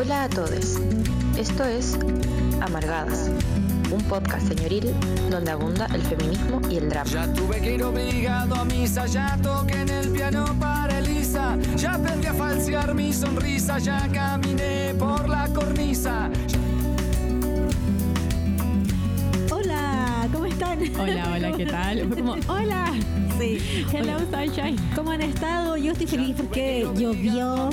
Hola 0.00 0.22
a 0.22 0.28
todos. 0.28 0.76
Esto 1.36 1.64
es 1.64 1.98
Amargadas, 2.60 3.32
un 3.90 4.00
podcast 4.04 4.46
señoril 4.46 4.94
donde 5.28 5.50
abunda 5.50 5.86
el 5.92 6.02
feminismo 6.02 6.60
y 6.70 6.76
el 6.76 6.88
drama. 6.88 7.10
Ya 7.10 7.32
tuve 7.32 7.60
que 7.60 7.74
ir 7.74 7.82
obligado 7.82 8.54
a 8.54 8.64
misa, 8.64 9.06
ya 9.06 9.36
toqué 9.42 9.80
en 9.80 9.88
el 9.88 10.10
piano 10.10 10.54
para 10.60 11.00
Elisa, 11.00 11.58
ya 11.74 11.94
aprendí 11.94 12.28
a 12.28 12.34
falsear 12.34 12.94
mi 12.94 13.12
sonrisa, 13.12 13.80
ya 13.80 14.08
caminé 14.12 14.94
por 14.96 15.28
la 15.28 15.48
cornisa. 15.48 16.30
Hola, 16.30 16.57
están? 20.82 21.00
Hola, 21.00 21.32
hola, 21.34 21.56
¿qué 21.56 21.66
tal? 21.66 22.06
Fue 22.08 22.16
como, 22.16 22.32
hola. 22.48 22.94
Sí. 23.38 23.58
Hello, 23.92 24.18
sunshine. 24.30 24.76
¿Cómo 24.94 25.10
han 25.12 25.22
estado? 25.22 25.76
Yo 25.76 25.92
estoy 25.92 26.06
feliz 26.06 26.34
porque 26.36 26.86
llovió. 26.96 27.70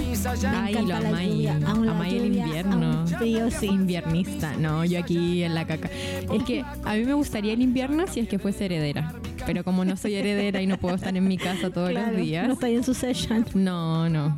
Ay, 0.47 0.73
lo 0.73 0.95
amáis. 0.95 1.49
Amáis 1.49 2.13
el 2.13 2.35
invierno. 2.35 3.05
sí. 3.51 3.67
Inviernista. 3.67 4.55
No, 4.57 4.85
yo 4.85 4.99
aquí 4.99 5.43
en 5.43 5.55
la 5.55 5.65
caca. 5.65 5.89
Es 6.31 6.43
que 6.43 6.63
a 6.83 6.95
mí 6.95 7.05
me 7.05 7.13
gustaría 7.13 7.53
el 7.53 7.61
invierno 7.61 8.05
si 8.07 8.19
es 8.21 8.29
que 8.29 8.39
fuese 8.39 8.65
heredera. 8.65 9.13
Pero 9.45 9.63
como 9.63 9.85
no 9.85 9.95
soy 9.95 10.15
heredera 10.15 10.61
y 10.61 10.67
no 10.67 10.77
puedo 10.77 10.95
estar 10.95 11.15
en 11.15 11.27
mi 11.27 11.37
casa 11.37 11.69
todos 11.69 11.91
Claro, 11.91 12.13
los 12.13 12.21
días. 12.21 12.47
No 12.47 12.53
estoy 12.53 12.75
en 12.75 12.83
su 12.83 12.93
session. 12.93 13.45
No, 13.53 14.09
no. 14.09 14.37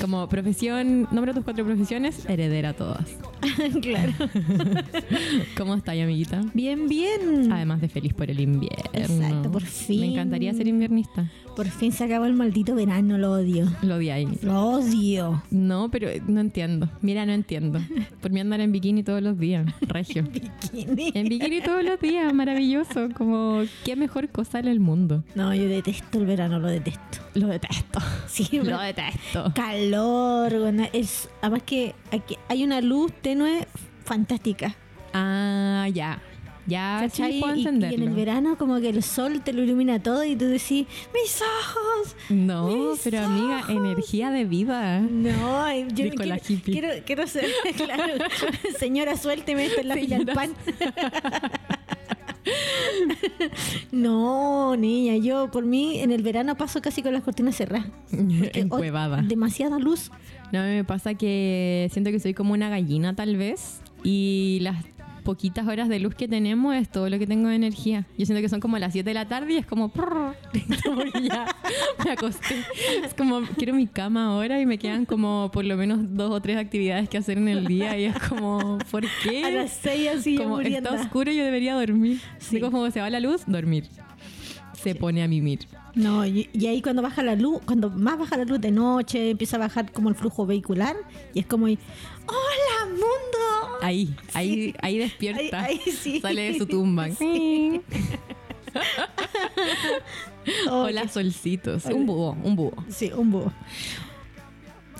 Como 0.00 0.28
profesión, 0.28 1.06
nombra 1.10 1.34
tus 1.34 1.44
cuatro 1.44 1.64
profesiones, 1.64 2.24
heredera 2.28 2.72
todas. 2.72 3.04
claro. 3.82 4.12
¿Cómo 5.56 5.74
estás, 5.74 5.94
amiguita? 5.98 6.42
Bien, 6.54 6.88
bien. 6.88 7.52
Además 7.52 7.80
de 7.80 7.88
feliz 7.88 8.14
por 8.14 8.30
el 8.30 8.40
invierno. 8.40 8.90
Exacto, 8.92 9.50
por 9.50 9.62
fin. 9.62 10.00
Me 10.00 10.06
encantaría 10.12 10.52
ser 10.54 10.66
inviernista. 10.68 11.30
Por 11.58 11.66
fin 11.70 11.90
se 11.90 12.04
acabó 12.04 12.24
el 12.24 12.34
maldito 12.34 12.76
verano, 12.76 13.18
lo 13.18 13.32
odio. 13.32 13.66
Lo 13.82 13.96
odiáis. 13.96 14.44
Lo 14.44 14.62
odio. 14.64 15.42
No, 15.50 15.90
pero 15.90 16.08
no 16.28 16.40
entiendo. 16.40 16.88
Mira, 17.02 17.26
no 17.26 17.32
entiendo. 17.32 17.80
Por 18.20 18.30
mí 18.30 18.38
andar 18.38 18.60
en 18.60 18.70
bikini 18.70 19.02
todos 19.02 19.20
los 19.22 19.36
días. 19.36 19.66
Regio. 19.80 20.22
Bikini. 20.72 21.10
En 21.16 21.28
bikini 21.28 21.60
todos 21.60 21.82
los 21.82 22.00
días, 22.00 22.32
maravilloso. 22.32 23.08
Como, 23.12 23.62
qué 23.84 23.96
mejor 23.96 24.28
cosa 24.28 24.60
en 24.60 24.68
el 24.68 24.78
mundo. 24.78 25.24
No, 25.34 25.52
yo 25.52 25.64
detesto 25.64 26.18
el 26.20 26.26
verano, 26.26 26.60
lo 26.60 26.68
detesto. 26.68 27.18
Lo 27.34 27.48
detesto. 27.48 27.98
Sí, 28.28 28.48
Lo 28.62 28.78
detesto. 28.78 29.52
calor, 29.52 30.56
bueno, 30.60 30.86
es 30.92 31.28
además 31.42 31.64
que 31.64 31.96
aquí 32.12 32.36
hay 32.48 32.62
una 32.62 32.80
luz 32.80 33.12
tenue 33.20 33.66
fantástica. 34.04 34.76
Ah, 35.12 35.88
ya. 35.92 36.22
Ya, 36.68 36.98
¿cachai? 37.00 37.32
sí 37.34 37.40
puedo 37.40 37.56
y, 37.56 37.60
y 37.62 37.94
en 37.94 38.02
el 38.02 38.10
verano 38.10 38.58
como 38.58 38.78
que 38.80 38.90
el 38.90 39.02
sol 39.02 39.40
te 39.42 39.52
lo 39.52 39.62
ilumina 39.62 40.02
todo 40.02 40.22
y 40.24 40.36
tú 40.36 40.44
decís, 40.44 40.86
mis 41.14 41.40
ojos. 41.42 42.14
No, 42.28 42.68
Mis 42.90 43.00
pero 43.02 43.20
amiga, 43.24 43.64
energía 43.68 44.30
de 44.30 44.44
vida. 44.44 45.00
No, 45.00 45.72
yo 45.88 46.04
Dijo 46.04 46.22
la 46.24 46.38
quiero, 46.38 46.42
hippie. 46.48 46.72
quiero, 46.72 46.88
quiero 47.06 47.26
ser, 47.26 47.46
claro, 47.76 48.14
señora, 48.78 49.16
suélteme 49.16 49.66
esto 49.66 49.80
en 49.80 49.88
la 49.88 49.94
fila 49.94 50.18
del 50.18 50.26
pan. 50.26 50.52
no, 53.92 54.76
niña, 54.76 55.16
yo 55.16 55.50
por 55.50 55.64
mí 55.64 56.00
en 56.00 56.12
el 56.12 56.22
verano 56.22 56.56
paso 56.56 56.80
casi 56.80 57.02
con 57.02 57.12
las 57.12 57.22
cortinas 57.22 57.56
cerradas. 57.56 57.88
Encuevada. 58.12 59.22
demasiada 59.22 59.78
luz. 59.78 60.10
No, 60.52 60.60
a 60.60 60.62
mí 60.64 60.70
me 60.76 60.84
pasa 60.84 61.14
que 61.14 61.88
siento 61.92 62.10
que 62.10 62.20
soy 62.20 62.34
como 62.34 62.52
una 62.54 62.68
gallina 62.68 63.14
tal 63.14 63.36
vez 63.36 63.80
y 64.02 64.58
las 64.62 64.76
poquitas 65.28 65.68
horas 65.68 65.90
de 65.90 65.98
luz 65.98 66.14
que 66.14 66.26
tenemos 66.26 66.74
es 66.74 66.88
todo 66.88 67.10
lo 67.10 67.18
que 67.18 67.26
tengo 67.26 67.50
de 67.50 67.56
energía. 67.56 68.06
Yo 68.16 68.24
siento 68.24 68.40
que 68.40 68.48
son 68.48 68.60
como 68.60 68.78
las 68.78 68.94
7 68.94 69.10
de 69.10 69.12
la 69.12 69.28
tarde 69.28 69.52
y 69.52 69.56
es 69.58 69.66
como... 69.66 69.90
prrr, 69.90 70.34
como 70.82 71.02
que 71.02 71.22
ya 71.22 71.54
me 72.02 72.12
acosté. 72.12 72.64
Es 73.04 73.12
como 73.12 73.42
quiero 73.58 73.74
mi 73.74 73.86
cama 73.86 74.28
ahora 74.28 74.58
y 74.58 74.64
me 74.64 74.78
quedan 74.78 75.04
como 75.04 75.50
por 75.52 75.66
lo 75.66 75.76
menos 75.76 75.98
dos 76.16 76.30
o 76.30 76.40
tres 76.40 76.56
actividades 76.56 77.10
que 77.10 77.18
hacer 77.18 77.36
en 77.36 77.48
el 77.48 77.66
día 77.66 77.98
y 77.98 78.04
es 78.04 78.18
como, 78.20 78.78
¿por 78.90 79.04
qué? 79.22 79.44
A 79.44 79.50
las 79.50 79.70
seis 79.74 80.08
así 80.16 80.38
ya 80.38 80.44
como 80.44 80.62
está 80.62 80.94
oscuro 80.94 81.30
y 81.30 81.36
yo 81.36 81.44
debería 81.44 81.74
dormir. 81.74 82.22
Sí. 82.38 82.56
Digo, 82.56 82.70
como 82.70 82.90
se 82.90 83.02
va 83.02 83.10
la 83.10 83.20
luz, 83.20 83.42
dormir. 83.46 83.84
Se 84.72 84.94
pone 84.94 85.22
a 85.22 85.28
mimir. 85.28 85.68
No, 85.94 86.24
y, 86.24 86.48
y 86.54 86.68
ahí 86.68 86.80
cuando 86.80 87.02
baja 87.02 87.22
la 87.22 87.34
luz, 87.34 87.60
cuando 87.66 87.90
más 87.90 88.18
baja 88.18 88.38
la 88.38 88.44
luz 88.44 88.62
de 88.62 88.70
noche, 88.70 89.28
empieza 89.28 89.56
a 89.56 89.58
bajar 89.58 89.92
como 89.92 90.08
el 90.08 90.14
flujo 90.14 90.46
vehicular 90.46 90.96
y 91.34 91.40
es 91.40 91.46
como, 91.46 91.66
¡Hola, 91.66 92.86
mundo! 92.92 93.57
Ahí, 93.80 94.14
ahí, 94.34 94.74
ahí 94.80 94.98
despierta. 94.98 95.64
Ahí- 95.64 95.80
ahí 95.84 95.92
sí. 95.92 96.20
Sale 96.20 96.52
de 96.52 96.58
su 96.58 96.66
tumba. 96.66 97.08
Sí. 97.10 97.80
Hola, 100.70 101.08
solcitos. 101.08 101.84
Un 101.86 102.06
búho, 102.06 102.36
un 102.42 102.56
búho. 102.56 102.72
Sí, 102.88 103.10
un 103.14 103.30
búho. 103.30 103.52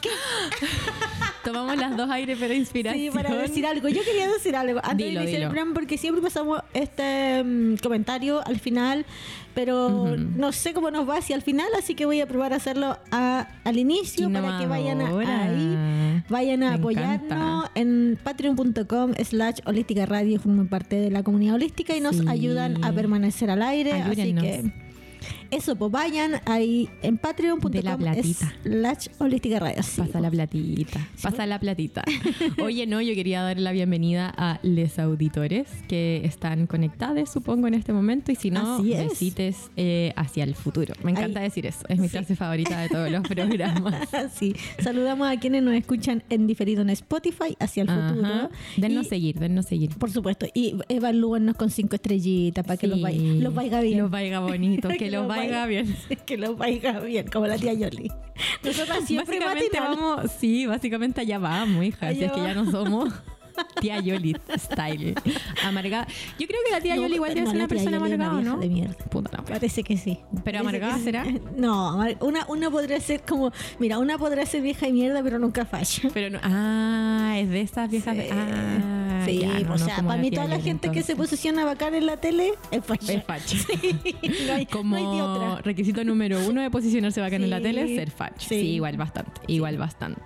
Tomamos 1.44 1.76
las 1.76 1.96
dos 1.96 2.10
aires 2.10 2.38
para 2.38 2.54
inspiración. 2.54 3.04
Sí, 3.04 3.16
para 3.16 3.34
decir 3.34 3.64
algo. 3.66 3.88
Yo 3.88 4.02
quería 4.04 4.28
decir 4.28 4.54
algo 4.56 4.80
antes 4.82 5.06
Dilo, 5.06 5.20
de 5.20 5.24
iniciar 5.24 5.42
el 5.42 5.48
programa 5.48 5.74
porque 5.74 5.96
siempre 5.96 6.22
pasamos 6.22 6.60
este 6.74 7.42
mm, 7.42 7.76
comentario 7.82 8.46
al 8.46 8.58
final, 8.60 9.06
pero 9.54 10.14
no 10.16 10.52
sé 10.52 10.74
cómo 10.74 10.90
nos 10.90 11.08
va 11.08 11.16
hacia 11.18 11.34
el 11.36 11.42
final, 11.42 11.66
así 11.78 11.94
que 11.94 12.04
voy 12.06 12.20
a 12.20 12.26
probar 12.26 12.52
a 12.52 12.56
hacerlo 12.56 12.98
a- 13.10 13.48
al 13.64 13.78
inicio 13.78 14.30
para 14.30 14.58
que 14.58 14.66
vayan 14.66 15.00
a, 15.00 15.08
ahí, 15.08 16.22
vayan 16.28 16.62
a 16.64 16.70
Me 16.70 16.74
apoyarnos 16.76 17.22
encanta. 17.24 17.70
en 17.74 18.18
patreon.com 18.22 19.12
slash 19.24 19.60
holística 19.64 20.06
radio, 20.06 20.38
forman 20.40 20.68
parte 20.68 20.96
de 20.96 21.10
la 21.10 21.22
comunidad 21.22 21.54
holística 21.54 21.96
y 21.96 22.00
nos 22.00 22.16
Sí. 22.18 22.24
ayudan 22.28 22.84
a 22.84 22.92
permanecer 22.92 23.50
al 23.50 23.62
aire, 23.62 23.92
Ayúdennos. 23.92 24.44
así 24.44 24.62
que... 24.64 24.88
Eso, 25.50 25.76
pues 25.76 25.90
vayan 25.90 26.32
ahí 26.44 26.90
en 27.02 27.14
De 27.14 27.16
la 27.16 27.20
patreon.com 27.22 27.98
platita. 27.98 28.54
slash 28.62 29.06
holística 29.18 29.58
radio. 29.58 29.82
sí, 29.82 30.00
Pasa 30.02 30.20
la 30.20 30.30
platita, 30.30 31.08
pasa 31.22 31.46
la 31.46 31.58
platita. 31.58 32.04
Oye, 32.62 32.86
no, 32.86 33.00
yo 33.00 33.14
quería 33.14 33.42
dar 33.42 33.58
la 33.58 33.72
bienvenida 33.72 34.32
a 34.36 34.60
les 34.62 34.98
auditores 34.98 35.66
que 35.88 36.20
están 36.24 36.66
conectados, 36.66 37.30
supongo, 37.30 37.66
en 37.66 37.74
este 37.74 37.94
momento. 37.94 38.30
Y 38.30 38.34
si 38.34 38.50
no, 38.50 38.76
Así 38.76 38.92
es. 38.92 39.08
besites 39.08 39.70
eh, 39.76 40.12
hacia 40.16 40.44
el 40.44 40.54
futuro. 40.54 40.92
Me 41.02 41.12
encanta 41.12 41.40
decir 41.40 41.64
eso. 41.64 41.80
Es 41.88 41.98
mi 41.98 42.08
Sí. 42.08 42.12
frase 42.18 42.36
favorita 42.36 42.80
de 42.82 42.88
todos 42.90 43.10
los 43.10 43.22
programas. 43.28 44.06
sí, 44.34 44.54
saludamos 44.80 45.28
a 45.28 45.38
quienes 45.40 45.62
nos 45.62 45.74
escuchan 45.74 46.22
en 46.28 46.46
diferido 46.46 46.82
en 46.82 46.90
Spotify 46.90 47.56
hacia 47.58 47.84
el 47.84 47.88
Ajá. 47.90 48.08
futuro. 48.10 48.50
Dennos 48.76 49.06
Y, 49.06 49.08
seguir, 49.08 49.38
dennos 49.38 49.64
seguir. 49.64 49.96
Por 49.96 50.10
supuesto, 50.10 50.46
y 50.52 50.74
evalúennos 50.90 51.56
con 51.56 51.70
cinco 51.70 51.94
estrellitas 51.96 52.64
para 52.66 52.76
que 52.76 52.86
los, 52.86 53.00
vaya, 53.00 53.18
los 53.18 53.54
vaya 53.54 53.80
bien. 53.80 53.98
Los 53.98 54.10
vaya 54.10 54.40
bonito, 54.40 54.88
que 54.98 55.10
los 55.10 55.26
vaya 55.26 55.37
bien. 55.66 55.96
que 56.26 56.36
los 56.36 56.56
vaya 56.56 57.00
bien, 57.00 57.26
como 57.28 57.46
la 57.46 57.56
tía 57.56 57.72
Yoli. 57.72 58.10
Nosotras 58.62 59.04
siempre 59.04 59.38
básicamente 59.40 59.80
vamos, 59.80 60.30
sí, 60.38 60.66
básicamente 60.66 61.20
allá 61.20 61.38
vamos, 61.38 61.84
hija. 61.84 62.10
Si 62.12 62.18
Allá 62.18 62.26
es 62.26 62.32
que 62.32 62.40
ya 62.40 62.54
no 62.54 62.70
somos 62.70 63.12
tía 63.80 64.00
Yoli 64.00 64.36
style. 64.56 65.14
Amargada. 65.64 66.06
Yo 66.38 66.46
creo 66.46 66.60
que 66.64 66.72
la 66.72 66.80
tía 66.80 66.96
No, 66.96 67.02
Yoli 67.02 67.14
igual 67.14 67.30
no, 67.30 67.34
debe 67.34 67.46
ser 67.46 67.56
la 67.56 67.64
una 67.64 67.68
persona 67.68 67.98
una 67.98 68.06
amargada, 68.06 68.34
vieja 68.34 68.50
¿no? 68.50 68.58
de 68.58 68.68
mierda. 68.68 69.04
Puta 69.10 69.30
la. 69.36 69.44
Parece 69.44 69.82
que 69.82 69.96
sí. 69.96 70.18
¿Pero 70.44 70.60
amargada 70.60 70.96
sí. 70.98 71.04
será? 71.04 71.24
No, 71.56 72.04
una, 72.20 72.46
una 72.48 72.70
podría 72.70 73.00
ser 73.00 73.22
como, 73.22 73.52
mira, 73.78 73.98
una 73.98 74.18
podría 74.18 74.46
ser 74.46 74.62
vieja 74.62 74.86
de 74.86 74.92
mierda, 74.92 75.22
pero 75.22 75.38
nunca 75.38 75.64
falla. 75.64 76.10
Pero 76.14 76.30
no, 76.30 76.38
ah, 76.42 77.34
es 77.38 77.48
de 77.48 77.60
esas 77.60 77.90
viejas 77.90 78.16
de. 78.16 78.30
Ah, 78.30 78.97
sí, 79.28 79.64
no, 79.64 79.74
o 79.74 79.78
sea, 79.78 79.96
para 80.02 80.20
mí 80.20 80.30
toda 80.30 80.46
la 80.46 80.60
gente 80.60 80.90
que 80.90 81.02
se 81.02 81.16
posiciona 81.16 81.64
bacán 81.64 81.94
en 81.94 82.06
la 82.06 82.16
tele 82.18 82.52
es 82.70 82.84
facha. 82.84 83.12
Es 83.12 83.24
facha. 83.24 83.56
no 84.46 84.52
hay, 84.54 84.66
Como 84.66 84.96
hay 84.96 85.20
otra. 85.20 85.62
requisito 85.62 86.04
número 86.04 86.38
uno 86.48 86.60
de 86.62 86.70
posicionarse 86.70 87.20
bacán 87.20 87.42
en 87.44 87.50
la 87.50 87.58
Sí. 87.58 87.62
tele, 87.62 87.94
ser 87.96 88.10
facho. 88.10 88.34
Sí. 88.48 88.60
Sí, 88.60 88.66
igual 88.74 88.96
bastante, 88.96 89.40
igual 89.46 89.76
bastante. 89.78 90.22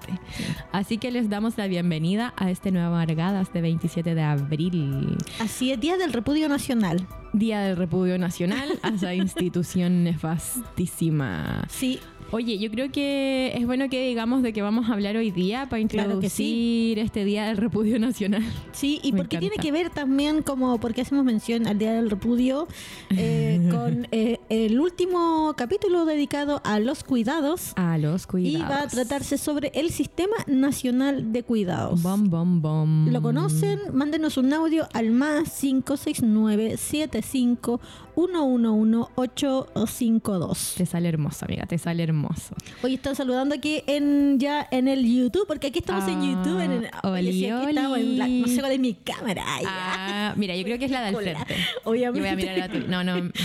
Así 0.73 0.99
que 0.99 1.11
les 1.11 1.29
damos 1.29 1.57
la 1.59 1.67
bienvenida 1.67 2.33
a 2.37 2.51
este 2.51 2.71
nuevo 2.71 2.95
Amargadas 2.95 3.53
de 3.53 3.61
27 3.61 4.15
de 4.15 4.23
abril. 4.23 5.17
Así 5.41 5.73
es, 5.73 5.81
Día 5.81 5.97
del 5.97 6.13
Repudio 6.13 6.49
Nacional. 6.49 7.07
Día 7.33 7.61
del 7.61 7.77
Repudio 7.77 8.19
Nacional 8.19 8.79
a 8.83 8.89
esa 8.91 9.15
institución 9.15 10.05
nefastísima. 10.05 11.65
Sí, 11.69 11.99
Oye, 12.35 12.59
yo 12.59 12.71
creo 12.71 12.91
que 12.91 13.53
es 13.55 13.67
bueno 13.67 13.91
que 13.91 14.09
digamos 14.09 14.43
de 14.43 14.55
que 14.55 14.63
vamos 14.63 14.89
a 14.89 14.95
hablar 14.95 15.19
hoy 15.19 15.31
día 15.31 15.69
para 15.69 15.87
Claro 15.87 16.09
que 16.09 16.15
introducir 16.15 16.99
este 16.99 17.27
Día 17.27 17.45
del 17.45 17.59
Repudio 17.59 17.99
Nacional. 17.99 18.43
Sí, 18.73 19.01
y 19.03 19.13
Me 19.13 19.19
porque 19.19 19.37
tiene 19.37 19.57
que 19.57 19.71
ver 19.71 19.91
también 19.91 20.43
como 20.43 20.81
porque 20.81 21.03
hacemos 21.03 21.27
mención 21.27 21.67
al 21.67 21.79
Día 21.79 21.93
del 21.93 22.09
Repudio 22.09 22.69
eh, 23.11 23.61
con 23.71 24.09
eh, 24.13 24.41
el 24.49 24.81
último 24.81 25.53
capítulo 25.59 26.07
dedicado 26.07 26.63
a 26.65 26.81
los 26.81 27.05
cuidados 27.05 27.75
A 27.77 27.99
los 27.99 28.27
cuidados. 28.27 28.61
y 28.61 28.63
va 28.63 28.81
a 28.81 28.89
tratarse 28.89 29.37
sobre 29.37 29.71
el 29.75 29.91
Sistema 29.91 30.37
Nacional 30.47 31.33
de 31.35 31.43
Cuidados. 31.43 32.03
Bom, 32.03 32.31
bom, 32.31 32.63
bom. 32.63 33.09
¿Lo 33.11 33.21
conocen? 33.21 33.79
Mándenos 33.93 34.39
un 34.39 34.55
audio 34.55 34.89
al 34.95 35.11
más 35.11 35.61
569 35.61 36.79
75 36.79 37.79
111 38.15 39.09
852. 39.15 40.75
Te 40.77 40.87
sale 40.87 41.09
hermoso, 41.09 41.45
amiga, 41.47 41.67
te 41.67 41.79
sale 41.79 42.03
hermoso. 42.03 42.55
Hoy 42.83 42.95
están 42.95 43.17
saludando 43.17 43.55
aquí 43.55 43.83
en 43.87 44.39
ya 44.39 44.67
en 44.71 44.89
el 44.89 45.05
YouTube, 45.05 45.47
porque 45.47 45.69
aquí 45.69 45.79
estamos 45.81 46.07
en 46.09 46.19
Ah, 46.21 46.25
YouTube. 46.33 46.61
En 46.61 46.73
el, 46.73 46.91
oli, 47.03 47.45
estamos 47.47 47.99
en 47.99 48.19
la- 48.19 48.29
no 48.29 48.47
sé 48.47 48.61
cuál 48.61 48.73
es 48.73 48.81
mi 48.81 48.95
cámara. 48.95 49.43
Ah, 49.67 50.35
mira, 50.37 50.55
yo 50.57 50.65
creo 50.65 50.79
que 50.79 50.85
es 50.87 50.91
la 50.91 51.03
del 51.05 51.17
frente. 51.17 51.57
Obviamente. 51.85 52.19
Yo 52.19 52.23
voy 52.23 52.29
a 52.33 52.37
mirar 52.37 52.61
a 52.61 52.69
tuya. 52.73 52.87
No, 52.89 53.05
no. 53.05 53.31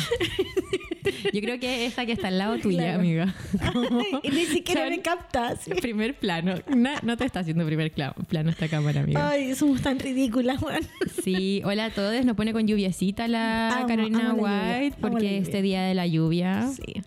Yo 1.34 1.42
creo 1.42 1.58
que 1.60 1.86
esa 1.86 2.06
que 2.06 2.12
está 2.12 2.28
al 2.28 2.38
lado 2.38 2.58
tuya, 2.60 2.80
Claro. 2.84 3.00
amiga. 3.00 3.34
y 4.24 4.30
ni 4.32 4.46
siquiera 4.46 4.90
me 4.90 5.02
captas. 5.02 5.62
primer 5.82 6.16
plano. 6.20 6.56
No, 6.68 6.90
no 7.02 7.16
te 7.18 7.24
está 7.26 7.40
haciendo 7.42 7.66
primer 7.66 7.92
plano 7.94 8.50
esta 8.50 8.68
cámara, 8.68 9.02
amiga. 9.02 9.30
Ay, 9.30 9.56
somos 9.56 9.82
tan 9.82 10.00
ridículas, 10.00 10.60
Juan. 10.60 10.82
Sí, 11.24 11.62
hola 11.64 11.86
a 11.86 11.90
todos. 11.92 12.26
Nos 12.26 12.36
pone 12.36 12.52
con 12.52 12.68
lluviecita 12.68 13.28
la 13.30 13.70
Amo, 13.78 13.88
Carolina 13.88 14.30
amo 14.32 14.44
la 14.48 14.57
porque 15.02 15.38
este 15.38 15.62
día 15.62 15.84
de 15.84 15.94
la 15.94 16.08
lluvia. 16.08 16.68
Sí. 16.70 17.02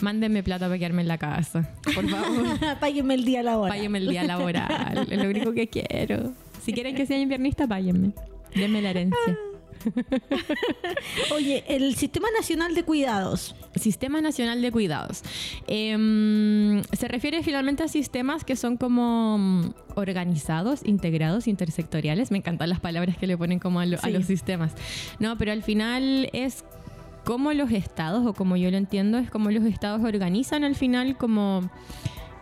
Mándenme 0.00 0.42
plata 0.42 0.66
para 0.66 0.76
quedarme 0.78 1.02
en 1.02 1.08
la 1.08 1.18
casa. 1.18 1.70
Por 1.94 2.08
favor. 2.08 2.44
Páguenme 2.80 3.14
el 3.14 3.24
día 3.24 3.42
laboral. 3.42 3.76
Páguenme 3.76 3.98
el 3.98 4.08
día 4.08 4.24
laboral. 4.24 5.06
Es 5.10 5.18
lo 5.22 5.28
único 5.30 5.52
que 5.52 5.68
quiero. 5.68 6.32
Si 6.62 6.72
quieren 6.72 6.94
que 6.94 7.06
sea 7.06 7.18
inviernista, 7.18 7.66
páguenme. 7.66 8.10
Denme 8.54 8.82
la 8.82 8.90
herencia. 8.90 9.38
Oye, 11.34 11.64
el 11.68 11.94
Sistema 11.94 12.28
Nacional 12.36 12.74
de 12.74 12.82
Cuidados. 12.84 13.54
Sistema 13.74 14.20
Nacional 14.20 14.62
de 14.62 14.72
Cuidados. 14.72 15.22
Em, 15.66 16.82
se 16.92 17.08
refiere 17.08 17.42
finalmente 17.42 17.82
a 17.82 17.88
sistemas 17.88 18.44
que 18.44 18.56
son 18.56 18.76
como 18.76 19.36
mm, 19.38 19.74
organizados, 19.96 20.80
integrados, 20.84 21.46
intersectoriales. 21.48 22.30
Me 22.30 22.38
encantan 22.38 22.68
las 22.70 22.80
palabras 22.80 23.16
que 23.16 23.26
le 23.26 23.36
ponen 23.36 23.58
como 23.58 23.80
a, 23.80 23.86
lo- 23.86 23.98
a 23.98 24.02
Sí. 24.02 24.10
los 24.12 24.24
sistemas. 24.24 24.72
No, 25.18 25.36
pero 25.38 25.52
al 25.52 25.62
final 25.62 26.30
es 26.32 26.64
como 27.24 27.52
los 27.52 27.70
estados, 27.70 28.26
o 28.26 28.34
como 28.34 28.56
yo 28.56 28.70
lo 28.70 28.76
entiendo, 28.76 29.18
es 29.18 29.30
como 29.30 29.50
los 29.50 29.64
estados 29.64 30.02
organizan 30.04 30.64
al 30.64 30.74
final 30.74 31.16
como 31.16 31.70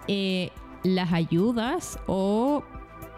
eh, 0.08 0.50
las 0.82 1.12
ayudas 1.12 1.98
o 2.06 2.64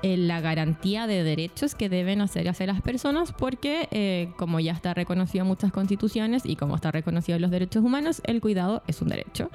eh, 0.02 0.18
la 0.18 0.42
garantía 0.42 1.06
de 1.06 1.22
derechos 1.22 1.74
que 1.74 1.88
deben 1.88 2.20
hacer 2.20 2.46
hacia 2.46 2.66
las 2.66 2.82
personas 2.82 3.32
porque 3.32 3.88
eh, 3.90 4.30
como 4.36 4.60
ya 4.60 4.72
está 4.72 4.92
reconocido 4.92 5.44
en 5.44 5.48
muchas 5.48 5.72
constituciones 5.72 6.44
y 6.44 6.56
como 6.56 6.76
está 6.76 6.90
reconocido 6.90 7.36
en 7.36 7.42
los 7.42 7.50
derechos 7.50 7.82
humanos, 7.82 8.20
el 8.24 8.42
cuidado 8.42 8.82
es 8.86 9.00
un 9.00 9.08
derecho. 9.08 9.50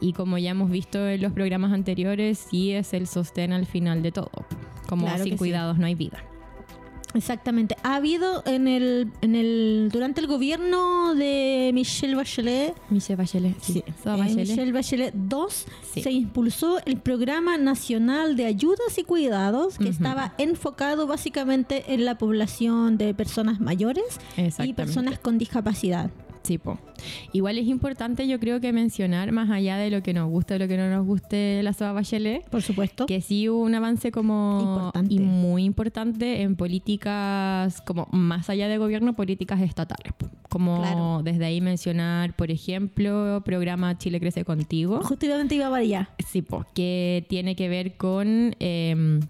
Y 0.00 0.12
como 0.12 0.38
ya 0.38 0.50
hemos 0.52 0.70
visto 0.70 1.08
en 1.08 1.20
los 1.20 1.32
programas 1.32 1.72
anteriores, 1.72 2.46
sí 2.50 2.70
es 2.70 2.94
el 2.94 3.08
sostén 3.08 3.52
al 3.52 3.66
final 3.66 4.02
de 4.02 4.12
todo. 4.12 4.30
Como 4.88 5.06
Claro 5.06 5.24
sin 5.24 5.32
sí. 5.32 5.38
cuidados 5.38 5.78
no 5.78 5.86
hay 5.86 5.96
vida. 5.96 6.22
Exactamente. 7.14 7.76
Ha 7.82 7.96
habido 7.96 8.42
en 8.46 8.68
el, 8.68 9.10
en 9.22 9.34
el 9.34 9.88
durante 9.92 10.20
el 10.20 10.26
gobierno 10.26 11.14
de 11.14 11.70
Michelle 11.72 12.14
Bachelet, 12.14 12.74
Michelle 12.90 13.16
Bachelet. 13.16 13.56
Sí. 13.60 13.82
Soa 14.02 14.16
eh, 14.16 14.18
Bachelet. 14.20 14.48
Michelle 14.48 14.72
Bachelet 14.72 15.14
II, 15.14 15.46
Sí. 15.94 16.02
se 16.02 16.10
impulsó 16.12 16.78
el 16.84 16.98
Programa 16.98 17.56
Nacional 17.56 18.36
de 18.36 18.44
Ayudas 18.44 18.98
y 18.98 19.04
Cuidados, 19.04 19.78
que 19.78 19.88
estaba 19.88 20.34
enfocado 20.38 21.06
básicamente 21.06 21.94
en 21.94 22.04
la 22.04 22.18
población 22.18 22.98
de 22.98 23.14
personas 23.14 23.58
mayores 23.60 24.04
y 24.62 24.72
personas 24.74 25.18
con 25.18 25.38
discapacidad. 25.38 26.10
Sí, 26.42 26.56
po. 26.58 26.78
Igual 27.32 27.58
es 27.58 27.66
importante, 27.66 28.26
yo 28.26 28.40
creo 28.40 28.60
que 28.60 28.72
mencionar, 28.72 29.32
más 29.32 29.50
allá 29.50 29.76
de 29.76 29.90
lo 29.90 30.02
que 30.02 30.14
nos 30.14 30.28
guste 30.30 30.54
o 30.54 30.58
lo 30.58 30.66
que 30.66 30.76
no 30.76 30.88
nos 30.88 31.06
guste 31.06 31.62
la 31.62 31.72
Soa 31.72 31.92
Bachelet, 31.92 32.48
Por 32.48 32.62
supuesto. 32.62 33.06
que 33.06 33.20
sí 33.20 33.48
hubo 33.48 33.60
un 33.62 33.74
avance 33.74 34.10
como 34.10 34.58
Importante. 34.60 35.14
y 35.14 35.18
muy 35.20 35.64
importante 35.64 36.42
en 36.42 36.56
políticas 36.56 37.80
como 37.82 38.08
más 38.12 38.48
allá 38.50 38.68
de 38.68 38.78
gobierno, 38.78 39.14
políticas 39.14 39.60
estatales. 39.60 40.12
Como 40.48 40.78
Claro. 40.78 41.20
desde 41.22 41.44
ahí 41.44 41.60
mencionar, 41.60 42.34
por 42.34 42.50
ejemplo, 42.50 43.42
programa 43.44 43.98
Chile 43.98 44.18
crece 44.20 44.44
contigo. 44.44 45.00
Justamente 45.02 45.54
iba 45.54 45.68
para 45.68 45.82
allá. 45.82 46.10
Sí, 46.26 46.40
po, 46.42 46.64
que 46.74 47.26
tiene 47.28 47.54
que 47.54 47.68
ver 47.68 47.96
con 47.96 48.56
eh, 48.58 49.20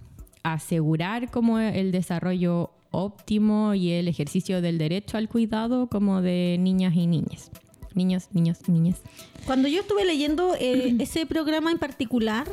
asegurar 0.44 1.30
como 1.30 1.58
el 1.58 1.92
desarrollo 1.92 2.70
óptimo 2.90 3.74
y 3.74 3.90
el 3.90 4.08
ejercicio 4.08 4.60
del 4.60 4.78
derecho 4.78 5.16
al 5.16 5.28
cuidado 5.28 5.88
como 5.88 6.22
de 6.22 6.56
niñas 6.58 6.94
y 6.94 7.06
niñas. 7.06 7.50
Niños, 7.94 8.28
niños, 8.32 8.68
niñas. 8.68 9.00
Cuando 9.46 9.66
yo 9.66 9.80
estuve 9.80 10.04
leyendo 10.04 10.54
eh, 10.58 10.94
ese 11.00 11.26
programa 11.26 11.70
en 11.70 11.78
particular, 11.78 12.46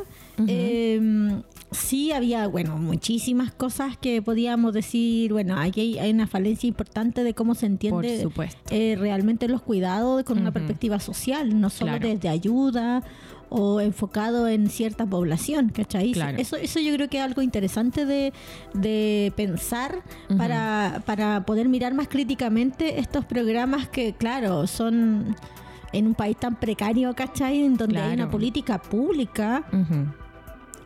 eh, 0.47 1.41
sí 1.71 2.11
había, 2.11 2.47
bueno, 2.47 2.77
muchísimas 2.77 3.51
cosas 3.51 3.97
que 3.97 4.21
podíamos 4.21 4.73
decir, 4.73 5.33
bueno, 5.33 5.59
aquí 5.59 5.99
hay, 5.99 6.11
una 6.11 6.27
falencia 6.27 6.67
importante 6.67 7.23
de 7.23 7.33
cómo 7.33 7.53
se 7.53 7.65
entiende 7.65 8.27
eh, 8.71 8.95
realmente 8.97 9.47
los 9.47 9.61
cuidados 9.61 10.23
con 10.23 10.39
una 10.39 10.51
perspectiva 10.51 10.99
social, 10.99 11.59
no 11.59 11.69
solo 11.69 11.91
Claro. 11.91 12.07
desde 12.07 12.29
ayuda 12.29 13.03
o 13.49 13.79
enfocado 13.81 14.47
en 14.47 14.69
cierta 14.69 15.05
población, 15.05 15.69
¿cachai? 15.69 16.11
Claro. 16.11 16.37
Eso, 16.37 16.55
eso 16.55 16.79
yo 16.79 16.93
creo 16.93 17.09
que 17.09 17.17
es 17.17 17.23
algo 17.23 17.41
interesante 17.41 18.05
de, 18.05 18.33
de 18.73 19.31
pensar 19.35 20.03
para, 20.37 21.03
para 21.05 21.45
poder 21.45 21.69
mirar 21.69 21.93
más 21.93 22.07
críticamente 22.07 22.99
estos 22.99 23.25
programas 23.25 23.87
que, 23.87 24.13
claro, 24.13 24.67
son 24.67 25.35
en 25.93 26.07
un 26.07 26.13
país 26.15 26.37
tan 26.37 26.55
precario, 26.59 27.13
¿cachai? 27.15 27.63
En 27.63 27.77
donde 27.77 27.99
hay 27.99 28.13
una 28.13 28.29
política 28.29 28.81
pública 28.81 29.65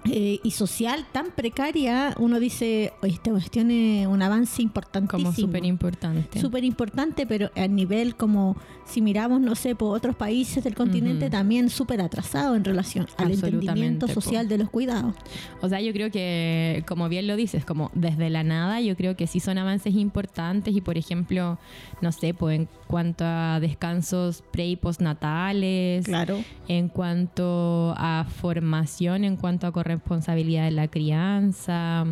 eh, 0.05 0.39
y 0.43 0.51
social 0.51 1.05
tan 1.11 1.31
precaria, 1.31 2.15
uno 2.17 2.39
dice, 2.39 2.93
"Oye, 3.01 3.13
esta 3.13 3.31
cuestión 3.31 3.69
es 3.69 4.07
un 4.07 4.21
avance 4.21 4.61
importantísimo. 4.61 5.23
Como 5.23 5.35
súper 5.35 5.65
importante. 5.65 6.39
Súper 6.39 6.63
importante, 6.63 7.25
pero 7.27 7.51
a 7.55 7.67
nivel 7.67 8.15
como 8.15 8.55
si 8.89 9.01
miramos, 9.01 9.39
no 9.39 9.55
sé, 9.55 9.75
por 9.75 9.95
otros 9.95 10.15
países 10.15 10.63
del 10.63 10.75
continente, 10.75 11.29
también 11.29 11.69
súper 11.69 12.01
atrasado 12.01 12.55
en 12.55 12.63
relación 12.63 13.07
al 13.17 13.31
entendimiento 13.31 14.07
po. 14.07 14.13
social 14.13 14.47
de 14.47 14.57
los 14.57 14.69
cuidados. 14.69 15.13
O 15.61 15.69
sea, 15.69 15.79
yo 15.81 15.93
creo 15.93 16.11
que, 16.11 16.83
como 16.87 17.07
bien 17.07 17.27
lo 17.27 17.35
dices, 17.35 17.65
como 17.65 17.91
desde 17.93 18.29
la 18.29 18.43
nada, 18.43 18.81
yo 18.81 18.95
creo 18.97 19.15
que 19.15 19.27
sí 19.27 19.39
son 19.39 19.57
avances 19.57 19.93
importantes 19.95 20.75
y, 20.75 20.81
por 20.81 20.97
ejemplo, 20.97 21.59
no 22.01 22.11
sé, 22.11 22.33
pues 22.33 22.59
en 22.59 22.67
cuanto 22.87 23.23
a 23.25 23.59
descansos 23.59 24.43
pre 24.51 24.67
y 24.67 24.75
postnatales, 24.75 26.05
Claro. 26.05 26.43
en 26.67 26.89
cuanto 26.89 27.93
a 27.97 28.25
formación, 28.41 29.23
en 29.23 29.35
cuanto 29.35 29.67
a 29.67 29.71
corresponsabilidad 29.71 30.65
de 30.65 30.71
la 30.71 30.87
crianza, 30.87 32.05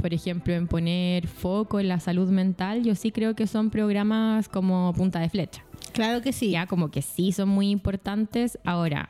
por 0.00 0.12
ejemplo, 0.12 0.52
en 0.54 0.66
poner 0.66 1.26
foco 1.26 1.80
en 1.80 1.88
la 1.88 2.00
salud 2.00 2.28
mental, 2.28 2.82
yo 2.84 2.94
sí 2.94 3.10
creo 3.10 3.34
que 3.34 3.46
son 3.46 3.70
programas 3.70 4.48
como 4.48 4.92
punta 4.94 5.20
de 5.20 5.28
flecha. 5.28 5.62
Claro 5.94 6.20
que 6.20 6.32
sí. 6.32 6.50
Ya 6.50 6.66
como 6.66 6.90
que 6.90 7.00
sí 7.02 7.32
son 7.32 7.48
muy 7.48 7.70
importantes. 7.70 8.58
Ahora, 8.64 9.08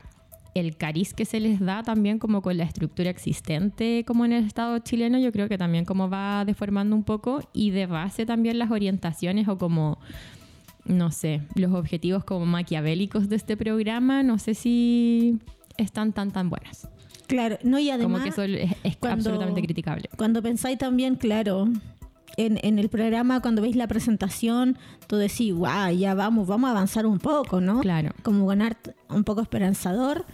el 0.53 0.77
cariz 0.77 1.13
que 1.13 1.25
se 1.25 1.39
les 1.41 1.59
da 1.59 1.83
también 1.83 2.17
como 2.17 2.41
con 2.41 2.55
la 2.57 2.63
estructura 2.63 3.09
existente 3.09 4.05
como 4.07 4.23
en 4.23 4.31
el 4.31 4.45
Estado 4.45 4.79
chileno, 4.79 5.19
yo 5.19 5.31
creo 5.33 5.49
que 5.49 5.57
también 5.57 5.83
como 5.83 6.09
va 6.09 6.45
deformando 6.45 6.95
un 6.95 7.03
poco 7.03 7.41
y 7.51 7.71
de 7.71 7.87
base 7.87 8.25
también 8.25 8.57
las 8.57 8.71
orientaciones 8.71 9.49
o 9.49 9.57
como, 9.57 9.97
no 10.85 11.11
sé, 11.11 11.41
los 11.55 11.73
objetivos 11.73 12.23
como 12.23 12.45
maquiavélicos 12.45 13.27
de 13.27 13.35
este 13.35 13.57
programa, 13.57 14.23
no 14.23 14.39
sé 14.39 14.53
si 14.53 15.39
están 15.77 16.13
tan 16.13 16.31
tan 16.31 16.49
buenas. 16.49 16.87
Claro, 17.27 17.57
no, 17.63 17.79
y 17.79 17.89
además, 17.89 18.21
como 18.21 18.23
que 18.23 18.29
eso 18.29 18.43
es, 18.43 18.71
es 18.83 18.95
cuando- 18.97 19.29
absolutamente 19.31 19.61
criticable. 19.63 20.09
cuando 20.15 20.41
pensáis 20.43 20.77
también, 20.77 21.15
claro, 21.15 21.67
en, 22.37 22.59
en 22.63 22.79
el 22.79 22.89
programa, 22.89 23.41
cuando 23.41 23.61
veis 23.61 23.75
la 23.75 23.87
presentación, 23.87 24.77
tú 25.07 25.15
decís, 25.17 25.53
wow, 25.53 25.89
ya 25.97 26.13
vamos, 26.13 26.47
vamos 26.47 26.67
a 26.67 26.71
avanzar 26.71 27.05
un 27.05 27.19
poco, 27.19 27.61
¿no? 27.61 27.79
Claro. 27.81 28.11
Como 28.23 28.45
ganar 28.47 28.77
un 29.09 29.23
poco 29.23 29.41
esperanzador. 29.41 30.25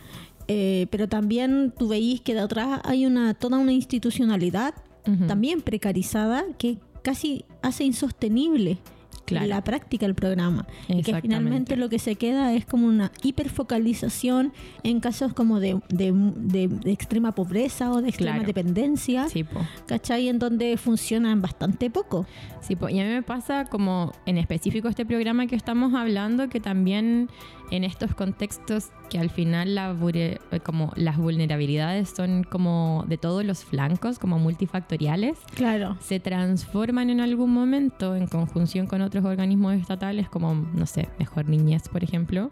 eh, 0.48 0.88
pero 0.90 1.08
también 1.08 1.72
tú 1.78 1.88
veís 1.88 2.20
que 2.22 2.34
de 2.34 2.42
atrás 2.42 2.82
hay 2.84 3.06
una 3.06 3.34
toda 3.36 3.58
una 3.60 3.72
institucionalidad 3.74 4.74
Ujú. 5.08 5.26
también 5.28 5.62
precarizada 5.62 6.44
que 6.58 6.78
casi 7.04 7.46
hace 7.62 7.84
insostenible 7.86 8.78
Claro. 9.26 9.48
la 9.48 9.64
práctica 9.64 10.06
del 10.06 10.16
programa 10.16 10.66
y 10.88 11.04
que 11.04 11.20
finalmente 11.22 11.76
lo 11.78 11.88
que 11.90 12.00
se 12.00 12.16
queda 12.16 12.54
es 12.54 12.66
como 12.66 12.88
una 12.88 13.12
hiperfocalización 13.24 14.52
en 14.84 15.00
casos 15.00 15.34
como 15.34 15.60
de, 15.60 15.80
de- 15.90 16.12
de- 16.36 16.68
de 16.68 16.92
extrema 16.92 17.32
pobreza 17.34 17.92
o 17.92 18.02
de 18.02 18.10
extrema 18.10 18.34
Claro. 18.38 18.48
dependencia 18.48 19.28
Sí. 19.30 19.46
¿cachai? 19.88 20.28
En 20.28 20.40
donde 20.40 20.76
funcionan 20.78 21.42
bastante 21.42 21.90
poco. 21.90 22.26
Sí, 22.62 22.76
po, 22.76 22.90
y 22.90 23.00
a 23.00 23.04
mí 23.04 23.10
me 23.10 23.24
pasa 23.24 23.66
como 23.66 24.12
en 24.26 24.38
específico 24.38 24.88
este 24.88 25.06
programa 25.06 25.48
que 25.48 25.56
estamos 25.56 25.94
hablando, 25.94 26.50
que 26.50 26.60
también 26.60 27.30
en 27.72 27.84
estos 27.86 28.14
contextos 28.14 28.90
que 29.10 29.18
al 29.18 29.30
final 29.30 29.76
la 29.76 29.96
eh, 30.14 30.38
como 30.64 30.92
las 30.96 31.18
vulnerabilidades 31.18 32.10
son 32.10 32.44
como 32.44 33.06
de 33.08 33.18
todos 33.18 33.44
los 33.46 33.64
flancos, 33.64 34.20
como 34.20 34.38
multifactoriales, 34.40 35.38
Claro. 35.56 35.98
se 36.02 36.20
transforman 36.20 37.10
en 37.10 37.22
algún 37.22 37.54
momento 37.54 38.16
en 38.16 38.28
conjunción 38.28 38.88
con 38.88 39.02
otros 39.02 39.24
organismos 39.26 39.74
estatales 39.76 40.30
como, 40.30 40.54
no 40.54 40.86
sé, 40.86 41.08
Mejor 41.18 41.48
Niñez, 41.50 41.88
por 41.90 42.04
ejemplo, 42.04 42.52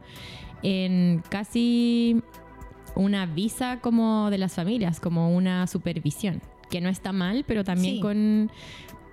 en 0.63 1.21
casi 1.29 2.21
una 2.95 3.25
visa 3.25 3.79
como 3.81 4.29
de 4.29 4.37
las 4.37 4.53
familias, 4.53 4.99
como 4.99 5.35
una 5.35 5.67
supervisión, 5.67 6.41
que 6.69 6.81
no 6.81 6.89
está 6.89 7.11
mal, 7.11 7.43
pero 7.47 7.63
también 7.63 7.95
Sí. 7.95 8.01
con, 8.01 8.51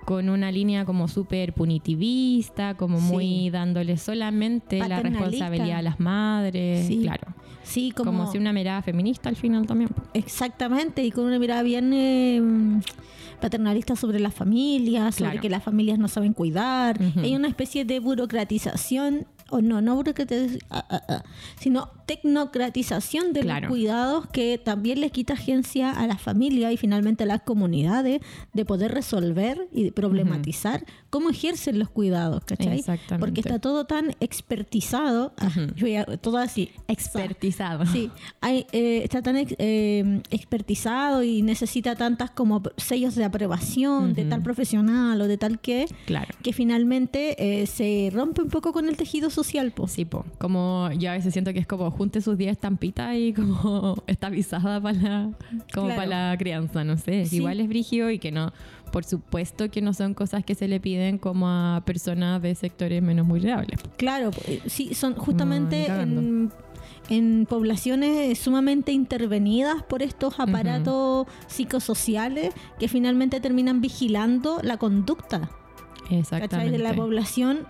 con 0.07 0.29
una 0.31 0.51
línea 0.51 0.85
como 0.87 1.07
súper 1.09 1.53
punitivista, 1.53 2.75
como 2.77 2.99
Sí. 3.01 3.13
muy 3.13 3.51
dándole 3.51 3.99
solamente 3.99 4.79
la 4.79 5.01
responsabilidad 5.01 5.79
a 5.79 5.83
las 5.83 6.01
madres, 6.01 6.87
Sí. 6.87 7.01
claro. 7.03 7.27
Sí, 7.65 7.91
Como, 7.91 8.13
como, 8.13 8.31
si 8.33 8.39
una 8.39 8.53
mirada 8.53 8.81
feminista 8.81 9.29
al 9.29 9.35
final 9.37 9.67
también. 9.67 9.91
exactamente 10.15 11.05
y 11.05 11.11
con 11.11 11.25
una 11.25 11.39
mirada 11.41 11.63
bien 11.65 11.91
eh, 11.93 12.41
paternalista 13.41 13.97
sobre 13.97 14.21
las 14.21 14.33
familias, 14.35 15.17
sobre 15.17 15.31
Claro. 15.33 15.43
que 15.43 15.51
las 15.51 15.63
familias 15.65 15.99
no 15.99 16.07
saben 16.09 16.33
cuidar. 16.33 16.99
Hay 17.17 17.35
una 17.35 17.49
especie 17.49 17.85
de 17.85 17.99
burocratización 17.99 19.27
o 19.51 19.61
no, 19.61 19.81
no 19.81 19.95
burocratización, 19.97 20.59
ah, 20.71 20.85
ah, 20.91 21.03
ah, 21.09 21.23
sino 21.61 21.91
tecnocratización 22.07 23.33
de 23.33 23.41
Claro. 23.41 23.63
los 23.69 23.71
cuidados 23.71 24.27
que 24.29 24.59
también 24.59 25.01
les 25.01 25.11
quita 25.13 25.35
agencia 25.35 25.91
a 25.91 26.07
la 26.07 26.17
familia 26.17 26.71
y 26.73 26.77
finalmente 26.77 27.25
a 27.25 27.27
las 27.27 27.43
comunidades 27.43 28.21
de 28.53 28.65
poder 28.65 28.93
resolver 28.93 29.69
y 29.73 29.85
de 29.85 29.93
problematizar 29.93 30.85
cómo 31.11 31.31
ejercen 31.31 31.79
los 31.79 31.89
cuidados, 31.91 32.45
¿cachai? 32.45 32.79
Exactamente. 32.79 33.19
Porque 33.19 33.41
está 33.41 33.59
todo 33.59 33.87
tan 33.87 34.15
expertizado, 34.21 35.33
yo 35.77 35.87
ya- 35.87 36.05
todo 36.19 36.39
así, 36.39 36.71
Expertizado. 36.89 37.87
Sí, 37.87 38.11
hay, 38.41 38.67
eh, 38.73 39.01
está 39.05 39.23
tan 39.23 39.37
ex- 39.37 39.55
eh, 39.59 40.23
expertizado 40.31 41.23
y 41.23 41.43
necesita 41.43 41.97
tantas 41.97 42.31
como 42.31 42.63
sellos 42.77 43.15
de 43.15 43.25
aprobación 43.25 44.15
de 44.15 44.25
tal 44.25 44.43
profesional 44.43 45.21
o 45.21 45.27
de 45.29 45.37
tal 45.39 45.59
que, 45.59 45.87
Claro. 46.07 46.35
que 46.43 46.53
finalmente 46.53 47.63
eh, 47.63 47.67
se 47.67 48.11
rompe 48.13 48.43
un 48.43 48.51
poco 48.51 48.73
con 48.73 48.89
el 48.89 48.97
tejido 48.97 49.31
social. 49.37 49.71
po. 49.73 49.87
Sí, 49.87 50.05
po. 50.05 50.25
Como 50.39 50.91
yo 50.99 51.11
a 51.11 51.15
veces 51.15 51.33
siento 51.33 51.53
que 51.53 51.61
es 51.61 51.67
como 51.67 51.91
junte 51.91 52.21
sus 52.21 52.37
10 52.37 52.53
estampitas 52.53 53.15
y 53.17 53.33
como 53.33 53.97
está 54.09 54.27
avisada 54.29 54.81
para 54.81 54.99
la, 54.99 55.31
como 55.73 55.87
Claro. 55.87 56.01
para 56.03 56.31
la 56.33 56.37
crianza, 56.39 56.83
no 56.85 56.97
sé. 56.97 57.27
Sí. 57.27 57.37
Igual 57.37 57.61
es 57.61 57.69
brígido 57.69 58.11
y 58.11 58.19
que 58.19 58.33
no, 58.33 58.53
por 58.93 59.05
supuesto 59.05 59.71
que 59.71 59.81
no 59.83 59.93
son 59.93 60.15
cosas 60.15 60.45
que 60.45 60.55
se 60.55 60.67
le 60.69 60.81
piden 60.81 61.19
como 61.19 61.49
a 61.49 61.83
personas 61.85 62.43
de 62.43 62.55
sectores 62.55 63.03
menos 63.03 63.27
vulnerables. 63.29 63.81
Claro, 63.97 64.31
eh, 64.47 64.61
sí, 64.67 64.95
son 64.95 65.15
justamente 65.15 65.87
en, 65.87 66.51
en 67.09 67.47
poblaciones 67.49 68.39
sumamente 68.39 68.93
intervenidas 68.93 69.83
por 69.83 70.03
estos 70.03 70.41
aparatos 70.41 71.27
psicosociales 71.47 72.55
que 72.79 72.89
finalmente 72.89 73.41
terminan 73.41 73.81
vigilando 73.81 74.59
la 74.63 74.77
conducta. 74.79 75.51
¿cachai? 76.03 76.19
Exactamente. 76.21 76.71
de 76.73 76.79
la 76.79 76.95
población 76.95 77.67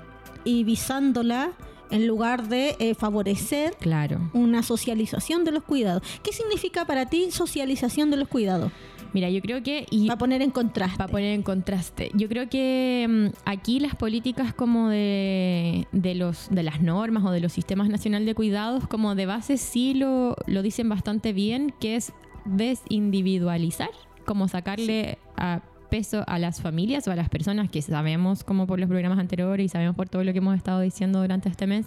y 0.46 0.64
visándola 0.64 1.52
en 1.90 2.06
lugar 2.06 2.48
de 2.48 2.76
eh, 2.78 2.94
favorecer 2.94 3.74
Claro. 3.78 4.30
una 4.32 4.62
socialización 4.62 5.44
de 5.44 5.52
los 5.52 5.62
cuidados. 5.62 6.02
¿Qué 6.22 6.32
significa 6.32 6.84
para 6.86 7.06
ti 7.06 7.30
socialización 7.30 8.10
de 8.10 8.16
los 8.16 8.28
cuidados? 8.28 8.72
Mira, 9.12 9.30
yo 9.30 9.40
creo 9.40 9.62
que... 9.62 9.86
Y, 9.90 10.08
Para 10.08 10.18
poner 10.18 10.42
en 10.42 10.50
contraste. 10.50 10.98
Para 10.98 11.10
poner 11.10 11.32
en 11.32 11.42
contraste. 11.42 12.10
Yo 12.14 12.28
creo 12.28 12.48
que 12.48 13.06
mm, 13.08 13.26
aquí 13.44 13.80
las 13.80 13.94
políticas 13.94 14.52
como 14.52 14.88
de, 14.88 15.86
de, 15.92 16.14
los, 16.14 16.48
de 16.50 16.62
las 16.62 16.82
normas 16.82 17.24
o 17.24 17.30
de 17.30 17.40
los 17.40 17.52
sistemas 17.52 17.88
nacional 17.88 18.26
de 18.26 18.34
cuidados, 18.34 18.86
como 18.88 19.14
de 19.14 19.26
base 19.26 19.56
sí 19.56 19.94
lo, 19.94 20.36
lo 20.46 20.62
dicen 20.62 20.88
bastante 20.88 21.32
bien, 21.32 21.72
que 21.80 21.96
es 21.96 22.12
desindividualizar, 22.44 23.90
como 24.24 24.48
sacarle 24.48 25.18
a 25.36 25.62
peso 25.86 26.24
a 26.26 26.38
las 26.38 26.60
familias 26.60 27.06
o 27.08 27.12
a 27.12 27.16
las 27.16 27.28
personas 27.28 27.70
que 27.70 27.82
sabemos 27.82 28.44
como 28.44 28.66
por 28.66 28.78
los 28.80 28.88
programas 28.88 29.18
anteriores 29.18 29.66
y 29.66 29.68
sabemos 29.68 29.96
por 29.96 30.08
todo 30.08 30.24
lo 30.24 30.32
que 30.32 30.38
hemos 30.38 30.56
estado 30.56 30.80
diciendo 30.80 31.20
durante 31.20 31.48
este 31.48 31.66
mes, 31.66 31.86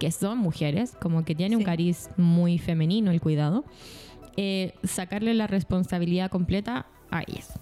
que 0.00 0.10
son 0.12 0.38
mujeres, 0.38 0.94
como 1.00 1.24
que 1.24 1.34
tiene 1.34 1.56
un 1.56 1.62
Sí. 1.62 1.66
cariz 1.66 2.10
muy 2.16 2.58
femenino 2.58 3.10
el 3.10 3.20
cuidado, 3.20 3.64
eh, 4.36 4.74
sacarle 4.84 5.34
la 5.34 5.46
responsabilidad 5.46 6.30
completa 6.30 6.86
a 7.10 7.22
ellas 7.26 7.58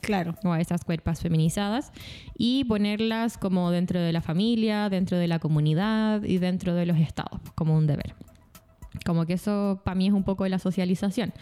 Claro. 0.00 0.34
o 0.44 0.52
a 0.52 0.60
esas 0.60 0.84
cuerpas 0.84 1.20
feminizadas 1.20 1.92
y 2.38 2.64
ponerlas 2.64 3.36
como 3.38 3.70
dentro 3.70 4.00
de 4.00 4.12
la 4.12 4.20
familia, 4.20 4.88
dentro 4.88 5.18
de 5.18 5.26
la 5.28 5.38
comunidad 5.38 6.22
y 6.22 6.38
dentro 6.38 6.74
de 6.74 6.86
los 6.86 6.96
estados, 6.98 7.40
como 7.54 7.76
un 7.76 7.86
deber. 7.86 8.14
Como 9.04 9.26
que 9.26 9.34
eso 9.34 9.80
para 9.84 9.94
mí 9.94 10.06
es 10.06 10.12
un 10.12 10.24
poco 10.24 10.44
de 10.44 10.50
la 10.50 10.58
socialización. 10.58 11.32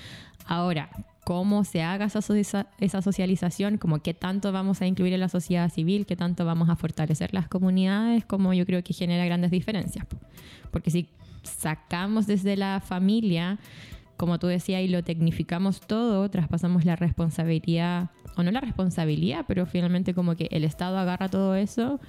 Ahora, 0.46 0.90
cómo 1.24 1.64
se 1.64 1.82
haga 1.82 2.06
esa, 2.06 2.66
esa 2.78 3.02
socialización, 3.02 3.78
como 3.78 4.00
qué 4.00 4.14
tanto 4.14 4.52
vamos 4.52 4.82
a 4.82 4.86
incluir 4.86 5.14
en 5.14 5.20
la 5.20 5.28
sociedad 5.28 5.70
civil, 5.70 6.06
qué 6.06 6.16
tanto 6.16 6.44
vamos 6.44 6.68
a 6.68 6.76
fortalecer 6.76 7.32
las 7.32 7.48
comunidades, 7.48 8.24
como 8.26 8.52
yo 8.52 8.66
creo 8.66 8.82
que 8.84 8.92
genera 8.92 9.24
grandes 9.24 9.50
diferencias. 9.50 10.06
Porque 10.70 10.90
si 10.90 11.08
sacamos 11.42 12.26
desde 12.26 12.56
la 12.56 12.80
familia, 12.80 13.58
como 14.16 14.38
tú 14.38 14.46
decías, 14.46 14.82
y 14.82 14.88
lo 14.88 15.02
tecnificamos 15.02 15.80
todo, 15.80 16.28
traspasamos 16.30 16.84
la 16.84 16.96
responsabilidad, 16.96 18.10
o 18.36 18.42
no 18.42 18.50
la 18.50 18.60
responsabilidad, 18.60 19.44
pero 19.48 19.66
finalmente 19.66 20.14
como 20.14 20.36
que 20.36 20.48
el 20.50 20.64
Estado 20.64 20.98
agarra 20.98 21.28
todo 21.28 21.54
eso, 21.54 22.00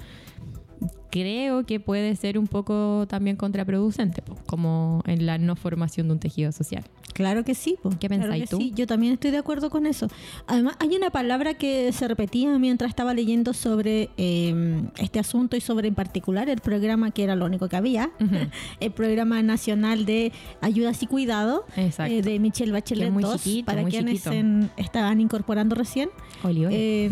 creo 1.11 1.65
que 1.65 1.79
puede 1.79 2.15
ser 2.15 2.37
un 2.37 2.47
poco 2.47 3.05
también 3.07 3.37
contraproducente, 3.37 4.21
como 4.45 5.01
en 5.05 5.25
la 5.25 5.37
no 5.37 5.55
formación 5.55 6.07
de 6.07 6.13
un 6.13 6.19
tejido 6.19 6.51
social. 6.51 6.83
Claro 7.13 7.45
que 7.45 7.55
sí. 7.55 7.77
po. 7.81 7.91
¿Qué 7.91 8.07
Claro 8.09 8.23
pensáis 8.23 8.49
tú? 8.49 8.57
sí, 8.57 8.73
Yo 8.75 8.85
también 8.87 9.13
estoy 9.13 9.31
de 9.31 9.37
acuerdo 9.37 9.69
con 9.69 9.85
eso. 9.85 10.09
Además, 10.47 10.75
hay 10.79 10.93
una 10.97 11.09
palabra 11.11 11.53
que 11.53 11.93
se 11.93 12.07
repetía 12.09 12.57
mientras 12.59 12.89
estaba 12.89 13.13
leyendo 13.13 13.53
sobre 13.53 14.09
eh, 14.17 14.83
este 14.97 15.19
asunto 15.19 15.55
y 15.55 15.61
sobre 15.61 15.87
en 15.87 15.95
particular 15.95 16.49
el 16.49 16.59
programa 16.59 17.11
que 17.11 17.23
era 17.23 17.35
lo 17.37 17.45
único 17.45 17.69
que 17.69 17.77
había, 17.77 18.11
Ujú. 18.19 18.35
el 18.81 18.91
programa 18.91 19.41
nacional 19.41 20.05
de 20.05 20.33
ayudas 20.59 21.01
y 21.03 21.07
cuidado 21.07 21.65
eh, 21.77 22.21
de 22.21 22.39
Michelle 22.39 22.73
Bachelet 22.73 23.03
Que 23.03 23.07
es 23.07 23.13
muy 23.13 23.23
II, 23.23 23.29
chiquito, 23.37 23.65
para 23.65 23.81
muy 23.83 23.91
quienes 23.91 24.27
en- 24.27 24.69
estaban 24.75 25.21
incorporando 25.21 25.75
recién. 25.75 26.09
Oli, 26.43 26.65
oli. 26.65 26.75
Eh, 26.77 27.11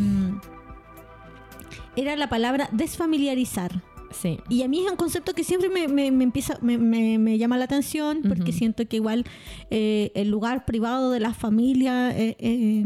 era 1.96 2.16
la 2.16 2.28
palabra 2.30 2.70
desfamiliarizar. 2.72 3.82
sí. 4.12 4.38
Y 4.50 4.62
a 4.64 4.68
mí 4.68 4.84
es 4.86 4.90
un 4.92 4.98
concepto 4.98 5.34
que 5.34 5.44
siempre 5.44 5.70
me, 5.70 5.88
me- 5.88 6.12
me 6.12 6.24
empieza, 6.24 6.58
me, 6.62 6.78
me- 6.78 7.38
llama 7.38 7.58
la 7.58 7.66
atención 7.66 8.22
porque 8.28 8.52
siento 8.52 8.86
que 8.88 8.98
igual 8.98 9.26
eh, 9.72 10.12
el 10.16 10.30
lugar 10.30 10.66
privado 10.66 11.10
de 11.12 11.20
la 11.20 11.34
familia 11.34 12.12
eh, 12.18 12.36
eh, 12.40 12.86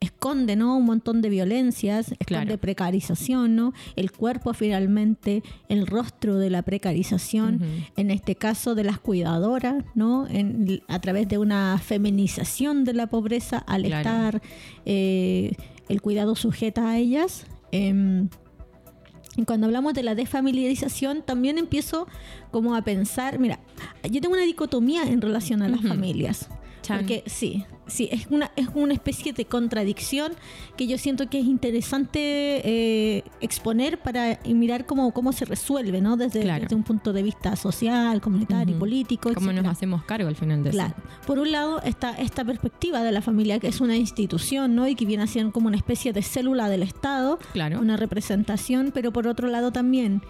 esconde 0.00 0.56
¿no? 0.56 0.76
un 0.76 0.84
montón 0.84 1.20
de 1.22 1.28
violencias, 1.30 2.08
esconde 2.12 2.24
Claro. 2.26 2.58
precarización, 2.58 3.54
¿no? 3.56 3.72
El 3.96 4.10
cuerpo 4.12 4.52
finalmente, 4.54 5.42
el 5.68 5.86
rostro 5.86 6.38
de 6.38 6.50
la 6.50 6.62
precarización, 6.62 7.60
en 7.96 8.10
este 8.10 8.34
caso 8.36 8.74
de 8.74 8.82
las 8.84 8.98
cuidadoras, 8.98 9.84
¿no? 9.94 10.26
En- 10.28 10.82
a 10.88 11.00
través 11.00 11.28
de 11.28 11.38
una 11.38 11.78
feminización 11.78 12.84
de 12.84 12.94
la 12.94 13.06
pobreza 13.08 13.58
al 13.58 13.82
Claro. 13.84 13.98
estar 13.98 14.42
eh, 14.86 15.52
el 15.88 16.00
cuidado 16.02 16.34
sujeta 16.36 16.88
a 16.90 16.98
ellas. 16.98 17.46
Em, 17.72 18.28
y 19.36 19.44
cuando 19.44 19.66
hablamos 19.66 19.94
de 19.94 20.02
la 20.02 20.14
desfamiliarización, 20.14 21.22
también 21.22 21.58
empiezo 21.58 22.06
como 22.50 22.74
a 22.74 22.82
pensar, 22.82 23.38
mira, 23.38 23.58
yo 24.04 24.20
tengo 24.20 24.34
una 24.34 24.44
dicotomía 24.44 25.04
en 25.04 25.20
relación 25.20 25.62
a 25.62 25.68
las 25.68 25.80
familias. 25.80 26.48
Chan. 26.82 26.98
Porque 26.98 27.22
sí, 27.26 27.64
sí, 27.86 28.08
es 28.10 28.26
una, 28.28 28.50
es 28.56 28.66
una 28.74 28.92
especie 28.92 29.32
de 29.32 29.44
contradicción 29.44 30.32
que 30.76 30.86
yo 30.86 30.98
siento 30.98 31.30
que 31.30 31.38
es 31.38 31.46
interesante 31.46 32.18
eh, 32.64 33.24
exponer 33.40 33.98
para 34.00 34.38
mirar 34.46 34.84
cómo, 34.84 35.12
cómo 35.12 35.32
se 35.32 35.44
resuelve, 35.44 36.00
¿no? 36.00 36.16
Desde, 36.16 36.40
Claro. 36.42 36.62
desde 36.64 36.74
un 36.74 36.82
punto 36.82 37.12
de 37.12 37.22
vista 37.22 37.54
social, 37.56 38.20
comunitario, 38.20 38.72
Ujú. 38.74 38.80
político, 38.80 39.32
¿Cómo 39.32 39.52
nos 39.52 39.66
hacemos 39.66 40.02
cargo 40.04 40.28
al 40.28 40.36
final 40.36 40.62
de 40.64 40.70
Claro. 40.70 40.94
eso? 40.96 41.26
Por 41.26 41.38
un 41.38 41.52
lado 41.52 41.80
está 41.82 42.10
esta 42.18 42.44
perspectiva 42.44 43.02
de 43.02 43.12
la 43.12 43.22
familia 43.22 43.58
que 43.60 43.68
es 43.68 43.80
una 43.80 43.96
institución, 43.96 44.74
¿no? 44.74 44.88
Y 44.88 44.94
que 44.94 45.04
viene 45.06 45.22
a 45.22 45.26
ser 45.26 45.50
como 45.52 45.68
una 45.68 45.76
especie 45.76 46.12
de 46.12 46.22
célula 46.22 46.68
del 46.68 46.82
Estado, 46.82 47.38
Claro. 47.52 47.78
una 47.80 47.96
representación, 47.96 48.90
pero 48.92 49.12
por 49.12 49.26
otro 49.28 49.48
lado 49.48 49.70
también, 49.72 50.22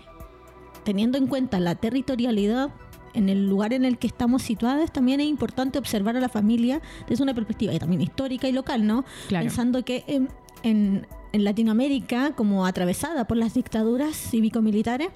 teniendo 0.85 1.17
en 1.19 1.27
cuenta 1.29 1.61
la 1.61 1.77
territorialidad 1.77 2.71
en 3.15 3.29
el 3.29 3.49
lugar 3.49 3.73
en 3.73 3.85
el 3.85 3.99
que 3.99 4.07
estamos 4.07 4.43
situados, 4.43 4.93
también 4.93 5.21
es 5.21 5.27
importante 5.27 5.79
observar 5.79 6.17
a 6.17 6.21
la 6.21 6.29
familia 6.29 6.81
desde 7.09 7.23
una 7.23 7.35
perspectiva 7.35 7.73
y 7.75 7.79
también 7.79 8.01
histórica 8.03 8.49
y 8.49 8.53
local, 8.53 8.87
¿no? 8.87 9.05
Claro. 9.29 9.45
Pensando 9.47 9.85
que 9.85 10.05
en, 10.07 10.29
en- 10.63 11.07
en 11.33 11.45
Latinoamérica, 11.45 12.33
como 12.37 12.67
atravesada 12.67 13.27
por 13.27 13.37
las 13.39 13.55
dictaduras 13.55 14.15
cívico-militares, 14.17 15.09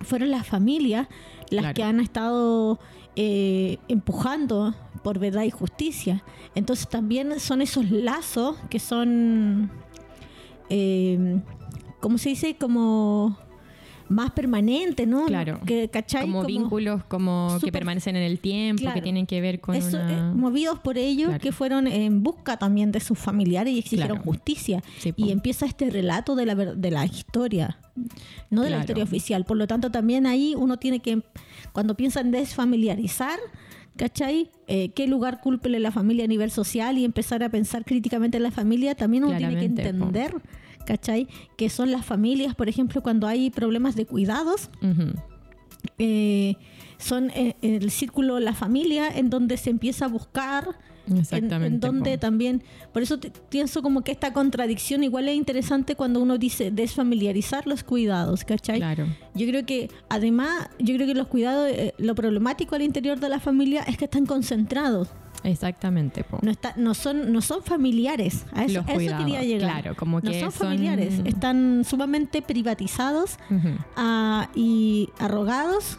fueron 0.00 0.30
las 0.30 0.46
familias 0.46 1.08
las 1.50 1.60
Claro. 1.62 1.74
que 1.74 1.82
han 1.82 2.00
estado 2.00 2.78
eh, 3.16 3.76
empujando 3.88 4.74
por 5.02 5.18
verdad 5.18 5.42
y 5.44 5.50
justicia. 5.50 6.24
Entonces 6.54 6.88
también 6.88 7.38
son 7.38 7.60
esos 7.60 7.90
lazos 7.90 8.56
que 8.70 8.78
son, 8.78 9.70
eh, 10.70 11.40
¿cómo 12.00 12.16
se 12.18 12.30
dice? 12.30 12.56
Como 12.56 13.36
más 14.08 14.32
permanentes, 14.32 15.06
¿no? 15.08 15.26
Claro. 15.26 15.60
Que, 15.66 15.88
¿cachai? 15.88 16.22
Como, 16.22 16.44
vínculos 16.44 17.04
como 17.04 17.56
que 17.62 17.72
permanecen 17.72 18.16
en 18.16 18.22
el 18.22 18.38
tiempo, 18.38 18.82
Claro. 18.82 18.94
que 18.96 19.02
tienen 19.02 19.26
que 19.26 19.40
ver 19.40 19.60
con 19.60 19.74
Eso, 19.74 19.96
una... 19.96 20.30
eh, 20.30 20.34
movidos 20.34 20.78
por 20.80 20.98
ellos 20.98 21.28
Claro. 21.28 21.40
que 21.42 21.52
fueron 21.52 21.86
en 21.86 22.22
busca 22.22 22.56
también 22.58 22.92
de 22.92 23.00
sus 23.00 23.18
familiares 23.18 23.72
y 23.74 23.78
exigieron 23.78 24.18
Claro. 24.18 24.30
justicia. 24.30 24.82
Sí, 24.98 25.12
y 25.16 25.30
empieza 25.30 25.66
este 25.66 25.88
relato 25.90 26.34
de 26.36 26.46
la, 26.46 26.54
de 26.54 26.90
la 26.90 27.04
historia, 27.06 27.78
no 28.50 28.62
de 28.62 28.70
la 28.70 28.80
historia 28.80 29.04
oficial. 29.04 29.44
Por 29.44 29.56
lo 29.56 29.66
tanto, 29.66 29.90
también 29.90 30.26
ahí 30.26 30.54
uno 30.56 30.76
tiene 30.78 31.00
que, 31.00 31.22
cuando 31.72 31.94
piensa 31.96 32.20
en 32.20 32.30
desfamiliarizar, 32.30 33.38
¿cachai? 33.96 34.50
Eh, 34.66 34.90
¿Qué 34.90 35.06
lugar 35.06 35.40
cúlpele 35.40 35.78
la 35.78 35.92
familia 35.92 36.24
a 36.24 36.28
nivel 36.28 36.50
social 36.50 36.98
y 36.98 37.04
empezar 37.04 37.42
a 37.42 37.48
pensar 37.48 37.84
críticamente 37.84 38.36
en 38.36 38.42
la 38.42 38.50
familia? 38.50 38.94
También 38.94 39.24
uno 39.24 39.36
tiene 39.36 39.56
que 39.58 39.68
po. 39.94 40.10
¿Cachai? 40.84 41.28
Que 41.56 41.68
son 41.68 41.90
las 41.90 42.04
familias, 42.04 42.54
por 42.54 42.68
ejemplo, 42.68 43.02
cuando 43.02 43.26
hay 43.26 43.50
problemas 43.50 43.96
de 43.96 44.06
cuidados, 44.06 44.70
eh, 45.98 46.56
son 46.98 47.30
eh, 47.30 47.56
el 47.62 47.90
círculo, 47.90 48.40
la 48.40 48.54
familia, 48.54 49.08
en 49.08 49.30
donde 49.30 49.56
se 49.56 49.70
empieza 49.70 50.06
a 50.06 50.08
buscar 50.08 50.78
Exactamente. 51.06 51.66
En, 51.74 51.80
donde 51.80 52.18
también, 52.18 52.62
por 52.92 53.02
eso 53.02 53.18
te- 53.18 53.30
pienso 53.50 53.82
como 53.82 54.02
que 54.02 54.12
esta 54.12 54.32
contradicción 54.32 55.02
igual 55.04 55.28
es 55.28 55.36
interesante 55.36 55.96
cuando 55.96 56.20
uno 56.20 56.38
dice 56.38 56.70
desfamiliarizar 56.70 57.66
los 57.66 57.84
cuidados, 57.84 58.44
¿cachai? 58.44 58.78
Claro. 58.78 59.06
Yo 59.34 59.46
creo 59.46 59.66
que 59.66 59.90
además, 60.08 60.68
yo 60.78 60.94
creo 60.94 61.06
que 61.06 61.14
los 61.14 61.26
cuidados, 61.28 61.68
eh, 61.70 61.94
lo 61.98 62.14
problemático 62.14 62.74
al 62.74 62.82
interior 62.82 63.20
de 63.20 63.28
la 63.28 63.40
familia 63.40 63.82
es 63.82 63.96
que 63.98 64.04
están 64.06 64.26
concentrados, 64.26 65.08
Exactamente. 65.42 66.24
po. 66.24 66.38
no, 66.42 66.50
está, 66.50 66.72
no, 66.76 66.94
son, 66.94 67.32
no 67.32 67.42
son 67.42 67.62
familiares, 67.62 68.46
a 68.52 68.64
eso, 68.64 68.78
Los 68.78 68.86
a 68.86 68.90
eso 68.92 68.94
cuidados, 68.96 69.24
quería 69.24 69.42
llegar. 69.42 69.82
claro, 69.82 69.96
como 69.96 70.20
no 70.20 70.30
que 70.30 70.40
son 70.40 70.50
son- 70.52 70.68
familiares, 70.68 71.20
están 71.24 71.84
sumamente 71.84 72.40
privatizados 72.40 73.36
Ujú. 73.50 73.68
a- 73.96 74.48
y 74.54 75.10
arrogados 75.18 75.98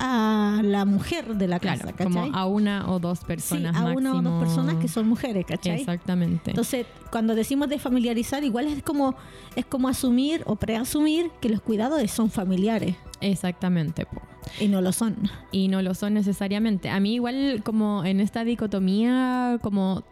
a 0.00 0.60
la 0.62 0.84
mujer 0.84 1.36
de 1.36 1.48
la 1.48 1.58
casa, 1.60 1.92
Claro, 1.92 1.96
¿cachai? 1.96 2.12
como 2.30 2.36
a 2.36 2.46
una 2.46 2.90
o 2.90 2.98
dos 2.98 3.20
Sí, 3.20 3.24
personas 3.26 3.76
a 3.76 3.84
una 3.86 4.14
o 4.16 4.22
dos 4.22 4.40
personas 4.40 4.76
que 4.76 4.88
son 4.88 5.08
mujeres, 5.08 5.44
¿cachai? 5.46 5.80
Exactamente. 5.80 6.50
Entonces, 6.50 6.86
cuando 7.10 7.34
decimos 7.34 7.68
de 7.68 7.78
familiarizar, 7.78 8.44
igual 8.44 8.66
es 8.68 8.82
como 8.82 9.14
es 9.56 9.64
como 9.66 9.88
asumir 9.88 10.42
o 10.46 10.56
preasumir 10.56 11.30
que 11.40 11.48
los 11.48 11.60
cuidados 11.60 12.08
son 12.10 12.30
familiares 12.30 12.94
Exactamente. 13.20 14.06
po. 14.06 14.20
y 14.60 14.68
no 14.68 14.80
lo 14.80 14.92
son. 14.92 15.16
y 15.52 15.68
no 15.68 15.82
lo 15.82 15.94
son 15.94 16.14
necesariamente. 16.14 16.88
A 16.90 17.00
mí 17.00 17.14
igual 17.14 17.62
como 17.64 18.04
en 18.04 18.20
esta 18.20 18.44
dicotomía 18.44 19.58
como 19.62 20.04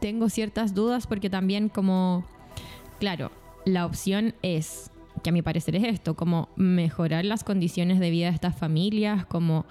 tengo 0.00 0.28
ciertas 0.28 0.74
dudas 0.74 1.06
porque 1.06 1.30
también 1.30 1.68
como, 1.68 2.24
claro, 3.00 3.30
la 3.64 3.86
opción 3.86 4.34
es, 4.42 4.90
que 5.22 5.30
a 5.30 5.32
mi 5.32 5.42
parecer 5.42 5.76
es 5.76 5.84
esto, 5.84 6.14
como 6.14 6.48
mejorar 6.56 7.24
las 7.24 7.44
condiciones 7.44 8.00
de 8.00 8.10
vida 8.10 8.28
de 8.28 8.34
estas 8.34 8.56
familias, 8.56 9.26
como 9.26 9.64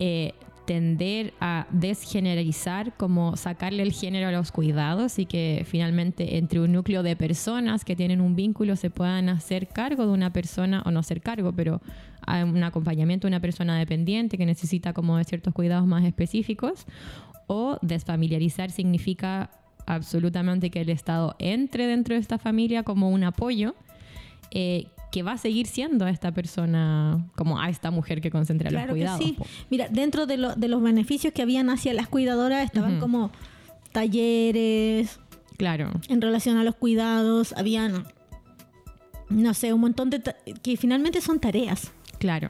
eh, 0.00 0.32
tender 0.68 1.32
a 1.40 1.66
desgeneralizar, 1.70 2.94
como 2.98 3.38
sacarle 3.38 3.82
el 3.82 3.92
género 3.92 4.28
a 4.28 4.32
los 4.32 4.52
cuidados 4.52 5.18
y 5.18 5.24
que 5.24 5.64
finalmente 5.66 6.36
entre 6.36 6.60
un 6.60 6.72
núcleo 6.72 7.02
de 7.02 7.16
personas 7.16 7.86
que 7.86 7.96
tienen 7.96 8.20
un 8.20 8.36
vínculo 8.36 8.76
se 8.76 8.90
puedan 8.90 9.30
hacer 9.30 9.68
cargo 9.68 10.06
de 10.06 10.12
una 10.12 10.30
persona, 10.30 10.82
o 10.84 10.90
no 10.90 11.00
hacer 11.00 11.22
cargo, 11.22 11.52
pero 11.52 11.80
un 12.26 12.62
acompañamiento 12.62 13.26
de 13.26 13.30
una 13.30 13.40
persona 13.40 13.78
dependiente 13.78 14.36
que 14.36 14.44
necesita 14.44 14.92
como 14.92 15.16
de 15.16 15.24
ciertos 15.24 15.54
cuidados 15.54 15.86
más 15.86 16.04
específicos, 16.04 16.84
o 17.46 17.78
desfamiliarizar 17.80 18.70
significa 18.70 19.50
absolutamente 19.86 20.68
que 20.68 20.82
el 20.82 20.90
Estado 20.90 21.34
entre 21.38 21.86
dentro 21.86 22.14
de 22.14 22.20
esta 22.20 22.38
familia 22.38 22.82
como 22.82 23.08
un 23.08 23.24
apoyo 23.24 23.74
eh, 24.50 24.86
que 25.10 25.22
va 25.22 25.32
a 25.32 25.38
seguir 25.38 25.66
siendo 25.66 26.04
a 26.04 26.10
esta 26.10 26.32
persona, 26.32 27.26
como 27.34 27.58
a 27.60 27.70
esta 27.70 27.90
mujer 27.90 28.20
que 28.20 28.30
concentra 28.30 28.68
Claro 28.68 28.88
los 28.88 28.94
que 28.94 29.00
cuidados. 29.00 29.24
sí. 29.24 29.32
po. 29.38 29.46
Mira, 29.70 29.88
dentro 29.88 30.26
de, 30.26 30.36
lo- 30.36 30.54
de 30.54 30.68
los 30.68 30.82
beneficios 30.82 31.32
que 31.32 31.40
habían 31.42 31.70
hacia 31.70 31.94
las 31.94 32.08
cuidadoras 32.08 32.64
estaban 32.64 33.00
como 33.00 33.30
talleres 33.92 35.18
Claro, 35.56 35.90
en 36.08 36.20
relación 36.20 36.56
a 36.56 36.62
los 36.64 36.76
cuidados, 36.76 37.52
habían 37.54 38.04
no 39.28 39.52
sé, 39.54 39.72
un 39.72 39.80
montón 39.80 40.08
de 40.10 40.22
que 40.62 40.76
finalmente 40.76 41.20
son 41.20 41.38
tareas. 41.40 41.90
claro. 42.18 42.48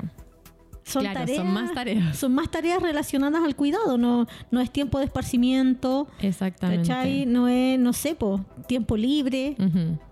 Son 0.89 1.03
Claro, 1.03 1.21
tareas, 1.21 1.37
son 1.39 1.53
más 1.53 1.73
tareas. 1.75 2.17
Son 2.17 2.35
más 2.35 2.51
tareas 2.51 2.83
relacionadas 2.83 3.45
al 3.45 3.55
cuidado, 3.55 3.99
no, 3.99 4.27
no 4.51 4.61
es 4.61 4.71
tiempo 4.71 4.99
de 4.99 5.05
esparcimiento, 5.05 6.09
Exactamente. 6.21 6.89
¿cachai? 6.89 7.27
No 7.27 7.47
es, 7.47 7.79
no 7.79 7.93
sé, 7.93 8.15
po, 8.15 8.45
tiempo 8.67 8.97
libre 8.97 9.55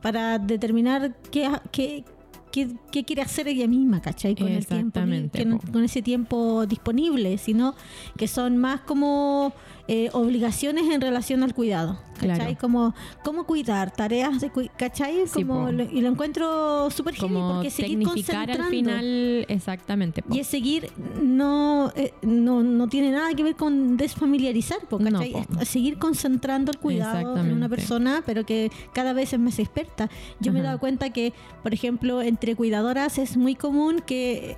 para 0.02 0.38
determinar 0.38 1.16
qué, 1.30 1.50
qué, 1.72 2.04
qué, 2.52 2.68
qué 2.92 3.04
quiere 3.04 3.22
hacer 3.22 3.48
ella 3.48 3.66
misma, 3.66 4.00
¿cachai? 4.02 4.34
Con 4.36 4.48
el 4.48 4.66
tiempo, 4.66 5.00
que 5.32 5.72
con 5.72 5.82
ese 5.84 6.02
tiempo 6.02 6.66
disponible, 6.66 7.38
sino 7.38 7.74
que 8.18 8.28
son 8.28 8.58
más 8.58 8.80
como 8.82 9.52
eh, 9.88 10.10
obligaciones 10.12 10.90
en 10.92 11.00
relación 11.00 11.42
al 11.42 11.54
cuidado, 11.54 11.98
¿cachai? 12.16 12.36
Claro. 12.36 12.56
Como 12.60 12.94
cómo 13.24 13.44
cuidar, 13.44 13.90
tareas 13.92 14.40
de 14.40 14.50
cui- 14.52 14.70
¿cachai? 14.76 15.24
Como 15.32 15.70
lo- 15.70 15.84
y 15.84 16.00
lo 16.00 16.08
encuentro 16.08 16.90
súper 16.90 17.16
Como 17.16 17.54
porque 17.54 17.70
seguir 17.70 17.98
al 17.98 18.04
concentrando 18.04 18.64
final, 18.70 19.44
exactamente. 19.48 20.22
po. 20.22 20.34
y 20.34 20.40
es 20.40 20.46
seguir 20.46 20.90
no, 21.22 21.92
eh, 21.96 22.12
no 22.22 22.62
no 22.62 22.88
tiene 22.88 23.10
nada 23.12 23.32
que 23.34 23.42
ver 23.42 23.56
con 23.56 23.96
desfamiliarizar, 23.96 24.80
po, 24.88 24.98
No, 24.98 25.10
¿cachai? 25.10 25.32
po. 25.32 25.64
Seguir 25.64 25.98
concentrando 25.98 26.70
el 26.72 26.78
cuidado 26.78 27.36
en 27.38 27.52
una 27.52 27.68
persona, 27.68 28.22
pero 28.24 28.44
que 28.44 28.70
cada 28.92 29.12
vez 29.12 29.32
es 29.32 29.38
más 29.40 29.58
experta. 29.58 30.08
Yo 30.40 30.52
me 30.52 30.60
he 30.60 30.62
dado 30.62 30.78
cuenta 30.78 31.10
que, 31.10 31.32
por 31.62 31.72
ejemplo, 31.74 32.22
entre 32.22 32.54
cuidadoras 32.56 33.18
es 33.18 33.36
muy 33.36 33.54
común 33.54 34.02
que 34.06 34.56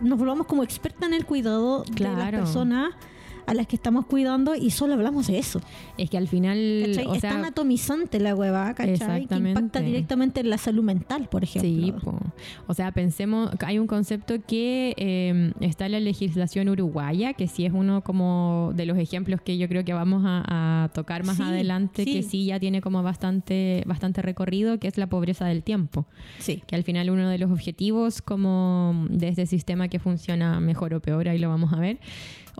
nos 0.00 0.18
volvamos 0.18 0.46
como 0.46 0.62
experta 0.62 1.06
en 1.06 1.14
el 1.14 1.24
cuidado 1.24 1.84
de 1.90 2.04
las 2.04 2.30
personas 2.30 2.94
a 3.46 3.54
las 3.54 3.66
que 3.66 3.76
estamos 3.76 4.06
cuidando 4.06 4.54
y 4.54 4.70
solo 4.70 4.94
hablamos 4.94 5.26
de 5.26 5.38
eso. 5.38 5.60
Es 5.98 6.10
que 6.10 6.16
al 6.18 6.28
final, 6.28 6.84
¿cachai? 6.86 7.06
o 7.06 7.14
es 7.14 7.20
tan 7.22 7.44
atomizante 7.44 8.20
la 8.20 8.34
hueva, 8.34 8.74
¿cachai? 8.74 9.26
Que 9.26 9.34
impacta 9.36 9.80
directamente 9.80 10.40
en 10.40 10.50
la 10.50 10.58
salud 10.58 10.82
mental, 10.82 11.28
por 11.28 11.44
ejemplo. 11.44 11.70
Sí, 11.70 11.92
po. 12.02 12.18
o 12.66 12.74
sea, 12.74 12.92
pensemos, 12.92 13.50
hay 13.64 13.78
un 13.78 13.86
concepto 13.86 14.34
que 14.46 14.94
eh, 14.96 15.52
está 15.60 15.86
en 15.86 15.92
la 15.92 16.00
legislación 16.00 16.68
uruguaya, 16.68 17.34
que 17.34 17.48
sí 17.48 17.64
es 17.66 17.72
uno 17.72 18.02
como 18.02 18.72
de 18.74 18.86
los 18.86 18.98
ejemplos 18.98 19.40
que 19.40 19.58
yo 19.58 19.68
creo 19.68 19.84
que 19.84 19.92
vamos 19.92 20.22
a, 20.26 20.84
a 20.84 20.88
tocar 20.88 21.24
más 21.24 21.36
Sí, 21.36 21.42
adelante, 21.42 22.04
sí. 22.04 22.12
que 22.12 22.22
sí 22.22 22.46
ya 22.46 22.60
tiene 22.60 22.80
como 22.80 23.02
bastante, 23.02 23.82
bastante 23.86 24.22
recorrido, 24.22 24.78
que 24.78 24.88
es 24.88 24.96
la 24.98 25.06
pobreza 25.08 25.44
del 25.46 25.62
tiempo. 25.62 26.06
Sí. 26.38 26.62
que 26.66 26.76
al 26.76 26.82
final 26.84 27.10
uno 27.10 27.28
de 27.28 27.38
los 27.38 27.50
objetivos 27.50 28.22
como 28.22 29.06
de 29.10 29.28
este 29.28 29.46
sistema 29.46 29.88
que 29.88 29.98
funciona 29.98 30.60
mejor 30.60 30.94
o 30.94 31.00
peor, 31.00 31.28
ahí 31.28 31.38
lo 31.38 31.48
vamos 31.48 31.72
a 31.72 31.76
ver, 31.76 31.98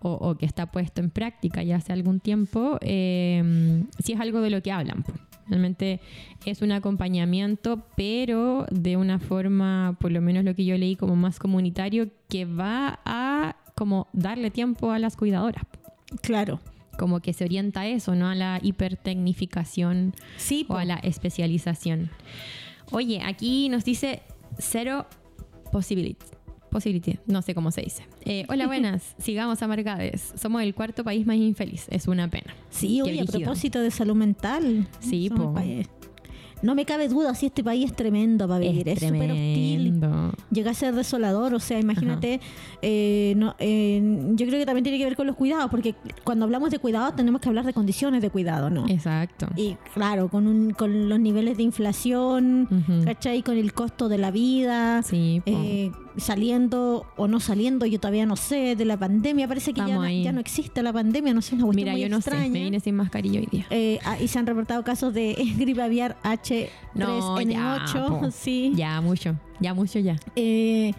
o, 0.03 0.13
o 0.13 0.37
que 0.37 0.47
está 0.47 0.71
puesto 0.71 1.01
en 1.01 1.11
práctica 1.11 1.63
ya 1.63 1.77
hace 1.77 1.93
algún 1.93 2.21
tiempo, 2.21 2.79
eh, 2.81 3.83
sí 3.99 4.13
es 4.13 4.21
algo 4.21 4.41
de 4.41 4.51
lo 4.51 4.63
que 4.63 4.73
hablan. 4.73 5.05
Realmente 5.47 6.01
es 6.47 6.63
un 6.63 6.73
acompañamiento, 6.73 7.83
pero 7.97 8.67
de 8.71 8.97
una 8.97 9.19
forma, 9.19 9.97
por 10.01 10.11
lo 10.11 10.21
menos 10.21 10.45
lo 10.45 10.55
que 10.55 10.65
yo 10.65 10.77
leí, 10.79 10.97
como 10.97 11.17
más 11.17 11.39
comunitario, 11.39 12.09
que 12.29 12.45
va 12.45 13.01
a 13.05 13.57
como 13.75 14.09
darle 14.13 14.51
tiempo 14.51 14.91
a 14.93 14.99
las 14.99 15.17
cuidadoras. 15.17 15.65
Claro. 16.23 16.61
Como 16.99 17.21
que 17.21 17.33
se 17.33 17.45
orienta 17.45 17.81
a 17.81 17.87
eso, 17.89 18.15
no 18.15 18.29
a 18.29 18.35
la 18.35 18.61
hipertecnificación 18.63 20.15
Sí, 20.37 20.65
o 20.69 20.77
a 20.77 20.85
la 20.85 20.97
especialización. 20.97 22.11
Oye, 22.93 23.21
aquí 23.25 23.69
nos 23.69 23.85
dice 23.85 24.23
cero 24.59 25.07
possibility. 25.73 26.25
Possibility, 26.75 27.19
no 27.27 27.41
sé 27.41 27.55
cómo 27.55 27.71
se 27.71 27.83
dice. 27.83 28.03
Eh, 28.25 28.45
hola, 28.49 28.67
buenas. 28.67 29.15
Sigamos 29.19 29.63
amargades. 29.63 30.33
Somos 30.35 30.61
el 30.63 30.75
cuarto 30.75 31.05
país 31.05 31.25
más 31.25 31.37
infeliz. 31.37 31.87
Es 31.89 32.09
una 32.09 32.29
pena. 32.29 32.53
Sí, 32.69 33.01
oye, 33.01 33.21
a 33.21 33.25
propósito 33.25 33.81
de 33.81 33.93
salud 33.93 34.17
mental. 34.17 34.89
Sí, 34.99 35.31
país- 35.55 35.89
No 36.63 36.75
me 36.75 36.85
cabe 36.85 37.07
duda 37.09 37.35
si 37.35 37.47
este 37.47 37.63
país 37.63 37.85
es 37.91 37.95
tremendo 37.95 38.49
para 38.49 38.59
vivir. 38.61 38.89
Es 38.89 38.99
súper 38.99 39.31
hostil. 39.31 40.01
Llega 40.51 40.71
a 40.71 40.75
ser 40.75 40.95
desolador. 40.95 41.55
O 41.55 41.61
sea, 41.61 41.79
imagínate. 41.79 42.41
eh, 42.83 43.35
no, 43.37 43.55
eh, 43.61 44.01
yo 44.35 44.47
creo 44.47 44.59
que 44.59 44.67
también 44.67 44.83
tiene 44.83 44.99
que 44.99 45.05
ver 45.05 45.15
con 45.15 45.27
los 45.29 45.37
cuidados, 45.37 45.71
porque 45.71 45.95
cuando 46.25 46.45
hablamos 46.47 46.71
de 46.71 46.79
cuidados 46.81 47.15
tenemos 47.15 47.41
que 47.41 47.49
hablar 47.51 47.65
de 47.67 47.73
condiciones 47.73 48.21
de 48.21 48.31
cuidado, 48.31 48.69
¿no? 48.71 48.89
Exacto. 48.89 49.47
Y 49.57 49.77
claro, 49.95 50.29
con, 50.29 50.49
un, 50.49 50.71
con 50.73 51.09
los 51.09 51.21
niveles 51.21 51.57
de 51.57 51.63
inflación, 51.63 52.67
Ujú. 52.71 53.05
¿cachai? 53.05 53.43
Con 53.45 53.59
el 53.59 53.73
costo 53.75 54.09
de 54.09 54.19
la 54.19 54.31
vida. 54.33 55.03
Sí, 55.05 55.41
eh, 55.47 55.93
saliendo 56.17 57.07
o 57.17 57.29
no 57.29 57.41
saliendo, 57.41 57.87
yo 57.87 57.99
todavía 57.99 58.27
no 58.27 58.37
sé, 58.37 58.77
de 58.77 58.85
la 58.85 58.97
pandemia. 58.97 59.49
Parece 59.49 59.73
que 59.73 59.81
ya 59.81 59.95
no, 59.97 60.09
ya 60.09 60.33
no 60.33 60.41
existe 60.41 60.83
la 60.83 60.93
pandemia, 60.93 61.35
no 61.35 61.43
sé, 61.43 61.55
una 61.55 61.65
cuestión 61.65 61.85
Mira, 61.85 61.93
muy 61.93 62.03
yo 62.03 62.09
no 62.09 62.17
extraña. 62.17 62.45
sé. 62.45 62.51
Me 62.51 62.65
vine 62.65 62.81
sin 62.81 62.97
mascarilla 62.97 63.41
hoy 63.41 63.49
día. 63.51 63.67
Eh, 63.71 63.99
ah, 64.05 64.19
y 64.21 64.29
se 64.29 64.39
han 64.39 64.47
reportado 64.47 64.83
casos 64.85 65.13
de 65.15 65.35
gripe 65.59 65.83
aviar 65.83 66.17
No, 66.95 67.41
ya, 67.41 67.85
H3N8. 67.87 68.31
sí. 68.33 68.73
Ya, 68.75 69.01
mucho. 69.01 69.37
Ya, 69.61 69.75
mucho 69.75 69.99
ya. 69.99 70.17
Eh, 70.37 70.93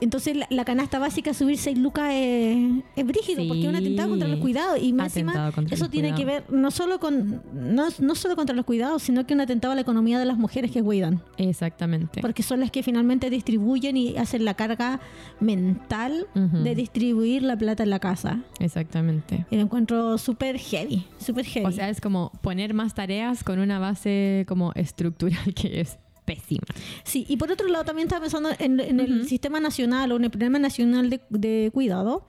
entonces 0.00 0.36
la, 0.36 0.46
la 0.50 0.64
canasta 0.64 0.98
básica 0.98 1.34
subir 1.34 1.58
6 1.58 1.78
lucas 1.78 2.10
es, 2.12 2.82
es 2.96 3.06
brígido 3.06 3.46
porque 3.46 3.62
es 3.62 3.68
un 3.68 3.76
atentado 3.76 4.10
contra 4.10 4.28
los 4.28 4.40
cuidados. 4.40 4.78
Y 4.82 4.92
más 4.92 5.12
contra 5.12 5.52
eso 5.70 5.88
tiene 5.88 6.14
que 6.14 6.24
ver 6.24 6.44
no 6.50 6.70
solo 6.70 7.00
con 7.00 7.42
no, 7.52 7.88
no 7.98 8.14
solo 8.14 8.36
contra 8.36 8.54
los 8.54 8.64
cuidados 8.64 9.02
sino 9.02 9.26
que 9.26 9.34
un 9.34 9.40
atentado 9.40 9.72
a 9.72 9.74
la 9.74 9.80
economía 9.80 10.18
de 10.18 10.24
las 10.24 10.38
mujeres 10.38 10.70
que 10.70 10.82
cuidan. 10.82 11.22
Exactamente. 11.36 12.20
porque 12.20 12.42
son 12.42 12.60
las 12.60 12.70
que 12.70 12.82
finalmente 12.82 13.30
distribuyen 13.30 13.96
y 13.96 14.16
hacen 14.16 14.44
la 14.44 14.54
carga 14.54 15.00
mental 15.40 16.26
de 16.34 16.74
distribuir 16.74 17.42
la 17.42 17.56
plata 17.56 17.82
en 17.82 17.90
la 17.90 17.98
casa. 17.98 18.40
Exactamente. 18.58 19.46
y 19.50 19.56
lo 19.56 19.62
encuentro 19.62 20.18
súper 20.18 20.58
heavy 20.58 21.06
súper 21.18 21.44
heavy. 21.44 21.66
O 21.66 21.72
sea, 21.72 21.88
es 21.88 22.00
como 22.00 22.32
poner 22.40 22.74
más 22.74 22.94
tareas 22.94 23.44
con 23.44 23.58
una 23.58 23.78
base 23.78 24.44
como 24.48 24.72
estructural 24.74 25.54
que 25.54 25.80
es 25.80 25.98
pésima. 26.28 26.66
Sí, 27.04 27.24
y 27.28 27.36
por 27.38 27.50
otro 27.50 27.66
lado 27.68 27.84
también 27.84 28.06
estaba 28.08 28.20
pensando 28.20 28.50
en, 28.58 28.78
en 28.80 29.00
el 29.00 29.26
sistema 29.26 29.58
nacional 29.60 30.12
o 30.12 30.16
en 30.16 30.24
el 30.24 30.30
programa 30.30 30.58
nacional 30.58 31.08
de, 31.10 31.20
de 31.30 31.70
cuidado. 31.72 32.26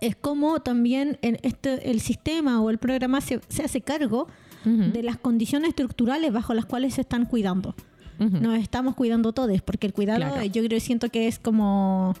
Es 0.00 0.16
como 0.16 0.60
también 0.60 1.18
en 1.20 1.38
este, 1.42 1.90
el 1.90 2.00
sistema 2.00 2.60
o 2.62 2.70
el 2.70 2.78
programa 2.78 3.20
se, 3.20 3.40
se 3.48 3.62
hace 3.64 3.80
cargo 3.80 4.28
de 4.64 5.02
las 5.02 5.16
condiciones 5.16 5.70
estructurales 5.70 6.32
bajo 6.32 6.52
las 6.54 6.66
cuales 6.66 6.94
se 6.94 7.00
están 7.00 7.24
cuidando. 7.26 7.74
Nos 8.18 8.58
estamos 8.58 8.94
cuidando 8.94 9.32
todos, 9.32 9.62
porque 9.62 9.86
el 9.86 9.94
cuidado 9.94 10.18
Claro. 10.20 10.40
eh, 10.42 10.50
yo 10.50 10.62
creo 10.62 10.78
siento 10.80 11.08
que 11.08 11.26
es 11.26 11.38
como 11.38 12.14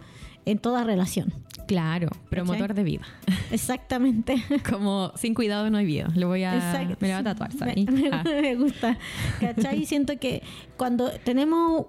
en 0.46 0.58
toda 0.58 0.84
relación. 0.84 1.32
Claro, 1.66 2.08
promotor 2.28 2.74
de 2.74 2.82
vida. 2.82 3.02
Exactamente. 3.52 4.42
Como 4.68 5.12
sin 5.16 5.34
cuidado 5.34 5.70
no 5.70 5.78
hay 5.78 5.86
vida. 5.86 6.08
Lo 6.16 6.26
voy 6.28 6.42
a, 6.42 6.54
Exacto. 6.56 6.96
me 7.00 7.08
lo 7.08 7.14
voy 7.14 7.20
a 7.20 7.24
tatuar, 7.24 7.52
¿sabes? 7.52 7.76
Me, 7.90 8.10
Ah. 8.10 8.24
me 8.42 8.54
gusta. 8.56 8.98
¿Cachai? 9.40 9.86
Siento 9.86 10.18
que 10.18 10.42
cuando 10.76 11.10
tenemos 11.24 11.86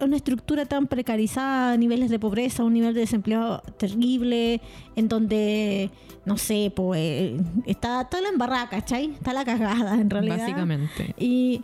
una 0.00 0.16
estructura 0.16 0.64
tan 0.66 0.86
precarizada, 0.86 1.76
niveles 1.76 2.10
de 2.10 2.18
pobreza, 2.18 2.64
un 2.64 2.72
nivel 2.72 2.94
de 2.94 3.00
desempleo 3.00 3.60
terrible, 3.78 4.60
en 4.96 5.08
donde, 5.08 5.90
no 6.24 6.38
sé, 6.38 6.72
pues 6.74 7.32
está 7.66 8.04
toda 8.08 8.22
la 8.22 8.28
embarrada, 8.30 8.68
¿cachai? 8.70 9.10
Está 9.12 9.32
la 9.34 9.44
cagada, 9.44 9.94
en 10.00 10.08
realidad. 10.08 10.38
Básicamente. 10.38 11.14
Y 11.18 11.62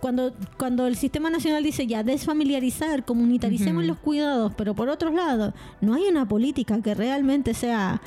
cuando, 0.00 0.32
cuando 0.56 0.86
el 0.86 0.96
Sistema 0.96 1.30
Nacional 1.30 1.62
dice 1.62 1.86
ya 1.86 2.02
desfamiliarizar, 2.02 3.04
comunitaricemos 3.04 3.84
los 3.84 3.98
cuidados, 3.98 4.52
pero 4.56 4.74
por 4.74 4.88
otro 4.88 5.10
lado, 5.10 5.52
no 5.80 5.94
hay 5.94 6.04
una 6.04 6.26
política 6.26 6.80
que 6.82 6.94
realmente 6.94 7.54
sea 7.54 8.00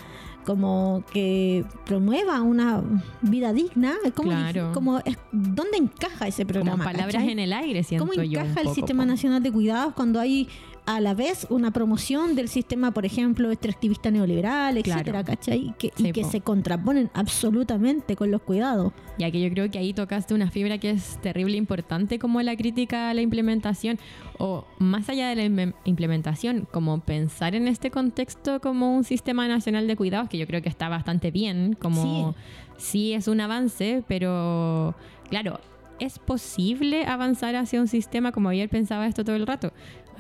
como 0.46 1.04
que 1.14 1.64
promueva 1.86 2.42
una 2.42 2.82
vida 3.22 3.54
digna, 3.54 3.94
es 4.04 4.12
como, 4.14 4.30
Claro. 4.32 4.72
como 4.74 4.98
es, 5.00 5.16
¿dónde 5.32 5.78
encaja 5.78 6.28
ese 6.28 6.46
programa? 6.48 6.72
Como 6.72 6.84
palabras 6.84 7.14
cachai? 7.14 7.30
en 7.32 7.40
el 7.40 7.54
aire, 7.54 7.84
siento 7.84 8.08
¿Cómo 8.08 8.16
yo. 8.24 8.40
encaja 8.40 8.62
el 8.62 8.66
poco, 8.66 8.76
Sistema. 8.76 9.06
Nacional 9.06 9.44
de 9.44 9.52
Cuidados 9.52 9.94
cuando 9.94 10.20
hay 10.20 10.48
a 10.88 11.00
la 11.00 11.14
vez 11.14 11.46
una 11.50 11.72
promoción 11.72 12.36
del 12.36 12.48
sistema, 12.50 12.92
por 12.92 13.06
ejemplo, 13.06 13.52
extractivista 13.52 14.10
neoliberal, 14.10 14.78
etcétera, 14.78 15.24
Claro. 15.24 15.26
¿cachai? 15.26 15.68
Y 15.68 15.72
que, 15.74 15.92
Sí, 15.96 16.08
y 16.08 16.12
que 16.12 16.22
po. 16.24 16.32
se 16.32 16.42
contraponen 16.42 17.10
absolutamente 17.14 18.16
con 18.16 18.32
los 18.32 18.42
cuidados. 18.42 18.92
Ya 19.18 19.30
que 19.30 19.40
yo 19.42 19.50
creo 19.52 19.70
que 19.70 19.78
ahí 19.78 19.94
tocaste 19.94 20.34
una 20.34 20.50
fibra 20.50 20.80
que 20.80 20.90
es 20.90 21.20
terrible 21.22 21.56
importante 21.58 22.18
como 22.18 22.42
la 22.42 22.56
crítica 22.56 23.10
a 23.10 23.14
la 23.14 23.22
implementación 23.22 24.00
o 24.40 24.66
más 24.80 25.08
allá 25.10 25.30
de 25.30 25.36
la 25.36 25.44
im- 25.46 25.74
implementación, 25.86 26.68
como 26.72 27.00
pensar 27.02 27.54
en 27.54 27.68
este 27.68 27.92
contexto 27.92 28.60
como 28.60 28.96
un 28.96 29.04
sistema 29.04 29.48
nacional 29.48 29.88
de 29.88 29.96
cuidados 29.96 30.30
que 30.30 30.40
yo 30.40 30.48
creo 30.48 30.62
que 30.64 30.70
está 30.70 30.90
bastante 30.90 31.30
bien, 31.30 31.78
como 31.80 32.34
sí, 32.78 33.14
es 33.14 33.28
un 33.28 33.40
avance, 33.42 34.04
pero 34.08 34.96
claro, 35.30 35.60
es 36.00 36.18
posible 36.18 37.06
avanzar 37.06 37.56
hacia 37.56 37.80
un 37.80 37.88
sistema 37.88 38.32
como 38.32 38.50
ayer 38.50 38.68
pensaba 38.70 39.06
esto 39.06 39.24
todo 39.24 39.36
el 39.36 39.46
rato, 39.46 39.72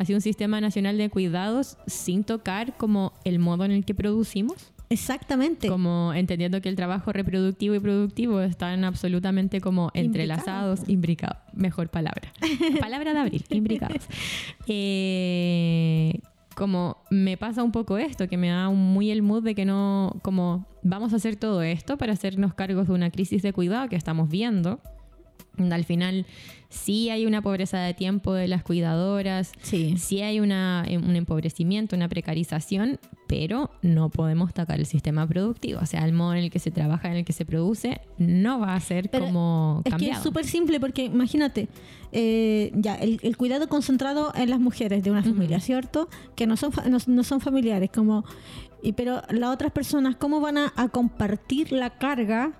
hacia 0.01 0.15
un 0.15 0.21
sistema 0.21 0.59
nacional 0.59 0.97
de 0.97 1.09
cuidados 1.09 1.77
sin 1.85 2.23
tocar 2.23 2.75
como 2.77 3.13
el 3.23 3.39
modo 3.39 3.65
en 3.65 3.71
el 3.71 3.85
que 3.85 3.93
producimos. 3.93 4.73
Exactamente. 4.89 5.69
Como 5.69 6.13
entendiendo 6.13 6.59
que 6.59 6.67
el 6.67 6.75
trabajo 6.75 7.13
reproductivo 7.13 7.75
y 7.75 7.79
productivo 7.79 8.41
están 8.41 8.83
absolutamente 8.83 9.61
como 9.61 9.89
entrelazados, 9.93 10.81
imbricados. 10.87 11.37
Mejor 11.53 11.89
palabra. 11.89 12.33
palabra 12.81 13.13
de 13.13 13.19
abril, 13.19 13.45
imbricados. 13.49 14.05
Eh, 14.67 16.19
como 16.55 16.97
me 17.09 17.37
pasa 17.37 17.63
un 17.63 17.71
poco 17.71 17.97
esto, 17.97 18.27
que 18.27 18.37
me 18.37 18.49
da 18.49 18.69
muy 18.69 19.11
el 19.11 19.21
mood 19.21 19.43
de 19.43 19.55
que 19.55 19.63
no, 19.63 20.17
como 20.23 20.65
vamos 20.83 21.13
a 21.13 21.17
hacer 21.17 21.37
todo 21.37 21.61
esto 21.61 21.97
para 21.97 22.11
hacernos 22.11 22.53
cargos 22.53 22.87
de 22.87 22.93
una 22.93 23.11
crisis 23.11 23.41
de 23.43 23.53
cuidado 23.53 23.87
que 23.87 23.95
estamos 23.95 24.29
viendo. 24.29 24.81
Al 25.57 25.83
final 25.83 26.25
sí 26.69 27.09
hay 27.09 27.25
una 27.25 27.41
pobreza 27.41 27.79
de 27.79 27.93
tiempo 27.93 28.33
de 28.33 28.47
las 28.47 28.63
cuidadoras, 28.63 29.51
Sí. 29.61 29.95
sí 29.97 30.21
hay 30.21 30.39
una, 30.39 30.85
un 30.89 31.15
empobrecimiento, 31.15 31.95
una 31.95 32.07
precarización, 32.07 32.99
pero 33.27 33.69
no 33.81 34.09
podemos 34.09 34.53
tocar 34.53 34.79
el 34.79 34.85
sistema 34.85 35.27
productivo. 35.27 35.79
O 35.81 35.85
sea, 35.85 36.05
el 36.05 36.13
modo 36.13 36.33
en 36.33 36.45
el 36.45 36.49
que 36.51 36.59
se 36.59 36.71
trabaja, 36.71 37.09
en 37.11 37.17
el 37.17 37.25
que 37.25 37.33
se 37.33 37.45
produce, 37.45 37.99
no 38.17 38.59
va 38.59 38.73
a 38.75 38.79
ser 38.79 39.09
Pero 39.09 39.25
como 39.25 39.81
Es 39.85 39.95
que 39.95 40.09
es 40.09 40.19
súper 40.19 40.45
simple 40.45 40.79
porque 40.79 41.05
imagínate, 41.05 41.67
eh, 42.13 42.71
ya, 42.73 42.95
el, 42.95 43.19
el 43.21 43.35
cuidado 43.37 43.67
concentrado 43.67 44.31
en 44.35 44.49
las 44.49 44.59
mujeres 44.59 45.03
de 45.03 45.11
una 45.11 45.23
familia, 45.23 45.59
¿cierto? 45.59 46.09
Que 46.35 46.47
no 46.47 46.55
son, 46.57 46.71
no, 46.89 46.97
no 47.05 47.23
son 47.23 47.41
familiares, 47.41 47.89
como... 47.93 48.23
Y, 48.83 48.93
pero 48.93 49.21
las 49.29 49.51
otras 49.51 49.71
personas, 49.71 50.15
¿cómo 50.15 50.39
van 50.41 50.57
a, 50.57 50.73
a 50.75 50.87
compartir 50.89 51.71
la 51.71 51.91
carga 51.99 52.53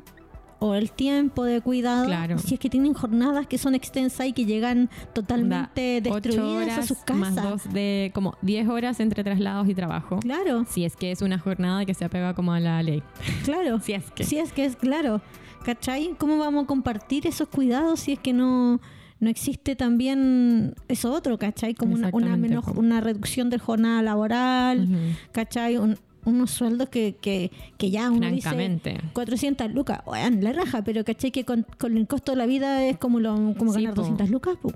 o 0.63 0.75
el 0.75 0.91
tiempo 0.91 1.43
de 1.43 1.59
cuidado 1.59 2.05
Claro. 2.05 2.37
si 2.37 2.53
es 2.53 2.59
que 2.59 2.69
tienen 2.69 2.93
jornadas 2.93 3.47
que 3.47 3.57
son 3.57 3.73
extensas 3.73 4.27
y 4.27 4.33
que 4.33 4.45
llegan 4.45 4.89
totalmente 5.13 6.01
Da 6.01 6.11
destruidas 6.19 6.77
a 6.77 6.83
sus 6.83 6.97
Más 7.15 7.33
casas? 7.33 7.43
dos 7.65 7.73
de 7.73 8.11
como 8.13 8.37
10 8.43 8.67
horas 8.69 8.99
entre 8.99 9.23
traslados 9.23 9.67
y 9.67 9.73
trabajo. 9.73 10.19
Claro, 10.19 10.65
Si 10.69 10.85
es 10.85 10.95
que 10.95 11.11
es 11.11 11.21
una 11.23 11.39
jornada 11.39 11.83
que 11.85 11.93
se 11.95 12.05
apega 12.05 12.33
como 12.35 12.53
a 12.53 12.59
la 12.59 12.81
ley. 12.83 13.01
claro. 13.43 13.79
Si 13.79 13.93
es 13.93 14.11
que. 14.11 14.23
Si 14.23 14.37
es 14.37 14.51
que 14.53 14.65
es 14.65 14.75
claro, 14.75 15.21
¿cachai? 15.65 16.15
¿Cómo 16.17 16.37
vamos 16.37 16.65
a 16.65 16.67
compartir 16.67 17.25
esos 17.27 17.47
cuidados 17.47 17.99
si 18.01 18.11
es 18.13 18.19
que 18.19 18.33
no, 18.33 18.79
no 19.19 19.29
existe 19.29 19.75
también 19.75 20.75
eso 20.87 21.11
otro, 21.11 21.37
¿cachai? 21.39 21.73
Como 21.73 21.95
una, 21.95 22.09
una, 22.13 22.37
menos, 22.37 22.65
una 22.75 23.01
reducción 23.01 23.49
del 23.49 23.61
jornada 23.61 24.01
laboral, 24.03 24.81
Ujú. 24.83 24.97
¿cachai? 25.31 25.77
Un- 25.77 25.97
unos 26.25 26.51
sueldos 26.51 26.89
que, 26.89 27.15
que, 27.19 27.51
que 27.77 27.89
ya 27.89 28.09
uno 28.11 28.27
dice 28.29 28.41
Francamente. 28.49 28.97
400 29.13 29.71
lucas, 29.73 30.01
weón, 30.05 30.43
la 30.43 30.53
raja, 30.53 30.83
pero 30.83 31.03
¿cachai? 31.03 31.31
Que 31.31 31.43
con, 31.45 31.65
con 31.79 31.97
el 31.97 32.07
costo 32.07 32.33
de 32.33 32.37
la 32.37 32.45
vida 32.45 32.85
es 32.85 32.97
como, 32.97 33.19
lo, 33.19 33.33
como 33.57 33.73
Sí, 33.73 33.79
ganar 33.81 33.93
po. 33.95 34.01
200 34.01 34.29
lucas, 34.29 34.55
pues. 34.61 34.75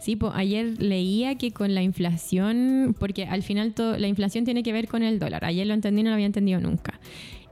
Sí, 0.00 0.16
pues 0.16 0.32
ayer 0.36 0.80
leía 0.82 1.36
que 1.36 1.50
con 1.52 1.74
la 1.74 1.82
inflación, 1.82 2.94
porque 2.98 3.24
al 3.26 3.42
final 3.42 3.72
to- 3.74 3.96
la 3.98 4.06
inflación 4.08 4.44
tiene 4.44 4.62
que 4.62 4.72
ver 4.72 4.88
con 4.88 5.02
el 5.02 5.18
dólar. 5.18 5.44
Ayer 5.44 5.66
lo 5.66 5.74
entendí, 5.74 6.02
no 6.02 6.10
lo 6.10 6.14
había 6.14 6.26
entendido 6.26 6.60
nunca. 6.60 7.00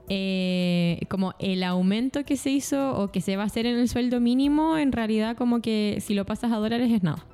Eh, 0.08 1.00
como 1.08 1.34
el 1.38 1.62
aumento 1.62 2.24
que 2.24 2.36
se 2.36 2.50
hizo 2.50 2.96
o 3.00 3.10
que 3.10 3.20
se 3.20 3.36
va 3.36 3.44
a 3.44 3.46
hacer 3.46 3.66
en 3.66 3.76
el 3.78 3.88
sueldo 3.88 4.20
mínimo, 4.20 4.76
en 4.76 4.92
realidad 4.92 5.36
como 5.36 5.60
que 5.62 5.98
si 6.00 6.14
lo 6.14 6.26
pasas 6.26 6.52
a 6.52 6.56
dólares 6.56 6.90
es 6.92 7.02
nada. 7.02 7.24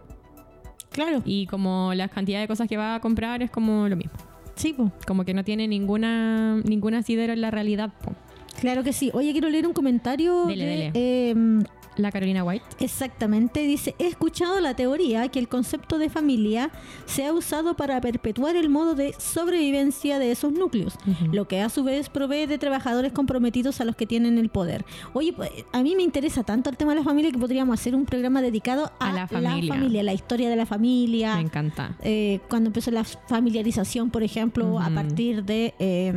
Claro, 0.90 1.23
Y 1.25 1.47
como 1.47 1.92
la 1.94 2.09
cantidad 2.09 2.40
de 2.40 2.49
cosas 2.49 2.66
que 2.68 2.77
va 2.77 2.94
a 2.97 3.01
comprar 3.01 3.42
es 3.42 3.51
como 3.51 3.88
lo 3.88 3.97
mismo. 3.97 4.12
Sí. 4.59 4.75
Como 5.07 5.25
que 5.25 5.35
no 5.35 5.44
tiene 5.44 5.66
ninguna 5.68 6.61
ningún 6.64 6.94
asidero 6.94 7.33
en 7.33 7.40
la 7.40 7.51
realidad. 7.51 7.90
po. 8.05 8.12
Claro 8.61 8.83
que 8.83 8.92
sí. 8.92 9.11
Oye, 9.14 9.33
quiero 9.33 9.49
leer 9.49 9.66
un 9.66 9.73
comentario 9.73 10.47
Dele, 10.47 10.64
de, 10.64 10.71
dele. 10.92 11.31
em, 11.31 11.62
La 11.99 12.11
Carolina 12.11 12.43
White. 12.45 12.65
Exactamente, 12.81 13.61
dice, 13.61 13.95
he 13.99 14.07
escuchado 14.07 14.61
la 14.61 14.75
teoría 14.75 15.29
que 15.29 15.39
el 15.39 15.49
concepto 15.49 15.99
de 15.99 16.09
familia 16.09 16.71
se 17.07 17.27
ha 17.27 17.33
usado 17.33 17.75
para 17.75 18.01
perpetuar 18.01 18.57
el 18.57 18.69
modo 18.71 18.95
de 18.95 19.15
sobrevivencia 19.19 20.19
de 20.19 20.31
esos 20.31 20.53
núcleos, 20.53 20.95
lo 21.33 21.47
que 21.47 21.61
a 21.61 21.69
su 21.69 21.85
vez 21.85 22.09
provee 22.09 22.47
de 22.47 22.57
trabajadores 22.59 23.13
comprometidos 23.13 23.81
a 23.81 23.85
los 23.85 23.97
que 23.97 24.07
tienen 24.07 24.39
el 24.39 24.49
poder. 24.49 24.85
Oye, 25.13 25.33
pues, 25.33 25.51
a 25.73 25.83
mí 25.83 25.95
me 25.97 26.03
interesa 26.03 26.45
tanto 26.45 26.71
el 26.71 26.77
tema 26.77 26.93
de 26.93 27.01
la 27.01 27.05
familia 27.05 27.31
que 27.31 27.39
podríamos 27.39 27.79
hacer 27.79 27.95
un 27.95 28.05
programa 28.07 28.41
dedicado 28.43 28.93
a, 28.99 29.11
A 29.11 29.13
la 29.13 29.27
familia. 29.27 30.03
la 30.03 30.15
historia 30.15 30.49
de 30.49 30.57
la 30.57 30.67
familia. 30.67 31.35
Me 31.37 31.43
encanta. 31.43 31.97
eh, 32.03 32.41
cuando 32.49 32.69
empezó 32.69 32.91
la 32.91 33.05
familiarización, 33.05 34.11
por 34.11 34.23
ejemplo, 34.23 34.79
a 34.79 34.91
partir 34.91 35.45
de... 35.45 35.75
eh, 35.79 36.13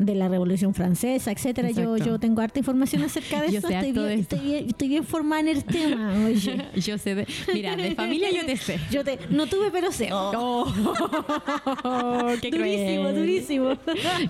de 0.00 0.14
la 0.14 0.28
Revolución 0.28 0.72
Francesa, 0.74 1.30
etcétera. 1.30 1.70
Yo, 1.70 1.96
yo 1.98 2.18
tengo 2.18 2.40
harta 2.40 2.58
información 2.58 3.02
acerca 3.04 3.42
de 3.42 3.48
Yo 3.52 3.58
eso. 3.58 3.68
Estoy 3.68 3.92
bien, 3.92 4.06
esto. 4.18 4.34
estoy, 4.36 4.48
bien, 4.50 4.66
estoy 4.68 4.88
bien 4.88 5.04
formada 5.04 5.40
en 5.42 5.48
el 5.48 5.64
tema. 5.64 6.14
Oye. 6.26 6.64
Yo 6.76 6.96
sé 6.98 7.14
de. 7.14 7.26
Mira, 7.52 7.76
de 7.76 7.94
familia 7.94 8.30
yo 8.32 8.44
te 8.46 8.56
sé. 8.56 8.80
Yo 8.90 9.04
te, 9.04 9.18
no 9.30 9.46
tuve, 9.46 9.70
pero 9.70 9.92
sé. 9.92 10.08
Oh, 10.12 10.64
Oh, 11.84 12.32
qué 12.40 12.50
durísimo, 12.50 13.02
cruel. 13.02 13.16
durísimo. 13.16 13.72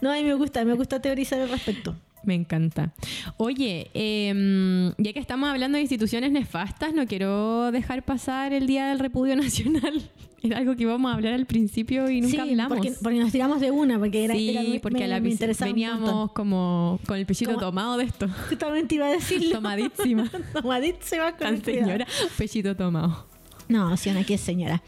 No, 0.00 0.10
a 0.10 0.14
mí 0.16 0.24
me 0.24 0.34
gusta, 0.34 0.64
me 0.64 0.74
gusta 0.74 1.00
teorizar 1.00 1.40
al 1.44 1.50
respecto. 1.50 1.94
Me 2.24 2.34
encanta. 2.34 2.92
Oye, 3.36 3.90
em, 3.94 4.92
ya 4.98 5.12
que 5.12 5.18
estamos 5.20 5.48
hablando 5.48 5.76
de 5.76 5.82
instituciones 5.82 6.32
nefastas, 6.32 6.94
no 6.94 7.06
quiero 7.06 7.70
dejar 7.70 8.02
pasar 8.02 8.52
el 8.52 8.66
Día 8.66 8.86
del 8.88 8.98
Repudio 8.98 9.36
Nacional. 9.36 10.02
Era 10.42 10.58
algo 10.58 10.76
que 10.76 10.82
íbamos 10.82 11.10
a 11.10 11.14
hablar 11.14 11.32
al 11.32 11.46
principio 11.46 12.10
y 12.10 12.20
nunca 12.20 12.44
sí, 12.44 12.50
hablamos. 12.50 12.76
Porque, 12.76 12.92
porque 13.02 13.18
nos 13.18 13.32
tiramos 13.32 13.60
de 13.62 13.70
una, 13.70 13.98
porque 13.98 14.24
era, 14.24 14.34
sí, 14.34 14.50
era 14.50 14.62
muy- 14.62 14.78
porque 14.78 14.98
me, 14.98 15.04
a 15.04 15.08
la 15.08 15.20
me 15.20 15.34
veníamos 15.34 16.32
como 16.32 17.00
con 17.06 17.16
el 17.16 17.24
pechito 17.24 17.56
tomado 17.56 17.96
de 17.96 18.04
esto. 18.04 18.28
Justamente 18.50 18.94
iba 18.96 19.06
a 19.06 19.10
decirlo. 19.12 19.52
Tomadísima. 19.52 20.30
Tomadísima 20.52 21.30
con 21.30 21.38
Tan 21.38 21.64
señora, 21.64 22.06
pechito 22.36 22.76
tomado. 22.76 23.26
No, 23.68 23.96
si 23.96 24.10
aquí 24.10 24.34
es 24.34 24.40
señora. 24.42 24.82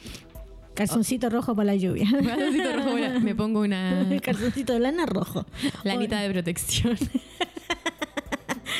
Calzoncito 0.77 1.29
rojo 1.31 1.55
para 1.57 1.67
la 1.67 1.77
lluvia. 1.77 2.07
Calzoncito 2.25 2.73
rojo, 2.75 3.21
me 3.21 3.35
pongo 3.35 3.61
una 3.61 4.07
Calzoncito 4.23 4.73
de 4.75 4.81
lana 4.81 5.07
rojo. 5.07 5.45
lanita 5.85 6.21
de 6.21 6.31
protección. 6.31 6.97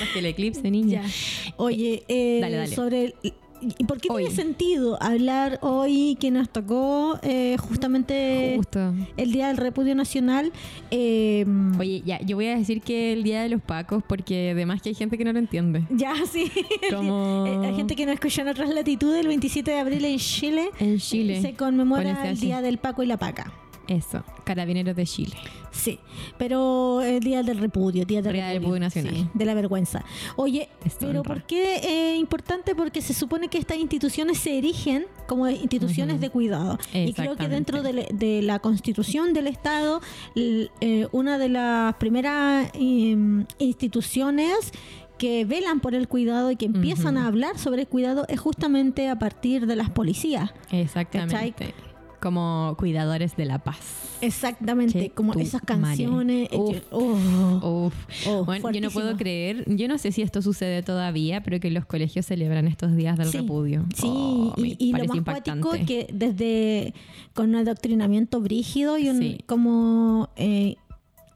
Más 0.01 0.09
que 0.13 0.19
el 0.19 0.27
eclipse, 0.27 0.71
niña. 0.71 1.03
Ya. 1.03 1.55
Oye, 1.57 2.05
eh, 2.09 2.39
Dale, 2.43 2.57
dale. 2.57 2.75
sobre 2.75 3.05
el- 3.23 3.35
¿Y 3.61 3.85
por 3.85 4.01
qué 4.01 4.09
Hoy. 4.11 4.25
tiene 4.25 4.37
sentido 4.37 4.97
hablar 5.03 5.59
hoy 5.63 6.17
que 6.21 6.31
nos 6.31 6.49
tocó 6.49 7.19
eh, 7.23 7.57
justamente 7.59 8.55
Justo. 8.57 8.95
el 9.17 9.33
Día 9.33 9.49
del 9.49 9.57
Repudio 9.57 9.95
Nacional? 9.95 10.53
Eh, 10.91 11.45
Oye, 11.79 12.03
ya, 12.05 12.21
yo 12.21 12.37
voy 12.37 12.47
a 12.47 12.57
decir 12.57 12.83
que 12.83 13.13
el 13.13 13.23
Día 13.23 13.43
de 13.43 13.49
los 13.49 13.63
Pacos, 13.63 14.03
porque 14.07 14.51
además 14.53 14.83
que 14.83 14.91
hay 14.91 14.95
gente 14.95 15.17
que 15.19 15.25
no 15.25 15.33
lo 15.33 15.39
entiende. 15.39 15.85
ya, 15.91 16.15
sí. 16.33 16.51
Como- 16.95 17.47
Eh, 17.47 17.67
Hay 17.69 17.75
gente 17.77 17.97
que 17.97 18.07
nos 18.07 18.15
escuchó 18.15 18.43
en 18.43 18.49
otras 18.49 18.69
latitudes, 18.71 19.21
el 19.21 19.29
27 19.29 19.71
de 19.71 19.79
abril 19.79 20.05
en 20.05 20.19
Chile. 20.19 20.71
En 20.79 20.99
Chile. 20.99 21.41
Se 21.43 21.55
conmemora 21.55 22.29
el. 22.29 22.39
Día 22.39 22.61
del 22.63 22.79
Paco 22.79 23.03
y 23.03 23.07
la 23.07 23.17
Paca. 23.17 23.53
Eso, 23.89 24.25
Carabineros 24.45 24.97
de 24.97 25.07
Chile. 25.07 25.37
Sí, 25.71 26.01
pero 26.39 27.03
el 27.03 27.21
día 27.21 27.43
del 27.43 27.59
repudio, 27.59 28.05
día 28.05 28.21
del 28.23 28.33
Día 28.33 28.49
del 28.49 28.61
repudio 28.63 28.81
nacional. 28.81 29.15
sí, 29.15 29.29
de 29.33 29.45
la 29.45 29.55
vergüenza. 29.55 30.05
Oye, 30.37 30.69
pero 30.99 31.21
honra. 31.21 31.23
¿por 31.35 31.43
qué 31.45 32.13
es 32.15 32.19
importante? 32.19 32.75
Porque 32.75 33.01
se 33.03 33.15
supone 33.15 33.49
que 33.49 33.59
estas 33.59 33.77
instituciones 33.79 34.39
se 34.39 34.59
erigen 34.59 35.07
como 35.29 35.49
instituciones 35.49 36.21
de 36.21 36.31
cuidado. 36.31 36.79
Y 36.93 37.13
creo 37.13 37.37
que 37.37 37.49
dentro 37.49 37.83
de, 37.83 37.93
la- 37.93 38.07
de 38.13 38.43
la 38.43 38.59
constitución 38.59 39.33
del 39.35 39.47
Estado, 39.47 40.01
l- 40.35 40.71
eh, 40.81 41.07
una 41.13 41.39
de 41.39 41.49
las 41.49 41.95
primeras 41.97 42.71
em, 42.75 43.45
instituciones 43.59 44.73
que 45.19 45.45
velan 45.45 45.81
por 45.81 45.95
el 45.95 46.09
cuidado 46.09 46.51
y 46.51 46.57
que 46.57 46.67
empiezan 46.67 47.17
a 47.17 47.27
hablar 47.27 47.59
sobre 47.59 47.83
el 47.83 47.89
cuidado 47.89 48.25
es 48.29 48.39
justamente 48.41 49.09
a 49.09 49.19
partir 49.19 49.67
de 49.67 49.77
las 49.77 49.91
policías. 49.91 50.51
Exactamente. 50.71 51.75
Como 52.21 52.75
cuidadores 52.79 53.37
de 53.37 53.45
la 53.45 53.59
paz. 53.59 53.79
Exactamente, 54.23 54.99
Che, 54.99 55.11
como 55.11 55.35
esas 55.35 55.61
canciones. 55.61 56.49
eh, 56.51 56.57
Uf. 56.57 56.77
oh. 56.91 57.87
Uf. 57.87 57.95
Oh, 58.27 58.45
bueno, 58.45 58.71
yo 58.73 58.81
no 58.81 58.91
puedo 58.91 59.17
creer, 59.17 59.65
yo 59.69 59.87
no 59.89 59.99
sé 59.99 60.11
si 60.13 60.23
esto 60.23 60.41
sucede 60.41 60.83
todavía, 60.83 61.43
pero 61.43 61.61
que 61.61 61.71
los 61.71 61.85
colegios 61.85 62.25
celebran 62.27 62.67
estos 62.67 62.97
días 62.97 63.19
del 63.19 63.29
Sí, 63.29 63.39
repudio. 63.39 63.85
Sí, 63.95 64.07
Oh, 64.09 64.55
y, 64.57 64.77
y 64.79 64.93
lo 64.93 64.99
más 65.05 65.21
cuático 65.23 65.57
impactante. 65.57 65.85
que 65.87 66.09
desde 66.13 66.95
con 67.35 67.51
un 67.51 67.57
adoctrinamiento 67.57 68.41
brígido 68.41 68.97
y 68.99 69.11
un, 69.11 69.19
Sí. 69.21 69.39
como 69.47 70.31
eh, 70.37 70.77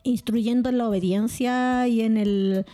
instruyendo 0.02 0.70
en 0.70 0.78
la 0.78 0.88
obediencia 0.88 1.86
y 1.86 2.00
en 2.00 2.16
el 2.16 2.64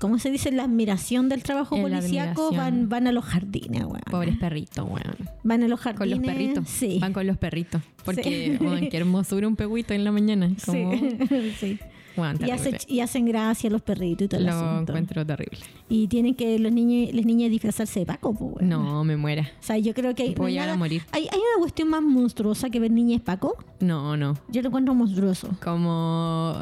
¿cómo 0.00 0.18
se 0.18 0.30
dice? 0.30 0.50
la 0.52 0.64
admiración 0.64 1.28
del 1.28 1.42
trabajo 1.42 1.80
policíaco 1.80 2.52
van, 2.52 2.88
van 2.88 3.06
a 3.06 3.12
los 3.12 3.24
jardines, 3.24 3.82
weón. 3.84 4.00
Pobres 4.10 4.36
perritos, 4.38 4.84
weón. 4.86 5.16
Van 5.42 5.62
a 5.62 5.68
los 5.68 5.80
Con 5.80 5.94
jardines. 5.94 6.18
los 6.18 6.26
perritos. 6.26 6.68
Sí. 6.68 6.98
Van 7.00 7.12
con 7.12 7.26
los 7.26 7.36
perritos. 7.38 7.82
Porque, 8.04 8.56
Sí. 8.58 8.64
weón, 8.64 8.88
qué 8.88 8.96
hermosura 8.98 9.48
un 9.48 9.56
peguito 9.56 9.94
en 9.94 10.04
la 10.04 10.12
mañana. 10.12 10.50
Como, 10.64 10.92
Sí, 10.92 11.08
sí. 11.58 11.78
weón, 12.16 12.38
Y, 12.46 12.50
hace- 12.50 12.78
y 12.86 13.00
hacen 13.00 13.24
gracia 13.26 13.70
los 13.70 13.80
perritos 13.82 14.26
y 14.26 14.28
todo 14.28 14.40
el 14.40 14.46
Lo 14.46 14.52
asunto. 14.52 14.92
encuentro 14.92 15.24
terrible. 15.26 15.58
Y 15.88 16.06
tienen 16.08 16.34
que 16.34 16.58
los 16.58 16.70
niños, 16.72 17.14
las 17.14 17.24
niñas 17.24 17.50
disfrazarse 17.50 18.00
de 18.00 18.06
Paco, 18.06 18.34
pues, 18.34 18.56
weón. 18.56 18.68
No, 18.68 19.02
me 19.04 19.16
muera. 19.16 19.42
O 19.60 19.62
sea, 19.62 19.78
yo 19.78 19.94
creo 19.94 20.14
que 20.14 20.24
hay, 20.24 20.34
no 20.34 20.48
llegar 20.48 20.64
a 20.64 20.66
nada- 20.72 20.78
morir. 20.78 21.02
hay, 21.12 21.22
hay 21.22 21.38
una 21.38 21.60
cuestión 21.60 21.88
más 21.88 22.02
monstruosa 22.02 22.68
que 22.70 22.78
ver 22.80 22.90
niñas 22.90 23.20
Paco. 23.22 23.56
No, 23.80 24.16
no. 24.16 24.34
Yo 24.48 24.60
lo 24.62 24.68
encuentro 24.68 24.94
monstruoso. 24.94 25.48
Como 25.64 26.54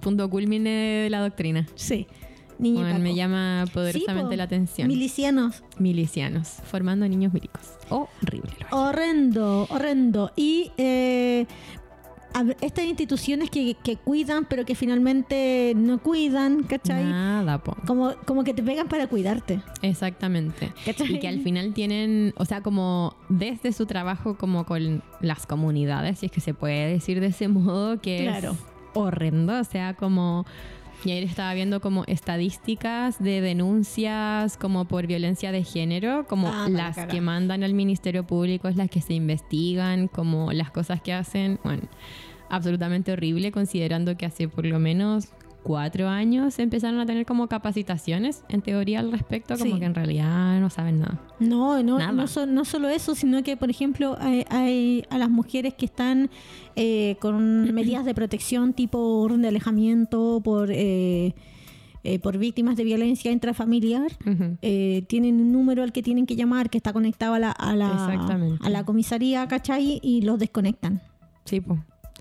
punto 0.00 0.28
culmine 0.30 0.70
de 1.04 1.10
la 1.10 1.20
doctrina. 1.20 1.66
Sí. 1.74 2.06
Niña 2.60 2.88
Paco. 2.90 2.98
me 3.00 3.14
llama 3.14 3.64
poderosamente 3.72 4.30
Sí, 4.32 4.36
la 4.36 4.44
atención. 4.44 4.88
Milicianos. 4.88 5.62
Milicianos, 5.78 6.48
formando 6.64 7.08
niños 7.08 7.32
milicos. 7.32 7.62
Horrible. 7.88 8.52
Horrendo, 8.70 9.66
horrendo. 9.70 10.30
Y 10.36 10.70
eh, 10.76 11.46
estas 12.60 12.84
instituciones 12.84 13.50
que, 13.50 13.74
que 13.82 13.96
cuidan, 13.96 14.44
pero 14.48 14.64
que 14.64 14.74
finalmente 14.76 15.72
no 15.76 15.98
cuidan, 16.00 16.62
¿cachai? 16.62 17.02
Nada, 17.04 17.58
po. 17.58 17.76
Como, 17.86 18.14
como 18.24 18.44
que 18.44 18.54
te 18.54 18.62
pegan 18.62 18.86
para 18.88 19.08
cuidarte. 19.08 19.60
Exactamente. 19.82 20.72
¿Cachai? 20.84 21.14
Y 21.16 21.18
que 21.18 21.26
al 21.28 21.40
final 21.40 21.74
tienen, 21.74 22.32
o 22.36 22.44
sea, 22.44 22.62
como 22.62 23.16
desde 23.28 23.72
su 23.72 23.86
trabajo 23.86 24.36
como 24.36 24.64
con 24.64 25.02
las 25.20 25.46
comunidades, 25.46 26.20
si 26.20 26.26
es 26.26 26.32
que 26.32 26.40
se 26.40 26.54
puede 26.54 26.86
decir 26.92 27.18
de 27.20 27.26
ese 27.28 27.48
modo, 27.48 28.00
que 28.00 28.18
Claro. 28.22 28.52
es 28.52 28.58
horrendo, 28.94 29.58
o 29.58 29.64
sea, 29.64 29.94
como... 29.94 30.46
Y 31.04 31.12
ayer 31.12 31.24
estaba 31.24 31.54
viendo 31.54 31.80
como 31.80 32.04
estadísticas 32.06 33.22
de 33.22 33.40
denuncias 33.40 34.56
como 34.58 34.84
por 34.86 35.06
violencia 35.06 35.50
de 35.50 35.64
género, 35.64 36.26
como 36.28 36.48
Ah, 36.48 36.68
las 36.68 36.96
que 37.06 37.20
mandan 37.22 37.62
al 37.62 37.72
Ministerio 37.72 38.26
Público, 38.26 38.68
es 38.68 38.76
las 38.76 38.90
que 38.90 39.00
se 39.00 39.14
investigan, 39.14 40.08
como 40.08 40.52
las 40.52 40.70
cosas 40.70 41.00
que 41.00 41.12
hacen, 41.14 41.58
bueno, 41.64 41.82
absolutamente 42.50 43.12
horrible 43.12 43.50
considerando 43.52 44.16
que 44.16 44.26
hace 44.26 44.48
por 44.48 44.66
lo 44.66 44.78
menos 44.78 45.28
cuatro 45.62 46.08
años 46.08 46.58
empezaron 46.58 47.00
a 47.00 47.06
tener 47.06 47.26
como 47.26 47.46
capacitaciones 47.46 48.44
en 48.48 48.62
teoría 48.62 49.00
al 49.00 49.12
respecto, 49.12 49.58
como 49.58 49.74
Sí. 49.74 49.78
que 49.78 49.84
en 49.84 49.94
realidad 49.94 50.58
no 50.58 50.70
saben 50.70 51.00
nada. 51.00 51.20
No, 51.38 51.82
no, 51.82 51.98
Nada. 51.98 52.12
no, 52.12 52.26
so- 52.26 52.46
no 52.46 52.64
solo 52.64 52.88
eso, 52.88 53.14
sino 53.14 53.42
que, 53.42 53.56
por 53.58 53.68
ejemplo, 53.68 54.16
hay, 54.20 54.44
hay 54.48 55.04
a 55.10 55.18
las 55.18 55.28
mujeres 55.28 55.74
que 55.74 55.84
están 55.84 56.30
eh, 56.82 57.16
con 57.20 57.74
medidas 57.74 58.04
de 58.06 58.14
protección 58.14 58.72
tipo 58.72 58.98
orden 59.20 59.42
de 59.42 59.48
alejamiento 59.48 60.40
por, 60.42 60.70
eh, 60.72 61.34
eh, 62.04 62.18
por 62.18 62.38
víctimas 62.38 62.76
de 62.76 62.84
violencia 62.84 63.30
intrafamiliar. 63.30 64.10
Eh, 64.62 65.04
tienen 65.06 65.40
un 65.40 65.52
número 65.52 65.82
al 65.82 65.92
que 65.92 66.02
tienen 66.02 66.24
que 66.24 66.36
llamar 66.36 66.70
que 66.70 66.78
está 66.78 66.92
conectado 66.94 67.34
a 67.34 67.38
la, 67.38 67.50
a 67.50 67.76
la, 67.76 68.58
a 68.62 68.70
la 68.70 68.84
comisaría, 68.84 69.46
¿cachai? 69.46 70.00
Y 70.02 70.22
los 70.22 70.38
desconectan. 70.38 71.02
Sí, 71.44 71.60
pues. 71.60 71.78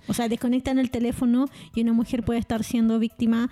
O 0.07 0.13
sea, 0.13 0.27
desconectan 0.27 0.77
el 0.79 0.89
teléfono 0.91 1.45
y 1.75 1.81
una 1.81 1.93
mujer 1.93 2.23
puede 2.23 2.39
estar 2.39 2.63
siendo 2.63 2.99
víctima 2.99 3.49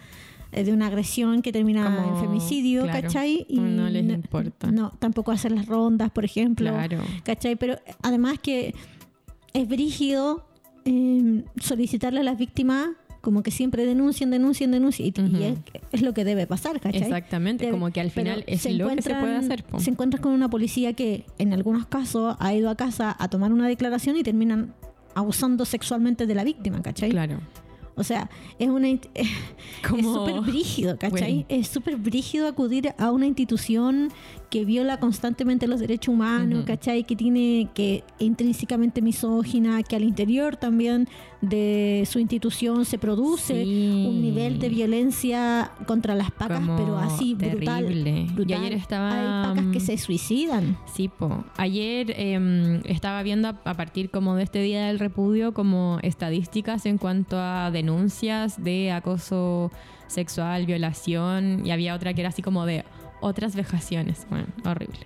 eh, 0.51 0.63
de 0.63 0.73
una 0.73 0.87
agresión 0.87 1.41
que 1.41 1.51
termina 1.53 1.83
Como- 1.95 2.15
en 2.15 2.21
femicidio, 2.25 2.83
claro, 2.83 3.01
¿cachai? 3.03 3.45
Y 3.47 3.59
no 3.59 3.87
les 3.89 4.03
importa. 4.09 4.71
No, 4.71 4.91
tampoco 4.99 5.31
hacer 5.31 5.51
las 5.51 5.67
rondas, 5.67 6.09
por 6.11 6.25
ejemplo. 6.25 6.69
Claro. 6.71 6.99
¿Cachai? 7.23 7.55
Pero 7.55 7.75
además 8.01 8.39
que 8.39 8.73
es 9.53 9.67
brígido 9.67 10.45
eh, 10.87 11.43
solicitarle 11.59 12.21
a 12.21 12.23
las 12.23 12.37
víctimas 12.37 12.89
como 13.21 13.43
que 13.43 13.51
siempre 13.51 13.85
denuncien, 13.85 14.29
denuncien, 14.29 14.71
denuncien. 14.71 15.07
Y, 15.07 15.43
es, 15.43 15.57
es 15.91 16.01
lo 16.01 16.13
que 16.13 16.23
debe 16.23 16.47
pasar, 16.47 16.79
¿cachai? 16.79 17.01
Exactamente, 17.01 17.65
Debe- 17.65 17.71
como 17.71 17.91
que 17.91 17.99
al 17.99 18.09
final 18.11 18.43
es 18.47 18.63
lo 18.71 18.87
que 18.89 19.01
se 19.01 19.15
puede 19.15 19.35
hacer. 19.35 19.63
po. 19.65 19.79
Se 19.79 19.89
encuentran 19.89 20.21
con 20.23 20.31
una 20.31 20.49
policía 20.49 20.93
que 20.93 21.25
en 21.37 21.51
algunos 21.51 21.87
casos 21.87 22.37
ha 22.39 22.53
ido 22.53 22.69
a 22.69 22.75
casa 22.75 23.15
a 23.19 23.27
tomar 23.27 23.51
una 23.51 23.67
declaración 23.67 24.15
y 24.15 24.23
terminan 24.23 24.73
abusando 25.13 25.65
sexualmente 25.65 26.25
de 26.25 26.35
la 26.35 26.43
víctima, 26.43 26.81
¿cachai? 26.81 27.09
Claro. 27.09 27.39
O 27.95 28.03
sea, 28.03 28.29
es 28.59 28.69
una 28.69 28.87
es 29.13 29.27
súper 29.83 30.39
brígido, 30.41 30.97
¿cachai? 30.97 31.33
Bueno. 31.33 31.45
Es 31.49 31.67
súper 31.67 31.97
brígido 31.97 32.47
acudir 32.47 32.93
a 32.97 33.11
una 33.11 33.25
institución 33.25 34.09
que 34.49 34.63
viola 34.63 34.99
constantemente 34.99 35.67
los 35.67 35.79
derechos 35.79 36.13
humanos. 36.13 36.63
¿cachai? 36.65 37.03
Que 37.03 37.15
tiene 37.15 37.67
que 37.73 38.03
intrínsecamente 38.19 39.01
misógina, 39.01 39.83
que 39.83 39.95
al 39.95 40.03
interior 40.03 40.55
también 40.55 41.07
de 41.41 42.07
su 42.09 42.19
institución 42.19 42.85
se 42.85 42.97
produce 42.97 43.63
Sí. 43.63 44.05
un 44.07 44.21
nivel 44.21 44.59
de 44.59 44.69
violencia 44.69 45.71
contra 45.85 46.15
las 46.15 46.31
pacas, 46.31 46.59
Como 46.59 46.75
pero 46.77 46.97
así 46.97 47.35
brutal. 47.35 47.85
terrible. 47.85 48.27
Brutal. 48.33 48.59
ayer 48.61 48.73
estaba, 48.73 49.11
Hay 49.11 49.55
pacas 49.55 49.71
que 49.71 49.79
mm, 49.79 49.81
se 49.85 49.97
suicidan. 49.97 50.77
Sí, 50.93 51.09
po. 51.09 51.43
Ayer 51.57 52.13
em, 52.17 52.81
estaba 52.85 53.21
viendo 53.23 53.49
a, 53.49 53.61
a 53.65 53.73
partir 53.75 54.09
como 54.09 54.35
de 54.35 54.43
este 54.43 54.61
día 54.61 54.87
del 54.87 54.99
repudio 54.99 55.53
como 55.53 55.99
estadísticas 56.03 56.85
en 56.85 56.97
cuanto 56.97 57.37
a 57.39 57.69
denuncias 57.71 58.63
de 58.63 58.91
acoso 58.91 59.71
sexual, 60.07 60.65
violación 60.65 61.65
y 61.65 61.71
había 61.71 61.93
otra 61.93 62.13
que 62.13 62.21
era 62.21 62.29
así 62.29 62.41
como 62.41 62.65
de 62.65 62.85
otras 63.21 63.55
vejaciones. 63.55 64.25
Bueno, 64.29 64.47
horrible. 64.65 64.99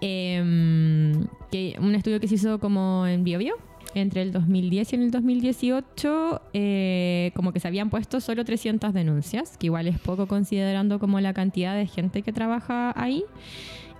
Em, 0.00 1.26
que 1.50 1.76
un 1.80 1.94
estudio 1.94 2.20
que 2.20 2.28
se 2.28 2.36
hizo 2.36 2.58
como 2.60 3.06
en 3.06 3.24
BioBio 3.24 3.54
entre 3.94 4.22
el 4.22 4.32
2010 4.32 4.92
y 4.92 4.96
en 4.96 5.02
el 5.02 5.10
2018 5.10 6.42
eh, 6.52 7.32
como 7.34 7.52
que 7.52 7.60
se 7.60 7.68
habían 7.68 7.88
puesto 7.90 8.20
solo 8.20 8.44
300 8.44 8.92
denuncias, 8.92 9.56
que 9.56 9.66
igual 9.66 9.86
es 9.88 9.98
poco 9.98 10.26
considerando 10.26 10.98
como 10.98 11.20
la 11.20 11.32
cantidad 11.32 11.74
de 11.74 11.86
gente 11.86 12.22
que 12.22 12.32
trabaja 12.32 12.92
ahí. 13.00 13.24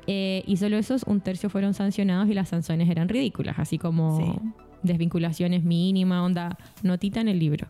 Eh, 0.06 0.42
y 0.46 0.56
solo 0.56 0.76
esos, 0.78 1.02
un 1.04 1.20
tercio 1.20 1.50
fueron 1.50 1.74
sancionados 1.74 2.28
y 2.30 2.34
las 2.34 2.48
sanciones 2.48 2.88
eran 2.88 3.08
ridículas, 3.08 3.58
así 3.58 3.76
como 3.78 4.16
Sí. 4.18 4.32
desvinculaciones 4.82 5.64
mínimas, 5.64 6.22
onda, 6.24 6.56
notita 6.82 7.20
en 7.20 7.28
el 7.28 7.38
libro. 7.38 7.68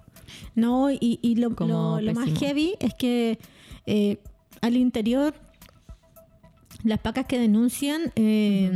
No, 0.54 0.90
y, 0.90 1.18
y 1.22 1.36
lo, 1.36 1.54
Como 1.56 1.96
lo- 1.96 2.00
lo 2.00 2.14
más 2.14 2.28
heavy 2.38 2.74
es 2.80 2.94
que 2.94 3.38
eh, 3.86 4.18
al 4.60 4.76
interior 4.76 5.34
las 6.84 6.98
pacas 7.00 7.26
que 7.26 7.38
denuncian 7.38 8.12
eh, 8.16 8.70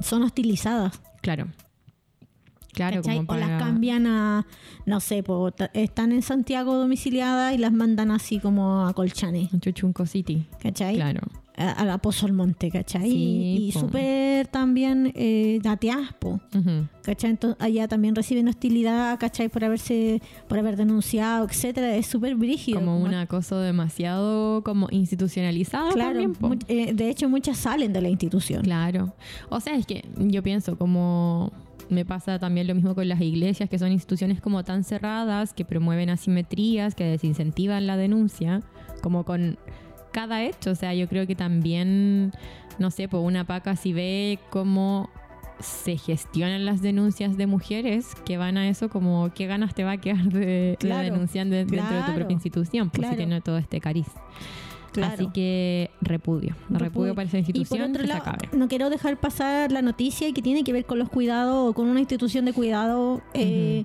son 0.00 0.22
hostilizadas. 0.22 1.00
Claro. 1.22 1.48
Claro, 2.72 2.96
¿cachai? 2.96 3.16
como 3.16 3.26
para... 3.26 3.46
O 3.46 3.48
las 3.48 3.62
cambian 3.62 4.06
a, 4.06 4.46
no 4.86 5.00
sé, 5.00 5.22
po, 5.22 5.52
están 5.74 6.12
en 6.12 6.22
Santiago 6.22 6.76
domiciliadas 6.76 7.54
y 7.54 7.58
las 7.58 7.72
mandan 7.72 8.10
así 8.10 8.38
como 8.38 8.86
a 8.86 8.94
Colchane, 8.94 9.50
Chuchunco 9.60 10.06
City. 10.06 10.46
¿cachai? 10.62 10.94
Claro. 10.94 11.20
A, 11.56 11.84
la 11.84 11.98
Pozo 11.98 12.26
al 12.26 12.32
Monte, 12.32 12.70
¿cachai? 12.70 13.10
Sí, 13.10 13.68
y 13.68 13.72
po. 13.72 13.80
súper 13.80 14.46
también 14.46 15.12
eh, 15.14 15.58
dateadas, 15.62 16.12
po, 16.14 16.40
Ujú. 16.54 16.86
¿cachai? 17.02 17.30
Entonces, 17.30 17.60
allá 17.60 17.86
también 17.86 18.14
reciben 18.14 18.48
hostilidad, 18.48 19.18
¿cachai? 19.18 19.48
Por 19.48 19.64
haberse, 19.64 20.22
por 20.48 20.58
haber 20.58 20.76
denunciado, 20.76 21.46
etcétera. 21.46 21.94
Es 21.96 22.06
súper 22.06 22.34
brígido. 22.36 22.78
Como 22.78 22.98
un 22.98 23.14
acoso 23.14 23.58
demasiado 23.58 24.62
como 24.62 24.88
institucionalizado 24.90 25.90
Claro, 25.90 26.20
también, 26.32 26.58
eh, 26.68 26.94
de 26.94 27.10
hecho 27.10 27.28
muchas 27.28 27.58
salen 27.58 27.92
de 27.92 28.00
la 28.00 28.08
institución. 28.08 28.62
Claro. 28.62 29.14
O 29.50 29.60
sea, 29.60 29.74
es 29.74 29.86
que 29.86 30.04
yo 30.16 30.42
pienso 30.42 30.78
como 30.78 31.52
me 31.90 32.04
pasa 32.04 32.38
también 32.38 32.66
lo 32.66 32.74
mismo 32.74 32.94
con 32.94 33.08
las 33.08 33.20
iglesias, 33.20 33.68
que 33.68 33.78
son 33.78 33.92
instituciones 33.92 34.40
como 34.40 34.62
tan 34.64 34.84
cerradas, 34.84 35.52
que 35.52 35.64
promueven 35.64 36.08
asimetrías, 36.08 36.94
que 36.94 37.04
desincentivan 37.04 37.86
la 37.86 37.96
denuncia, 37.96 38.62
como 39.02 39.24
con 39.24 39.58
cada 40.10 40.42
hecho. 40.44 40.70
O 40.70 40.74
sea, 40.74 40.94
yo 40.94 41.08
creo 41.08 41.26
que 41.26 41.34
también, 41.36 42.32
no 42.78 42.90
sé, 42.90 43.08
pues 43.08 43.22
una 43.22 43.44
paca 43.46 43.76
si 43.76 43.92
ve 43.92 44.38
como 44.50 45.10
se 45.60 45.98
gestionan 45.98 46.64
las 46.64 46.80
denuncias 46.80 47.36
de 47.36 47.46
mujeres 47.46 48.06
que 48.24 48.38
van 48.38 48.56
a 48.56 48.66
eso 48.68 48.88
como 48.88 49.30
qué 49.34 49.46
ganas 49.46 49.74
te 49.74 49.84
va 49.84 49.92
a 49.92 49.96
quedar 49.98 50.24
de, 50.24 50.76
Claro, 50.80 51.02
denunciar 51.02 51.46
de- 51.48 51.66
dentro 51.66 51.96
de 51.96 52.02
tu 52.04 52.14
propia 52.14 52.32
institución, 52.32 52.88
pues 52.88 53.00
claro. 53.00 53.12
si 53.12 53.16
tiene 53.18 53.40
todo 53.42 53.58
este 53.58 53.78
cariz. 53.80 54.06
Claro. 54.92 55.12
Así 55.14 55.28
que 55.32 55.90
repudio, 56.00 56.56
repudio, 56.68 57.14
para 57.14 57.28
esa 57.28 57.38
Y 57.38 57.42
por 57.42 57.48
institución 57.56 57.90
otro 57.90 58.02
que 58.02 58.08
lado, 58.08 58.24
se 58.24 58.30
acabe. 58.30 58.48
no 58.58 58.66
quiero 58.68 58.90
dejar 58.90 59.20
pasar 59.20 59.70
la 59.70 59.82
noticia 59.82 60.26
y 60.28 60.32
que 60.32 60.42
tiene 60.42 60.64
que 60.64 60.72
ver 60.72 60.84
con 60.86 60.98
los 60.98 61.08
cuidados 61.10 61.74
con 61.74 61.86
una 61.88 62.00
institución 62.00 62.44
de 62.46 62.52
cuidado. 62.54 63.20
Eh, 63.34 63.84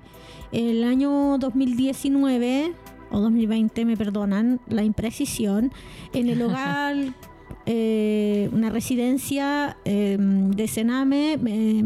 el 0.50 0.82
año 0.82 1.36
2019 1.38 2.72
o 3.10 3.20
2020, 3.20 3.84
me 3.84 3.96
perdonan 3.96 4.60
la 4.68 4.82
imprecisión, 4.84 5.72
en 6.12 6.28
el 6.28 6.42
hogar, 6.42 6.96
eh, 7.66 8.48
una 8.52 8.70
residencia 8.70 9.76
eh, 9.84 10.16
de 10.18 10.68
Sename, 10.68 11.38
eh, 11.46 11.82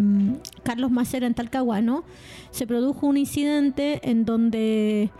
Carlos 0.62 0.90
Macera 0.90 1.26
en 1.26 1.34
Talcahuano, 1.34 2.04
se 2.50 2.66
produjo 2.66 3.06
un 3.06 3.16
incidente 3.16 4.00
en 4.08 4.24
donde 4.24 5.10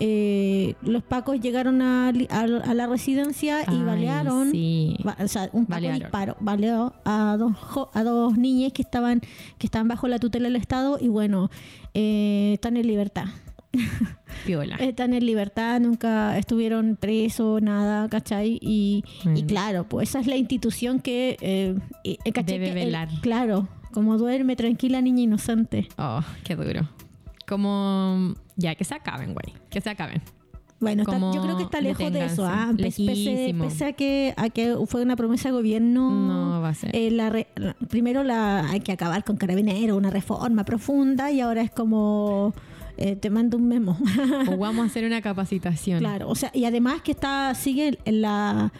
eh, 0.00 0.74
los 0.82 1.02
pacos 1.02 1.40
llegaron 1.40 1.82
a, 1.82 2.12
li- 2.12 2.28
a- 2.30 2.40
a 2.42 2.74
la 2.74 2.86
residencia 2.86 3.62
y 3.62 3.64
Ay, 3.66 3.82
balearon 3.82 4.50
sí. 4.52 4.96
O 5.22 5.28
sea, 5.28 5.50
un 5.52 5.66
Paco 5.66 5.80
disparó, 6.04 6.36
baleó 6.40 6.92
a 7.04 7.36
dos, 7.38 7.56
jo- 7.56 7.90
a 7.94 8.04
dos 8.04 8.38
niñas 8.38 8.72
que 8.72 8.82
estaban, 8.82 9.20
que 9.58 9.66
estaban 9.66 9.88
bajo 9.88 10.06
la 10.08 10.18
tutela 10.18 10.44
del 10.48 10.56
Estado 10.56 10.98
y 11.00 11.08
bueno, 11.08 11.50
eh, 11.94 12.52
están 12.54 12.76
en 12.76 12.86
libertad. 12.86 13.24
Piola. 14.46 14.76
Están 14.76 15.12
en 15.14 15.26
libertad, 15.26 15.80
nunca 15.80 16.38
estuvieron 16.38 16.96
presos, 16.96 17.60
nada, 17.62 18.08
¿cachai? 18.08 18.58
Y, 18.62 19.04
claro, 19.46 19.84
pues 19.88 20.10
esa 20.10 20.20
es 20.20 20.26
la 20.26 20.36
institución 20.36 21.00
que, 21.00 21.36
eh, 21.40 21.76
eh, 22.04 22.32
¿cachai? 22.32 22.58
Debe 22.58 22.68
el- 22.80 22.86
velar. 22.86 23.08
claro, 23.20 23.68
como 23.92 24.16
duerme 24.18 24.56
tranquila 24.56 25.00
niña 25.00 25.22
inocente. 25.22 25.88
Oh, 25.98 26.20
qué 26.44 26.56
duro. 26.56 26.88
Como, 27.46 28.34
ya, 28.56 28.74
que 28.74 28.84
se 28.84 28.94
acaben, 28.94 29.32
güey. 29.34 29.54
Que 29.70 29.80
se 29.80 29.90
acaben. 29.90 30.22
Bueno, 30.80 31.02
está- 31.02 31.18
yo 31.18 31.42
creo 31.42 31.56
que 31.56 31.64
está 31.64 31.80
lejos 31.80 32.12
de 32.12 32.24
eso. 32.24 32.46
Ah, 32.46 32.70
Pese- 32.76 33.84
a, 33.84 33.92
que, 33.94 34.32
a 34.36 34.48
que 34.48 34.76
fue 34.86 35.02
una 35.02 35.16
promesa 35.16 35.48
de 35.48 35.52
gobierno. 35.54 36.10
No 36.10 36.60
va 36.60 36.68
a 36.68 36.74
ser. 36.74 36.94
eh, 36.94 37.10
la 37.10 37.30
re- 37.30 37.48
la- 37.56 37.74
primero 37.88 38.22
la, 38.22 38.68
hay 38.70 38.78
que 38.80 38.92
acabar 38.92 39.24
con 39.24 39.36
Carabinero, 39.36 39.96
una 39.96 40.10
reforma 40.10 40.64
profunda, 40.64 41.32
y 41.32 41.40
ahora 41.40 41.62
es 41.62 41.70
como 41.72 42.54
eh, 42.98 43.16
te 43.16 43.30
mando 43.30 43.56
un 43.56 43.68
memo. 43.68 43.96
O 44.48 44.56
vamos 44.58 44.84
a 44.84 44.86
hacer 44.86 45.04
una 45.04 45.22
capacitación. 45.22 46.00
claro, 46.00 46.28
o 46.28 46.34
sea, 46.34 46.50
y 46.54 46.64
además 46.64 47.00
que 47.02 47.12
está 47.12 47.54
sigue 47.54 47.98
en 48.04 48.22
la 48.22 48.72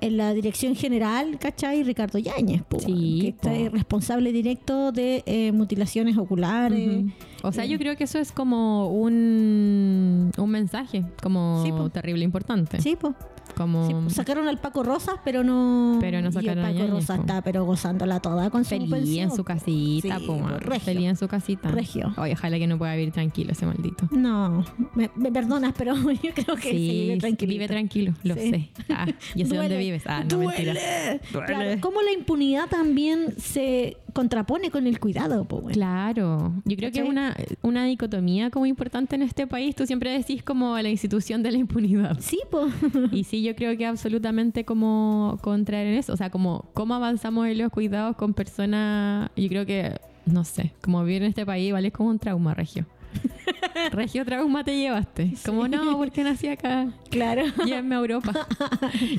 en 0.00 0.16
la 0.18 0.34
dirección 0.34 0.74
general, 0.74 1.38
¿cachai? 1.38 1.82
Ricardo 1.82 2.18
Yáñez, 2.18 2.62
po, 2.62 2.78
Sí, 2.78 3.18
que 3.22 3.28
está 3.28 3.50
po. 3.50 3.68
responsable 3.70 4.32
directo 4.32 4.92
de 4.92 5.22
eh, 5.24 5.50
mutilaciones 5.52 6.18
oculares. 6.18 7.04
O 7.42 7.52
sea, 7.52 7.64
yo 7.64 7.78
creo 7.78 7.96
que 7.96 8.04
eso 8.04 8.18
es 8.18 8.30
como 8.32 8.88
un, 8.90 10.30
un 10.36 10.50
mensaje, 10.50 11.04
como 11.22 11.62
Sí, 11.64 11.72
terrible 11.92 12.24
importante. 12.24 12.80
Sí, 12.82 12.96
pues. 13.00 13.14
Como 13.56 13.86
Sí, 13.86 13.94
pues, 14.02 14.14
sacaron 14.14 14.48
al 14.48 14.58
Paco 14.60 14.82
Rosas, 14.82 15.16
pero 15.24 15.44
no. 15.44 15.98
Pero 16.00 16.20
no 16.20 16.28
y 16.28 16.32
sacaron 16.32 16.64
el 16.64 16.74
Paco 16.76 16.86
Rosas 16.90 17.20
está, 17.20 17.42
pero 17.42 17.64
gozándola 17.64 18.20
toda 18.20 18.50
con 18.50 18.64
su 18.64 18.70
feliz 18.70 18.90
pensión, 18.90 19.30
en 19.30 19.36
su 19.36 19.44
casita, 19.44 20.18
Sí, 20.18 20.26
po, 20.26 20.38
man. 20.38 20.58
regio. 20.60 20.80
feliz 20.80 21.08
en 21.08 21.16
su 21.16 21.28
casita. 21.28 21.70
Regio. 21.70 22.12
Oye, 22.16 22.32
ojalá 22.32 22.58
que 22.58 22.66
no 22.66 22.78
pueda 22.78 22.94
vivir 22.94 23.12
tranquilo 23.12 23.52
ese 23.52 23.66
maldito. 23.66 24.08
No, 24.10 24.64
me, 24.94 25.10
me 25.16 25.30
perdonas, 25.32 25.72
pero 25.76 25.94
yo 26.22 26.30
creo 26.34 26.56
que 26.56 26.70
sí, 26.70 26.78
vive 27.06 27.18
tranquilo. 27.18 27.52
vive 27.52 27.68
tranquilo, 27.68 28.14
lo 28.22 28.34
sé. 28.34 28.70
Ah, 28.90 29.06
yo 29.34 29.46
sé 29.46 29.56
dónde 29.56 29.78
vives. 29.78 30.02
Ah, 30.06 30.24
no, 30.30 30.38
mentira. 30.38 30.72
Duele. 30.74 31.20
Duele. 31.32 31.46
Claro, 31.46 31.80
cómo 31.80 32.02
la 32.02 32.12
impunidad 32.12 32.68
también 32.68 33.34
se 33.38 33.96
contrapone 34.14 34.70
con 34.70 34.86
el 34.86 34.98
cuidado. 34.98 35.46
Claro, 35.72 36.54
yo 36.64 36.76
creo 36.76 36.90
que 36.90 37.00
es 37.00 37.08
una, 37.08 37.36
una 37.62 37.84
dicotomía 37.84 38.48
como 38.50 38.64
importante 38.64 39.16
en 39.16 39.22
este 39.22 39.46
país. 39.46 39.76
Tú 39.76 39.86
siempre 39.86 40.10
decís 40.10 40.42
como 40.42 40.78
la 40.78 40.88
institución 40.88 41.42
de 41.42 41.52
la 41.52 41.58
impunidad. 41.58 42.16
Sí, 42.20 42.40
po. 42.50 42.68
Y 43.12 43.24
sí, 43.24 43.42
yo 43.42 43.54
creo 43.54 43.76
que 43.76 43.84
absolutamente 43.84 44.64
como 44.64 45.38
contraer 45.42 45.88
en 45.88 45.94
eso. 45.98 46.12
O 46.12 46.16
sea, 46.16 46.30
como 46.30 46.70
cómo 46.72 46.94
avanzamos 46.94 47.46
en 47.48 47.58
los 47.58 47.70
cuidados 47.70 48.16
con 48.16 48.32
personas. 48.32 49.30
Yo 49.36 49.48
creo 49.48 49.66
que, 49.66 50.00
no 50.24 50.44
sé, 50.44 50.72
como 50.82 51.04
vivir 51.04 51.22
en 51.22 51.28
este 51.28 51.44
país, 51.44 51.72
vale, 51.72 51.88
es 51.88 51.92
como 51.92 52.08
un 52.08 52.18
trauma, 52.18 52.54
Regio. 52.54 52.86
Regio 53.92 54.24
trauma 54.24 54.64
te 54.64 54.76
llevaste. 54.76 55.34
Como 55.44 55.68
no, 55.68 55.98
porque 55.98 56.22
nací 56.22 56.48
acá. 56.48 56.88
claro, 57.10 57.42
Llévenme 57.64 57.96
a 57.96 57.98
Europa. 57.98 58.46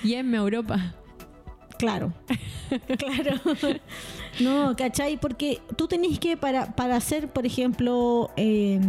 Llévenme 0.03 0.37
a 0.37 0.41
Europa. 0.41 0.95
Claro, 1.77 2.13
claro. 2.97 3.39
No, 4.41 4.75
¿cachai? 4.75 5.17
Porque 5.17 5.61
tú 5.77 5.87
tenés 5.87 6.19
que, 6.19 6.35
para, 6.35 6.75
para 6.75 6.97
hacer, 6.97 7.29
por 7.29 7.45
ejemplo, 7.45 8.29
eh, 8.35 8.79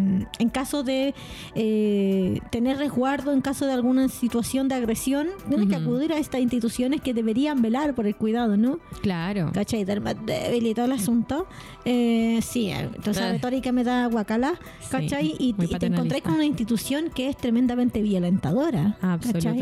en 0.40 0.48
caso 0.50 0.82
de 0.82 1.14
eh, 1.54 2.40
tener 2.50 2.78
resguardo, 2.78 3.32
en 3.32 3.40
caso 3.40 3.64
de 3.66 3.72
alguna 3.72 4.08
situación 4.08 4.68
de 4.68 4.74
agresión, 4.74 5.28
tienes 5.48 5.68
que 5.68 5.76
acudir 5.76 6.12
a 6.12 6.18
estas 6.18 6.40
instituciones 6.40 7.00
que 7.00 7.14
deberían 7.14 7.62
velar 7.62 7.94
por 7.94 8.06
el 8.08 8.16
cuidado, 8.16 8.56
¿no? 8.56 8.80
Claro. 9.02 9.50
¿Cachai? 9.54 9.84
Del 9.84 10.00
más 10.00 10.16
débil 10.26 10.66
y 10.66 10.74
todo 10.74 10.86
el 10.86 10.92
asunto. 10.92 11.46
Eh, 11.84 12.40
sí, 12.42 12.70
eh, 12.70 12.88
entonces 12.94 13.18
la 13.22 13.28
Ah. 13.28 13.32
retórica 13.32 13.70
me 13.70 13.84
da 13.84 14.06
guacala, 14.06 14.54
Sí, 14.80 14.88
¿cachai? 14.90 15.34
y, 15.38 15.52
muy 15.52 15.66
y 15.66 15.78
te 15.78 15.86
encontrás 15.86 16.22
con 16.22 16.34
una 16.34 16.44
institución 16.44 17.10
que 17.14 17.28
es 17.28 17.36
tremendamente 17.36 18.02
violentadora. 18.02 18.96
¿cachai? 19.00 19.60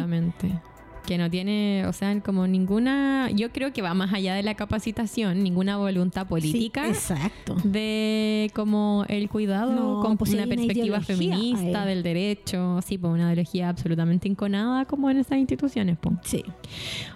Que 1.07 1.19
no 1.19 1.31
tiene, 1.31 1.85
o 1.87 1.93
sea, 1.93 2.19
como 2.21 2.47
ninguna, 2.47 3.31
yo 3.31 3.51
creo 3.53 3.73
que 3.73 3.83
va 3.83 3.93
más 3.93 4.13
allá 4.15 4.35
de 4.35 4.43
la 4.43 4.55
capacitación, 4.55 5.43
ninguna 5.43 5.77
voluntad 5.77 6.27
política 6.27 6.85
Sí, 6.85 6.91
exacto. 7.13 7.57
de 7.63 8.51
como 8.55 9.05
el 9.09 9.29
cuidado 9.29 9.73
No, 9.73 10.01
con 10.01 10.17
pues 10.17 10.33
una 10.33 10.47
perspectiva 10.47 11.01
feminista 11.03 11.83
ahí. 11.83 11.89
del 11.89 12.03
derecho, 12.03 12.81
sí, 12.87 12.97
pues 12.97 13.13
una 13.13 13.25
ideología 13.33 13.69
absolutamente 13.69 14.29
inconada 14.29 14.87
como 14.87 15.11
en 15.11 15.19
esas 15.19 15.39
instituciones. 15.39 15.99
pues. 16.01 16.15
Sí. 16.23 16.43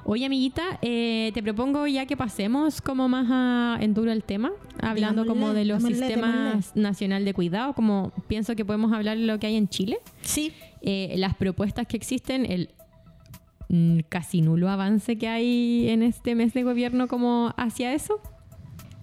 Oye, 0.04 0.26
amiguita, 0.26 0.62
eh, 0.82 1.30
te 1.32 1.42
propongo 1.42 1.86
ya 1.86 2.04
que 2.06 2.16
pasemos 2.16 2.80
como 2.82 3.08
más 3.08 3.26
a, 3.30 3.78
en 3.82 3.94
duro 3.94 4.12
el 4.12 4.22
tema, 4.22 4.52
hablando 4.80 5.24
como 5.26 5.54
de 5.54 5.64
los 5.64 5.82
sistemas 5.82 6.72
nacional 6.76 7.24
de 7.24 7.32
cuidado, 7.34 7.72
como 7.72 8.12
pienso 8.26 8.54
que 8.54 8.64
podemos 8.64 8.92
hablar 8.92 9.16
de 9.16 9.24
lo 9.24 9.38
que 9.38 9.46
hay 9.46 9.56
en 9.56 9.68
Chile 9.68 9.98
Sí. 10.22 10.52
eh, 10.82 11.14
las 11.16 11.34
propuestas 11.36 11.86
que 11.86 11.96
existen, 11.96 12.44
el 12.50 12.68
casi 14.08 14.40
nulo 14.40 14.70
avance 14.70 15.18
que 15.18 15.28
hay 15.28 15.88
en 15.90 16.02
este 16.02 16.34
mes 16.34 16.54
de 16.54 16.62
gobierno 16.62 17.06
como 17.06 17.52
hacia 17.56 17.92
eso 17.92 18.20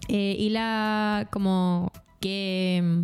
eh, 0.07 0.35
y 0.37 0.49
la 0.49 1.27
como 1.31 1.91
qué 2.19 2.81
mm, 2.83 3.01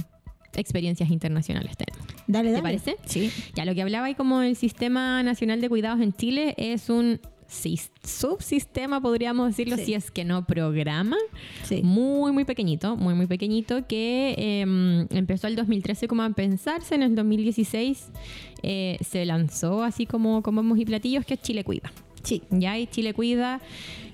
experiencias 0.58 1.10
internacionales 1.10 1.78
tenemos. 1.78 2.06
Dale, 2.28 2.50
¿Te 2.50 2.54
dale. 2.54 2.64
parece? 2.64 2.96
Sí. 3.06 3.32
Ya 3.56 3.66
lo 3.66 3.76
que 3.76 3.82
hablaba 3.82 4.08
ahí 4.08 4.16
como 4.16 4.42
el 4.42 4.56
Sistema 4.56 5.22
Nacional 5.24 5.62
de 5.62 5.70
Cuidados 5.70 6.02
en 6.02 6.14
Chile 6.14 6.56
es 6.58 6.90
un 6.90 7.20
subsistema, 8.04 9.02
podríamos 9.02 9.48
decirlo, 9.48 9.78
Sí. 9.78 9.86
si 9.86 9.94
es 9.94 10.10
que 10.12 10.24
no 10.26 10.46
programa, 10.46 11.18
Sí. 11.64 11.82
muy, 11.84 12.32
muy 12.32 12.46
pequeñito, 12.46 12.96
muy, 12.96 13.14
muy 13.14 13.28
pequeñito, 13.28 13.86
que 13.88 14.36
eh, 14.38 15.08
empezó 15.12 15.48
el 15.48 15.56
2013 15.56 16.08
como 16.08 16.24
a 16.24 16.30
pensarse, 16.32 16.96
en 16.96 17.04
el 17.04 17.16
2016 17.16 18.10
eh, 18.64 18.98
se 19.02 19.26
lanzó 19.26 19.84
así 19.84 20.06
como 20.06 20.42
con 20.44 20.56
bombos 20.56 20.80
y 20.80 20.86
platillos, 20.86 21.26
que 21.26 21.34
es 21.36 21.42
Chile 21.42 21.64
Cuida. 21.64 21.92
Sí. 22.24 22.44
Ya, 22.52 22.78
y 22.78 22.86
Chile 22.88 23.14
Cuida 23.16 23.60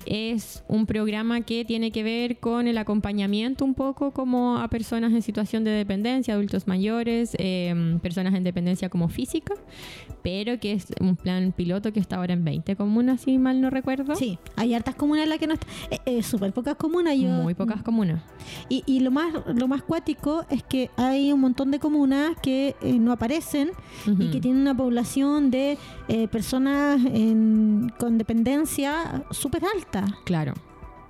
es 0.08 0.63
un 0.67 0.86
programa 0.86 1.41
que 1.41 1.65
tiene 1.65 1.91
que 1.91 2.04
ver 2.04 2.39
con 2.39 2.67
el 2.67 2.78
acompañamiento 2.78 3.65
un 3.65 3.74
poco 3.74 4.12
como 4.12 4.58
a 4.58 4.67
personas 4.70 5.12
en 5.13 5.22
situación 5.22 5.63
de 5.63 5.72
dependencia, 5.72 6.34
adultos 6.34 6.67
mayores, 6.67 7.36
eh, 7.39 7.98
personas 8.02 8.34
en 8.36 8.43
dependencia 8.43 8.89
como 8.89 9.10
física, 9.10 9.54
pero 10.24 10.60
que 10.60 10.74
es 10.74 10.88
un 11.00 11.15
plan 11.15 11.54
piloto 11.56 11.91
que 11.93 12.00
está 12.00 12.17
ahora 12.17 12.34
en 12.34 12.43
20 12.43 12.76
comunas, 12.76 13.22
si 13.22 13.38
mal 13.38 13.62
no 13.62 13.70
recuerdo. 13.70 14.15
Sí. 14.15 14.38
Hay 14.56 14.74
hartas 14.74 14.96
comunas 14.96 15.24
en 15.24 15.30
las 15.30 15.39
que 15.39 15.48
no 15.48 15.54
está. 15.54 15.67
Eh, 15.91 16.00
eh, 16.06 16.24
Súper 16.24 16.54
pocas 16.54 16.76
comunas. 16.76 17.15
Yo, 17.17 17.28
Muy 17.30 17.54
pocas 17.54 17.82
comunas. 17.84 18.22
Y, 18.70 18.84
y 18.86 19.00
lo 19.02 19.12
más 19.12 19.34
lo 19.56 19.67
más 19.67 19.84
cuático 19.84 20.46
es 20.50 20.63
que 20.63 20.89
hay 20.98 21.32
un 21.32 21.39
montón 21.41 21.72
de 21.72 21.80
comunas 21.80 22.32
que 22.41 22.76
eh, 22.82 22.93
no 23.00 23.12
aparecen 23.12 23.70
y 24.20 24.30
que 24.32 24.39
tienen 24.39 24.62
una 24.62 24.76
población 24.76 25.52
de 25.52 25.78
eh, 26.08 26.28
personas 26.28 27.00
en- 27.06 27.91
con 28.00 28.17
dependencia 28.17 29.24
súper 29.32 29.63
alta. 29.65 29.96
Claro. 30.25 30.53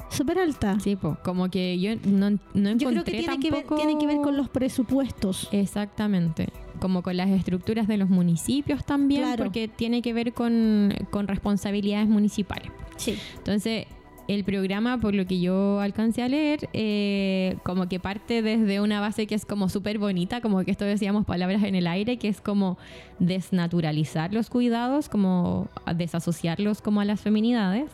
Súper 0.10 0.40
alta. 0.40 0.80
Sí, 0.80 0.96
po, 0.96 1.18
como 1.24 1.50
que 1.50 1.80
yo 1.80 1.92
no, 2.06 2.30
no 2.54 2.70
encontré 2.70 2.78
Yo 2.80 2.90
creo 2.92 3.04
que 3.04 3.12
tiene, 3.12 3.40
que 3.40 3.52
ver, 3.52 3.66
tiene 3.76 3.98
que 3.98 4.08
ver 4.08 4.18
con 4.22 4.38
los 4.38 4.48
presupuestos. 4.50 5.50
Exactamente. 5.52 6.48
Como 6.80 7.04
con 7.04 7.18
las 7.18 7.30
estructuras 7.30 7.88
de 7.88 7.98
los 7.98 8.10
municipios 8.10 8.86
también, 8.86 9.24
Claro. 9.24 9.44
porque 9.44 9.68
tiene 9.68 10.02
que 10.02 10.14
ver 10.14 10.34
con, 10.34 10.94
con 11.10 11.28
responsabilidades 11.28 12.08
municipales. 12.08 12.72
Sí. 12.96 13.18
Entonces, 13.38 13.86
el 14.28 14.44
programa, 14.44 14.98
por 15.00 15.16
lo 15.16 15.26
que 15.26 15.40
yo 15.40 15.80
alcancé 15.80 16.22
a 16.24 16.28
leer, 16.28 16.70
eh, 16.74 17.56
como 17.64 17.88
que 17.88 18.00
parte 18.00 18.42
desde 18.42 18.82
una 18.82 19.00
base 19.00 19.26
que 19.28 19.36
es 19.36 19.46
como 19.46 19.70
súper 19.70 20.00
bonita, 20.00 20.42
como 20.42 20.64
que 20.66 20.72
esto 20.72 20.84
decíamos 20.86 21.26
palabras 21.26 21.64
en 21.64 21.76
el 21.76 21.88
aire, 21.88 22.18
que 22.18 22.28
es 22.28 22.42
como 22.42 22.78
desnaturalizar 23.20 24.34
los 24.34 24.50
cuidados, 24.50 25.10
como 25.10 25.70
desasociarlos 25.96 26.82
como 26.82 27.02
a 27.02 27.06
las 27.06 27.22
feminidades, 27.22 27.90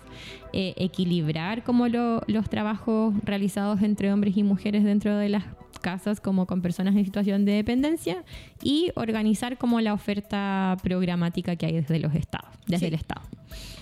eh, 0.53 0.73
equilibrar 0.77 1.63
como 1.63 1.87
lo- 1.87 2.21
los 2.27 2.49
trabajos 2.49 3.13
realizados 3.23 3.81
entre 3.81 4.11
hombres 4.11 4.35
y 4.37 4.43
mujeres 4.43 4.83
dentro 4.83 5.15
de 5.17 5.29
las 5.29 5.43
casas 5.83 6.19
como 6.19 6.47
con 6.47 6.63
personas 6.63 6.95
en 6.95 7.05
situación 7.05 7.45
de 7.45 7.51
dependencia 7.51 8.23
y 8.63 8.89
organizar 8.95 9.59
como 9.59 9.79
la 9.81 9.93
oferta 9.93 10.75
programática 10.81 11.55
que 11.55 11.67
hay 11.67 11.73
desde 11.73 11.99
los 11.99 12.15
estados, 12.15 12.49
desde 12.65 12.79
Sí. 12.79 12.85
el 12.87 12.93
estado. 12.95 13.21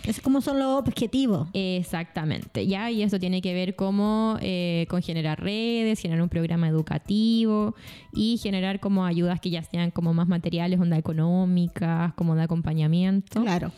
Es 0.05 0.19
como 0.19 0.41
son 0.41 0.59
los 0.59 0.79
objetivos. 0.79 1.47
Exactamente, 1.53 2.67
ya, 2.67 2.91
y 2.91 3.03
eso 3.03 3.19
tiene 3.19 3.41
que 3.41 3.53
ver 3.53 3.75
como 3.77 4.37
eh, 4.41 4.85
con 4.89 5.01
generar 5.01 5.41
redes, 5.41 5.99
generar 6.01 6.21
un 6.23 6.27
programa 6.29 6.67
educativo 6.67 7.75
y 8.11 8.37
generar 8.37 8.79
como 8.81 9.05
ayudas 9.05 9.39
que 9.39 9.49
ya 9.51 9.63
sean 9.63 9.91
como 9.91 10.13
más 10.13 10.27
materiales, 10.27 10.79
onda 10.79 10.97
económicas, 10.97 12.13
como 12.15 12.35
de 12.35 12.41
acompañamiento. 12.43 13.41
Claro. 13.41 13.71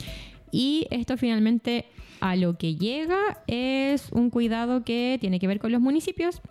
Y 0.51 0.88
esto 0.91 1.17
finalmente 1.17 1.86
a 2.21 2.36
lo 2.38 2.57
que 2.57 2.76
llega 2.76 3.17
es 3.47 4.09
un 4.13 4.30
cuidado 4.30 4.84
que 4.84 5.17
tiene 5.19 5.39
que 5.39 5.47
ver 5.47 5.59
con 5.59 5.71
los 5.74 5.82
municipios 5.82 6.41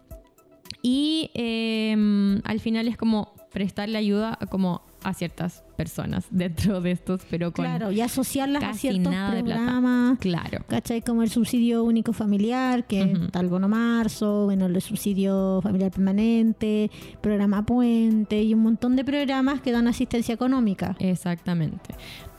y 0.83 1.30
eh, 1.35 2.41
al 2.45 2.61
final 2.61 2.89
es 2.89 2.97
como 2.97 3.33
prestarle 3.53 3.99
ayuda 3.99 4.37
a 4.41 4.47
como 4.47 4.83
a 5.05 5.12
ciertas 5.14 5.62
personas 5.76 6.26
dentro 6.30 6.80
de 6.80 6.93
estos, 6.93 7.20
pero 7.28 7.53
con 7.53 7.64
Claro, 7.64 7.91
y 7.93 8.01
asociarlas 8.01 8.62
a 8.62 8.72
ciertos 8.74 9.12
nada 9.12 9.35
de 9.35 9.43
plata. 9.45 9.61
programas. 9.61 10.18
Claro. 10.20 10.64
¿Cachai? 10.68 11.03
Como 11.03 11.22
el 11.22 11.30
subsidio 11.30 11.83
único 11.85 12.12
familiar, 12.12 12.87
que 12.87 13.03
Ujú. 13.03 13.24
está 13.24 13.41
el 13.41 13.49
bono 13.49 13.68
marzo, 13.68 14.45
bueno, 14.45 14.66
el 14.66 14.80
subsidio 14.80 15.61
familiar 15.62 15.91
permanente, 15.91 16.91
programa 17.20 17.66
puente 17.66 18.43
y 18.43 18.55
un 18.55 18.61
montón 18.61 18.97
de 18.97 19.05
programas 19.05 19.61
que 19.61 19.72
dan 19.72 19.89
asistencia 19.89 20.35
económica. 20.35 20.97
Exactamente. 20.99 21.95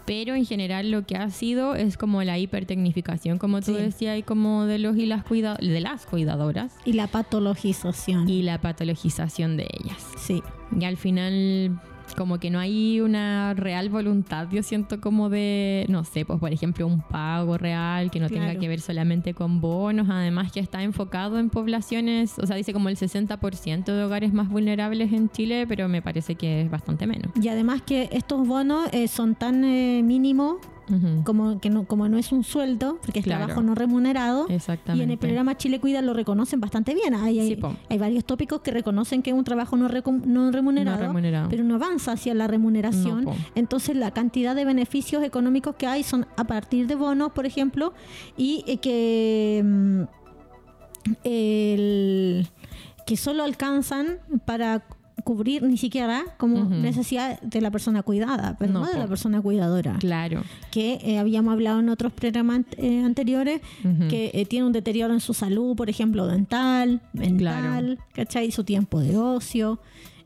Pero 0.06 0.36
en 0.36 0.46
general 0.46 0.92
lo 0.92 1.06
que 1.06 1.16
ha 1.16 1.30
sido 1.30 1.76
es 1.76 1.98
como 1.98 2.24
la 2.24 2.38
hipertecnificación, 2.38 3.38
como 3.38 3.62
tú 3.62 3.74
Sí. 3.76 3.82
decías, 3.82 4.18
y 4.20 4.24
como 4.24 4.66
de 4.66 4.78
los 4.80 4.98
y 4.98 5.06
las 5.06 5.24
cuida- 5.24 5.56
de 5.56 5.80
las 5.80 6.06
cuidadoras 6.06 6.74
Y 6.86 6.94
la 6.94 7.08
patologización. 7.08 8.28
y 8.28 8.42
la 8.42 8.60
patologización 8.60 9.56
de 9.58 9.68
ellas. 9.82 10.04
sí. 10.18 10.44
Y 10.78 10.86
al 10.86 10.98
final 10.98 11.80
como 12.16 12.40
que 12.40 12.50
no 12.50 12.60
hay 12.60 13.02
una 13.02 13.54
real 13.54 13.90
voluntad, 13.90 14.48
yo 14.52 14.64
siento 14.64 15.00
como 15.02 15.30
de, 15.30 15.86
no 15.90 16.04
sé, 16.04 16.26
pues 16.26 16.40
por 16.40 16.52
ejemplo 16.52 16.88
un 16.88 17.02
pago 17.02 17.58
real 17.58 18.12
que 18.12 18.20
no 18.20 18.30
tenga 18.30 18.56
que 18.56 18.68
ver 18.68 18.82
solamente 18.82 19.34
con 19.34 19.62
bonos, 19.62 20.08
además 20.10 20.52
que 20.52 20.60
está 20.60 20.84
enfocado 20.84 21.40
en 21.40 21.50
poblaciones, 21.50 22.38
o 22.40 22.46
sea, 22.46 22.56
dice 22.56 22.74
como 22.74 22.90
el 22.90 22.98
60% 22.98 23.86
de 23.86 24.04
hogares 24.04 24.34
más 24.34 24.50
vulnerables 24.50 25.14
en 25.14 25.30
Chile, 25.30 25.66
pero 25.68 25.88
me 25.88 26.02
parece 26.02 26.36
que 26.36 26.62
es 26.62 26.72
bastante 26.72 27.08
menos. 27.08 27.32
Y 27.42 27.48
además 27.48 27.82
que 27.82 28.10
estos 28.12 28.48
bonos 28.48 28.88
eh, 28.92 29.08
son 29.08 29.36
tan 29.36 29.64
eh, 29.64 30.02
mínimos 30.04 30.58
Como 31.24 31.60
que 31.62 31.70
no, 31.70 31.86
como 31.86 32.10
no 32.10 32.18
es 32.18 32.32
un 32.34 32.44
sueldo, 32.44 33.00
porque 33.02 33.20
es 33.20 33.26
Claro. 33.26 33.46
trabajo 33.46 33.62
no 33.64 33.74
remunerado. 33.74 34.48
Exactamente. 34.50 35.00
Y 35.02 35.04
en 35.04 35.12
el 35.12 35.18
programa 35.18 35.56
Chile 35.56 35.80
Cuida 35.80 36.02
lo 36.02 36.14
reconocen 36.14 36.60
bastante 36.60 36.94
bien. 36.94 37.16
Hay, 37.16 37.40
hay, 37.40 37.48
Sí, 37.50 37.56
po. 37.56 37.74
hay 37.90 37.98
varios 37.98 38.26
tópicos 38.26 38.62
que 38.62 38.72
reconocen 38.72 39.22
que 39.22 39.30
es 39.30 39.36
un 39.36 39.44
trabajo 39.46 39.78
no, 39.78 39.88
no 39.88 40.52
remunerado, 40.52 40.98
No 40.98 41.04
remunerado. 41.08 41.50
pero 41.50 41.64
no 41.64 41.76
avanza 41.76 42.12
hacia 42.12 42.34
la 42.34 42.48
remuneración. 42.48 43.24
No. 43.24 43.34
Entonces 43.56 43.96
la 43.96 44.12
cantidad 44.12 44.56
de 44.56 44.66
beneficios 44.66 45.24
económicos 45.24 45.76
que 45.76 45.88
hay 45.88 46.04
son 46.04 46.26
a 46.36 46.44
partir 46.44 46.88
de 46.88 46.96
bonos, 46.96 47.32
por 47.32 47.46
ejemplo, 47.46 47.94
y 48.36 48.64
eh, 48.68 48.78
que 48.78 49.62
mm, 49.64 50.02
el- 51.24 52.48
que 53.06 53.18
solo 53.18 53.44
alcanzan 53.44 54.20
para 54.46 54.84
cubrir 55.24 55.64
ni 55.64 55.78
siquiera 55.78 56.24
como 56.38 56.66
necesidad 56.66 57.40
de 57.42 57.62
la 57.62 57.72
persona 57.72 58.04
cuidada, 58.04 58.56
pero 58.60 58.74
no, 58.74 58.80
No, 58.82 58.88
de 58.92 59.00
la 59.00 59.08
persona 59.08 59.42
cuidadora 59.42 59.98
Claro. 60.00 60.44
que 60.72 61.00
eh, 61.04 61.18
habíamos 61.20 61.54
hablado 61.54 61.80
en 61.80 61.90
otros 61.90 62.12
programas 62.14 62.62
eh, 62.78 63.02
anteriores, 63.04 63.62
que 64.10 64.32
eh, 64.34 64.46
tiene 64.46 64.66
un 64.66 64.74
deterioro 64.74 65.14
en 65.14 65.20
su 65.20 65.34
salud, 65.34 65.76
por 65.76 65.90
ejemplo, 65.90 66.28
dental, 66.28 67.02
mental, 67.14 67.38
Claro. 67.38 67.98
¿cachai? 68.14 68.52
Su 68.52 68.64
tiempo 68.64 69.00
de 69.00 69.18
ocio, 69.18 69.80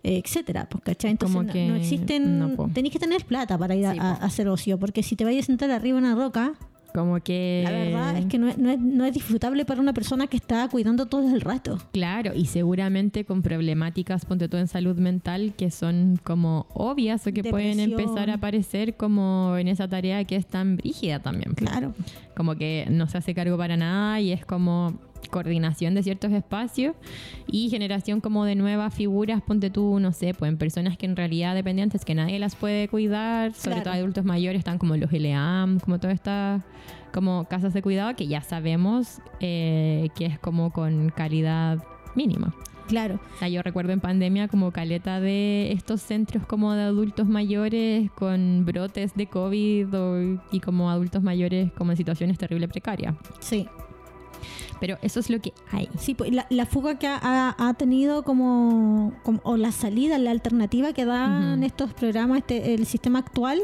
eh, 0.04 0.22
etcétera, 0.24 0.68
pues, 0.70 0.84
¿cachai? 0.84 1.12
Entonces 1.12 1.36
Como 1.36 1.48
no, 1.48 1.54
que 1.54 1.68
no 1.68 1.76
existen, 1.76 2.40
no, 2.40 2.70
tenéis 2.74 2.94
que 2.94 3.00
tener 3.00 3.26
plata 3.26 3.58
para 3.58 3.76
ir 3.76 3.86
a, 3.86 3.94
Sí, 3.94 4.00
a- 4.00 4.16
po. 4.18 4.24
a 4.24 4.26
hacer 4.26 4.48
ocio, 4.48 4.78
porque 4.80 5.04
si 5.04 5.16
te 5.16 5.26
vayas 5.26 5.46
a 5.46 5.48
sentar 5.48 5.72
arriba 5.72 5.98
en 5.98 6.06
una 6.06 6.16
roca, 6.16 6.54
Como 6.98 7.20
que... 7.20 7.62
la 7.64 7.70
verdad 7.70 8.18
es 8.18 8.26
que 8.26 8.40
no 8.40 8.48
es, 8.48 8.58
no, 8.58 8.72
es, 8.72 8.80
no 8.80 9.06
es 9.06 9.14
disfrutable 9.14 9.66
para 9.66 9.80
una 9.80 9.94
persona 9.94 10.26
que 10.26 10.36
está 10.36 10.68
cuidando 10.68 11.06
todo 11.06 11.32
el 11.32 11.42
rato. 11.42 11.78
Claro, 11.94 12.34
y 12.34 12.48
seguramente 12.48 13.24
con 13.24 13.44
problemáticas, 13.44 14.26
ponte 14.26 14.50
tú 14.50 14.58
en 14.58 14.68
salud 14.68 14.98
mental, 14.98 15.54
que 15.56 15.70
son 15.70 16.20
como 16.24 16.66
obvias 16.74 17.28
o 17.28 17.32
que 17.32 17.44
pueden 17.44 17.80
empezar 17.80 18.32
a 18.32 18.34
aparecer 18.34 18.96
como 18.96 19.58
en 19.60 19.68
esa 19.68 19.88
tarea 19.88 20.24
que 20.24 20.38
es 20.38 20.48
tan 20.48 20.78
brígida 20.78 21.20
también. 21.20 21.54
Claro. 21.54 21.94
Como 22.36 22.56
que 22.56 22.88
no 22.90 23.08
se 23.08 23.20
hace 23.20 23.36
cargo 23.36 23.58
para 23.58 23.78
nada 23.78 24.20
y 24.20 24.32
es 24.32 24.44
como 24.44 25.00
coordinación 25.30 25.94
de 25.96 26.04
ciertos 26.04 26.32
espacios 26.32 26.96
y 27.48 27.70
generación 27.70 28.22
como 28.22 28.46
de 28.46 28.56
nuevas 28.56 28.94
figuras, 28.94 29.42
ponte 29.42 29.70
tú, 29.70 30.00
no 30.00 30.12
sé, 30.14 30.34
pues 30.34 30.50
en 30.50 30.58
personas 30.58 30.98
que 30.98 31.06
en 31.06 31.16
realidad 31.16 31.56
dependientes 31.56 32.06
que 32.06 32.16
nadie 32.16 32.40
las 32.40 32.56
puede 32.56 32.88
cuidar, 32.88 33.54
sobre 33.54 33.76
Claro. 33.78 33.84
todo 33.84 33.94
adultos 33.96 34.26
mayores, 34.26 34.60
están 34.60 34.78
como 34.78 34.96
los 34.98 35.12
LEAM, 35.12 35.80
como 35.80 36.00
todas 36.00 36.14
estas 36.16 36.64
como 37.14 37.46
casas 37.46 37.74
de 37.74 37.82
cuidado 37.82 38.16
que 38.16 38.28
ya 38.28 38.42
sabemos 38.42 39.22
eh, 39.40 40.10
que 40.16 40.26
es 40.28 40.40
como 40.40 40.72
con 40.72 41.10
calidad 41.10 41.84
mínima. 42.16 42.54
Claro. 42.88 43.20
O 43.36 43.40
sea, 43.40 43.50
yo 43.50 43.62
recuerdo 43.64 43.92
en 43.92 44.00
pandemia 44.00 44.48
como 44.48 44.72
caleta 44.72 45.20
de 45.20 45.74
estos 45.74 46.02
centros 46.02 46.46
como 46.46 46.72
de 46.74 46.84
adultos 46.84 47.28
mayores 47.28 48.10
con 48.12 48.64
brotes 48.66 49.14
de 49.16 49.28
COVID 49.28 49.94
o- 49.94 50.42
y 50.52 50.60
como 50.62 50.90
adultos 50.90 51.22
mayores 51.22 51.72
como 51.74 51.92
en 51.92 51.98
situaciones 51.98 52.38
terrible 52.38 52.68
precarias. 52.70 53.16
Sí. 53.40 53.68
Pero 54.80 54.98
eso 55.02 55.20
es 55.20 55.30
lo 55.30 55.40
que 55.40 55.54
hay. 55.72 55.90
Sí, 55.98 56.14
pues, 56.14 56.32
la, 56.32 56.46
la 56.50 56.66
fuga 56.66 57.00
que 57.00 57.08
ha, 57.08 57.20
ha- 57.22 57.56
ha 57.70 57.74
tenido 57.74 58.24
como, 58.24 59.14
como- 59.24 59.42
o 59.44 59.58
la 59.58 59.72
salida, 59.72 60.18
la 60.18 60.32
alternativa 60.32 60.94
que 60.94 61.06
dan 61.06 61.56
Ujú. 61.56 61.66
estos 61.66 61.94
programas, 61.94 62.40
este, 62.40 62.74
el 62.74 62.86
sistema 62.86 63.20
actual, 63.20 63.60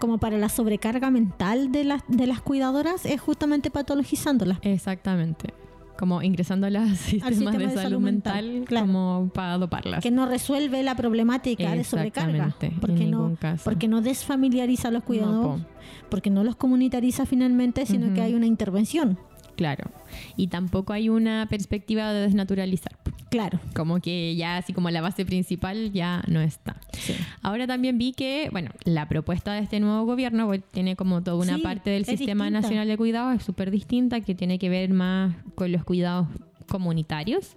como 0.00 0.18
para 0.18 0.38
la 0.38 0.48
sobrecarga 0.48 1.10
mental 1.10 1.72
de 1.72 1.84
las, 1.84 2.02
de 2.08 2.26
las 2.26 2.40
cuidadoras, 2.40 3.04
es 3.06 3.20
justamente 3.20 3.70
patologizándolas. 3.70 4.58
Exactamente. 4.62 5.52
Como 5.98 6.20
ingresando 6.22 6.66
a 6.66 6.70
los 6.70 6.90
sistemas 6.98 7.28
sistema 7.36 7.52
de, 7.52 7.58
de 7.58 7.64
salud, 7.68 7.82
salud 7.82 8.00
mental, 8.00 8.44
mental, 8.46 8.64
claro. 8.68 8.86
como 8.86 9.30
para 9.32 9.56
doparlas. 9.56 10.02
Que 10.02 10.10
no 10.10 10.26
resuelve 10.26 10.82
la 10.82 10.94
problemática 10.94 11.70
de 11.74 11.84
sobrecarga. 11.84 12.48
Exactamente, 12.48 12.66
en 12.66 12.80
Porque 12.80 13.04
no, 13.06 13.34
caso. 13.40 13.64
porque 13.64 13.88
no 13.88 14.02
desfamiliariza 14.02 14.88
a 14.88 14.90
los 14.90 15.04
cuidados, 15.04 15.60
po. 15.60 15.66
porque 16.10 16.28
no 16.28 16.44
los 16.44 16.54
comunitariza 16.56 17.24
finalmente, 17.24 17.86
sino 17.86 18.06
Ujú. 18.06 18.14
que 18.14 18.20
hay 18.20 18.34
una 18.34 18.44
intervención. 18.44 19.18
Claro. 19.56 19.90
Y 20.36 20.48
tampoco 20.48 20.92
hay 20.92 21.08
una 21.08 21.46
perspectiva 21.48 22.12
de 22.12 22.20
desnaturalizar. 22.20 22.96
Claro. 23.30 23.58
Como 23.74 24.00
que 24.00 24.36
ya 24.36 24.56
así 24.56 24.72
como 24.72 24.90
la 24.90 25.00
base 25.00 25.24
principal 25.26 25.92
ya 25.92 26.22
no 26.28 26.40
está. 26.40 26.76
Sí. 26.92 27.14
Ahora 27.42 27.66
también 27.66 27.98
vi 27.98 28.12
que, 28.12 28.48
bueno, 28.52 28.70
la 28.84 29.08
propuesta 29.08 29.52
de 29.54 29.60
este 29.60 29.80
nuevo 29.80 30.04
gobierno 30.06 30.50
tiene 30.72 30.94
como 30.94 31.22
toda 31.22 31.36
una 31.36 31.56
Sí, 31.56 31.62
parte 31.62 31.90
del 31.90 32.04
Sistema 32.04 32.44
distinta. 32.44 32.60
Nacional 32.60 32.88
de 32.88 32.96
Cuidados, 32.96 33.36
es 33.36 33.42
súper 33.42 33.70
distinta, 33.70 34.20
que 34.20 34.34
tiene 34.34 34.58
que 34.58 34.68
ver 34.68 34.90
más 34.90 35.34
con 35.54 35.72
los 35.72 35.84
cuidados 35.84 36.28
comunitarios. 36.68 37.56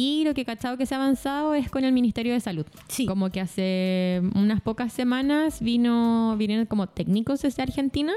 Y 0.00 0.22
lo 0.24 0.32
que 0.32 0.42
he 0.42 0.44
cachado 0.44 0.76
que 0.78 0.86
se 0.86 0.94
ha 0.94 0.98
avanzado 0.98 1.54
es 1.54 1.68
con 1.70 1.82
el 1.82 1.92
Ministerio 1.92 2.32
de 2.32 2.38
Salud. 2.38 2.64
Sí. 2.86 3.04
Como 3.06 3.30
que 3.30 3.40
hace 3.40 4.22
unas 4.36 4.60
pocas 4.60 4.92
semanas 4.92 5.60
vino, 5.60 6.36
vinieron 6.38 6.66
como 6.66 6.86
técnicos 6.86 7.42
desde 7.42 7.62
Argentina 7.64 8.12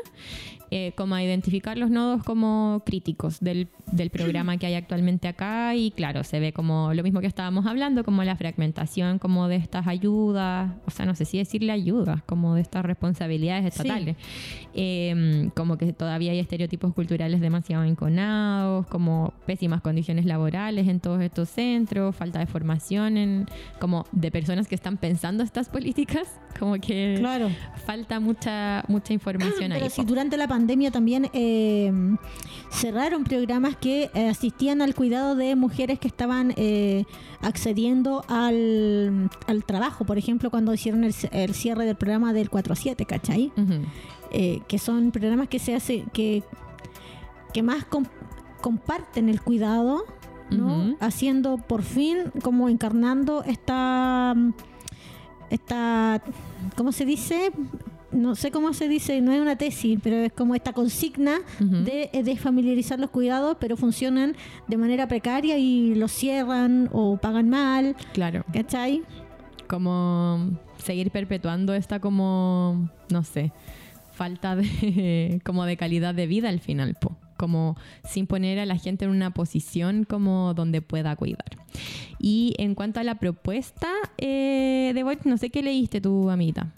eh, 0.74 0.94
como 0.96 1.16
a 1.16 1.24
identificar 1.24 1.78
los 1.78 1.90
nodos 1.90 2.24
como 2.24 2.82
críticos 2.86 3.42
del, 3.42 3.68
del 3.92 4.10
programa 4.10 4.56
que 4.58 4.68
hay 4.68 4.76
actualmente 4.76 5.28
acá 5.28 5.76
y 5.76 5.92
claro, 5.92 6.24
se 6.24 6.40
ve 6.40 6.54
como 6.54 6.94
lo 6.94 7.04
mismo 7.04 7.20
que 7.20 7.28
estábamos 7.28 7.66
hablando, 7.66 8.06
como 8.06 8.24
la 8.24 8.38
fragmentación 8.38 9.20
como 9.20 9.50
de 9.50 9.58
estas 9.58 9.86
ayudas, 9.88 10.72
o 10.86 10.92
sea, 10.92 11.06
no 11.06 11.14
sé 11.16 11.26
si 11.26 11.40
decirle 11.40 11.74
ayudas, 11.74 12.24
como 12.24 12.56
de 12.56 12.62
estas 12.62 12.86
responsabilidades 12.86 13.64
Sí. 13.74 13.82
estatales, 13.82 14.16
Eh, 14.74 15.50
como 15.56 15.78
que 15.78 15.92
todavía 15.92 16.32
hay 16.32 16.40
estereotipos 16.40 16.94
culturales 16.94 17.42
demasiado 17.42 17.84
enconados, 17.84 18.88
como 18.88 19.34
pésimas 19.46 19.82
condiciones 19.82 20.24
laborales 20.26 20.88
en 20.88 21.02
todos 21.02 21.22
estos 21.22 21.50
centros, 21.50 21.71
falta 22.14 22.40
de 22.40 22.46
formación 22.46 23.18
en, 23.18 23.46
como 23.80 24.06
de 24.12 24.32
personas 24.32 24.68
que 24.68 24.76
están 24.76 24.98
pensando 24.98 25.44
estas 25.44 25.70
políticas, 25.70 26.28
como 26.60 26.74
que 26.76 27.16
Claro. 27.20 27.50
falta 27.86 28.20
mucha 28.20 28.84
mucha 28.88 29.14
información 29.14 29.72
ahí. 29.72 29.80
Pero 29.80 29.90
si 29.92 30.02
po. 30.02 30.08
durante 30.08 30.38
la 30.38 30.48
pandemia 30.48 30.92
también 30.92 31.30
eh, 31.34 31.92
cerraron 32.72 33.24
programas 33.24 33.76
que 33.76 34.10
eh, 34.14 34.30
asistían 34.30 34.82
al 34.82 34.94
cuidado 34.96 35.36
de 35.36 35.56
mujeres 35.56 36.00
que 36.00 36.08
estaban 36.08 36.54
eh, 36.58 37.06
accediendo 37.42 38.24
al, 38.28 39.30
al 39.48 39.64
trabajo, 39.66 40.06
por 40.06 40.18
ejemplo, 40.18 40.50
cuando 40.50 40.74
hicieron 40.74 41.04
el, 41.04 41.14
el 41.32 41.54
cierre 41.54 41.86
del 41.86 41.96
programa 41.96 42.34
del 42.34 42.50
4-7, 42.50 43.06
¿cachai? 43.06 43.52
Eh, 44.32 44.62
que 44.68 44.78
son 44.80 45.12
programas 45.12 45.50
que 45.50 45.60
se 45.60 45.76
hace, 45.76 46.06
que, 46.14 46.44
que 47.54 47.64
más 47.64 47.84
com- 47.86 48.06
comparten 48.62 49.28
el 49.28 49.42
cuidado, 49.42 50.06
Haciendo 51.00 51.58
por 51.58 51.84
fin, 51.84 52.18
como 52.44 52.70
encarnando 52.70 53.44
esta, 53.44 54.36
esta, 55.50 56.22
¿cómo 56.76 56.92
se 56.92 57.06
dice? 57.06 57.52
No 58.12 58.36
sé 58.36 58.52
cómo 58.52 58.74
se 58.74 58.90
dice, 58.90 59.22
no 59.22 59.32
es 59.32 59.40
una 59.40 59.56
tesis, 59.58 59.98
pero 60.04 60.18
es 60.18 60.34
como 60.34 60.54
esta 60.54 60.74
consigna 60.74 61.38
de, 61.60 62.10
eh, 62.12 62.24
de 62.24 62.36
familiarizar 62.36 63.00
los 63.00 63.10
cuidados, 63.10 63.56
pero 63.60 63.78
funcionan 63.78 64.36
de 64.68 64.76
manera 64.78 65.08
precaria 65.08 65.58
y 65.58 65.96
los 65.96 66.12
cierran 66.12 66.90
o 66.92 67.16
pagan 67.18 67.50
mal, 67.50 67.96
Claro. 68.14 68.44
¿cachai? 68.54 69.02
como 69.68 70.50
seguir 70.84 71.12
perpetuando 71.12 71.74
esta 71.74 72.02
como 72.02 72.90
no 73.10 73.24
sé 73.24 73.54
falta 74.12 74.58
de 74.58 75.40
como 75.46 75.64
de 75.64 75.78
calidad 75.78 76.14
de 76.14 76.28
vida 76.28 76.50
al 76.50 76.60
final 76.60 76.96
po. 77.00 77.16
Como 77.42 77.76
sin 78.08 78.28
poner 78.28 78.60
a 78.60 78.66
la 78.66 78.78
gente 78.78 79.04
en 79.06 79.12
una 79.12 79.32
posición 79.34 80.06
como 80.06 80.54
donde 80.54 80.82
pueda 80.82 81.16
cuidar 81.18 81.58
y 82.20 82.54
en 82.58 82.76
cuanto 82.76 83.00
a 83.00 83.04
la 83.04 83.16
propuesta 83.16 83.90
eh, 84.18 84.92
de 84.94 85.04
Boric 85.04 85.26
no 85.26 85.38
sé 85.38 85.50
qué 85.50 85.62
leíste 85.64 86.00
tu 86.00 86.30
amiguita 86.30 86.74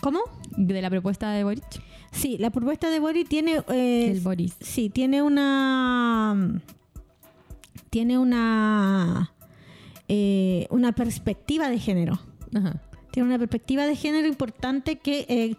¿Cómo? 0.00 0.20
de 0.56 0.80
la 0.80 0.88
propuesta 0.90 1.30
de 1.32 1.44
Boric 1.44 1.82
Sí, 2.10 2.38
la 2.38 2.48
propuesta 2.50 2.88
de 2.88 3.00
Boris 3.00 3.28
tiene... 3.28 3.60
eh, 3.68 4.10
el 4.12 4.20
Boris 4.20 4.56
Sí, 4.60 4.88
tiene 4.88 5.20
una. 5.22 6.62
Tiene 7.90 8.16
una. 8.18 9.32
eh, 10.08 10.66
una 10.70 10.92
perspectiva 10.92 11.68
de 11.68 11.78
género. 11.78 12.18
Ajá. 12.54 12.80
Tiene 13.10 13.28
una 13.28 13.38
perspectiva 13.38 13.84
de 13.86 13.94
género 13.94 14.26
importante 14.26 14.96
que, 14.96 15.26
eh, 15.28 15.56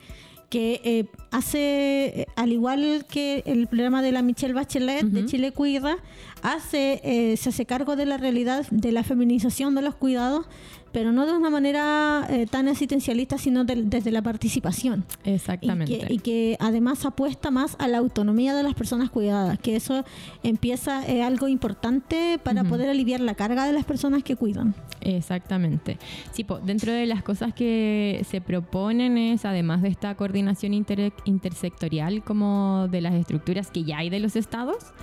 que 0.49 1.07
hace, 1.31 2.21
eh, 2.21 2.25
al 2.35 2.51
igual 2.51 3.05
que 3.07 3.43
el 3.45 3.67
programa 3.67 4.01
de 4.01 4.11
la 4.11 4.21
Michelle 4.21 4.53
Bachelet 4.53 5.03
de 5.05 5.19
Ujú. 5.21 5.29
Chile 5.29 5.51
Cuida, 5.51 5.97
hace, 6.41 7.01
eh, 7.03 7.37
se 7.37 7.49
hace 7.49 7.65
cargo 7.65 7.95
de 7.95 8.05
la 8.05 8.17
realidad 8.17 8.65
de 8.71 8.91
la 8.91 9.03
feminización 9.03 9.75
de 9.75 9.81
los 9.81 9.95
cuidados, 9.95 10.45
pero 10.91 11.11
no 11.11 11.27
de 11.27 11.33
una 11.33 11.51
manera 11.51 12.25
eh, 12.31 12.47
tan 12.49 12.67
asistencialista, 12.67 13.37
sino 13.37 13.63
del- 13.63 13.91
desde 13.91 14.09
la 14.11 14.23
participación. 14.23 15.05
Y 15.23 15.31
exactamente 15.31 15.99
que, 15.99 16.13
y 16.13 16.17
que 16.17 16.57
además 16.59 17.05
apuesta 17.05 17.51
más 17.51 17.75
a 17.77 17.87
la 17.87 17.99
autonomía 17.99 18.55
de 18.55 18.63
las 18.63 18.73
personas 18.73 19.11
cuidadas, 19.11 19.59
que 19.59 19.75
eso 19.75 20.03
empieza 20.41 21.05
es 21.05 21.23
algo 21.23 21.47
importante 21.47 22.39
para 22.41 22.61
Ujú. 22.61 22.71
poder 22.71 22.89
aliviar 22.89 23.19
la 23.19 23.35
carga 23.35 23.65
de 23.67 23.73
las 23.73 23.85
personas 23.85 24.23
que 24.23 24.35
cuidan. 24.35 24.73
Exactamente. 25.01 25.97
Sí, 26.31 26.43
po, 26.43 26.59
dentro 26.59 26.91
de 26.91 27.05
las 27.05 27.21
cosas 27.23 27.53
que 27.53 28.25
se 28.29 28.41
proponen 28.41 29.17
es, 29.17 29.45
además 29.45 29.81
de 29.81 29.89
esta 29.89 30.15
coordinación 30.15 30.73
inter- 30.73 31.13
intersectorial 31.25 32.23
como 32.23 32.87
de 32.89 33.01
las 33.01 33.13
estructuras 33.13 33.71
que 33.71 33.83
ya 33.83 33.99
hay 33.99 34.09
de 34.09 34.19
los 34.19 34.35
estados, 34.35 34.93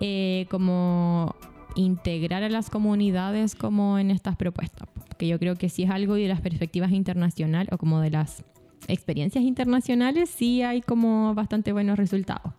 eh, 0.00 0.46
como 0.50 1.34
integrar 1.76 2.42
a 2.42 2.48
las 2.48 2.70
comunidades 2.70 3.54
como 3.54 3.98
en 3.98 4.10
estas 4.10 4.36
propuestas, 4.36 4.88
que 5.18 5.28
yo 5.28 5.38
creo 5.38 5.56
que 5.56 5.68
sí 5.68 5.84
es 5.84 5.90
algo 5.90 6.14
de 6.14 6.28
las 6.28 6.40
perspectivas 6.40 6.90
internacionales 6.92 7.72
o 7.72 7.78
como 7.78 8.00
de 8.00 8.10
las 8.10 8.44
experiencias 8.88 9.44
internacionales 9.44 10.30
sí 10.30 10.62
hay 10.62 10.80
como 10.80 11.34
bastante 11.34 11.72
buenos 11.72 11.98
resultados 11.98 12.52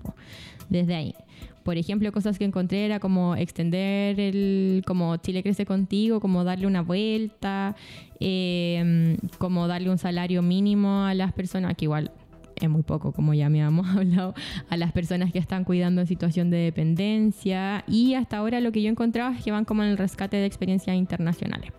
desde 0.69 0.95
ahí. 0.95 1.15
Por 1.63 1.77
ejemplo, 1.77 2.11
cosas 2.11 2.39
que 2.39 2.45
encontré 2.45 2.85
era 2.85 2.99
como 2.99 3.35
extender 3.35 4.19
el, 4.19 4.83
como 4.87 5.17
Chile 5.17 5.43
crece 5.43 5.65
contigo, 5.65 6.19
como 6.19 6.43
darle 6.43 6.65
una 6.65 6.81
vuelta, 6.81 7.75
eh, 8.19 9.15
como 9.37 9.67
darle 9.67 9.91
un 9.91 9.99
salario 9.99 10.41
mínimo 10.41 11.03
a 11.03 11.13
las 11.13 11.33
personas, 11.33 11.75
que 11.75 11.85
igual 11.85 12.11
es 12.65 12.71
muy 12.71 12.83
poco, 12.83 13.11
como 13.11 13.33
ya 13.33 13.49
me 13.49 13.61
habíamos 13.61 13.87
hablado, 13.95 14.33
a 14.69 14.77
las 14.77 14.91
personas 14.91 15.31
que 15.31 15.39
están 15.39 15.63
cuidando 15.63 16.01
en 16.01 16.07
situación 16.07 16.49
de 16.49 16.57
dependencia. 16.57 17.83
Y 17.87 18.13
hasta 18.15 18.37
ahora 18.37 18.59
lo 18.59 18.71
que 18.71 18.81
yo 18.81 18.89
encontraba 18.89 19.35
es 19.35 19.43
que 19.43 19.51
van 19.51 19.65
como 19.65 19.83
en 19.83 19.89
el 19.89 19.97
rescate 19.97 20.37
de 20.37 20.45
experiencias 20.45 20.95
internacionales. 20.95 21.71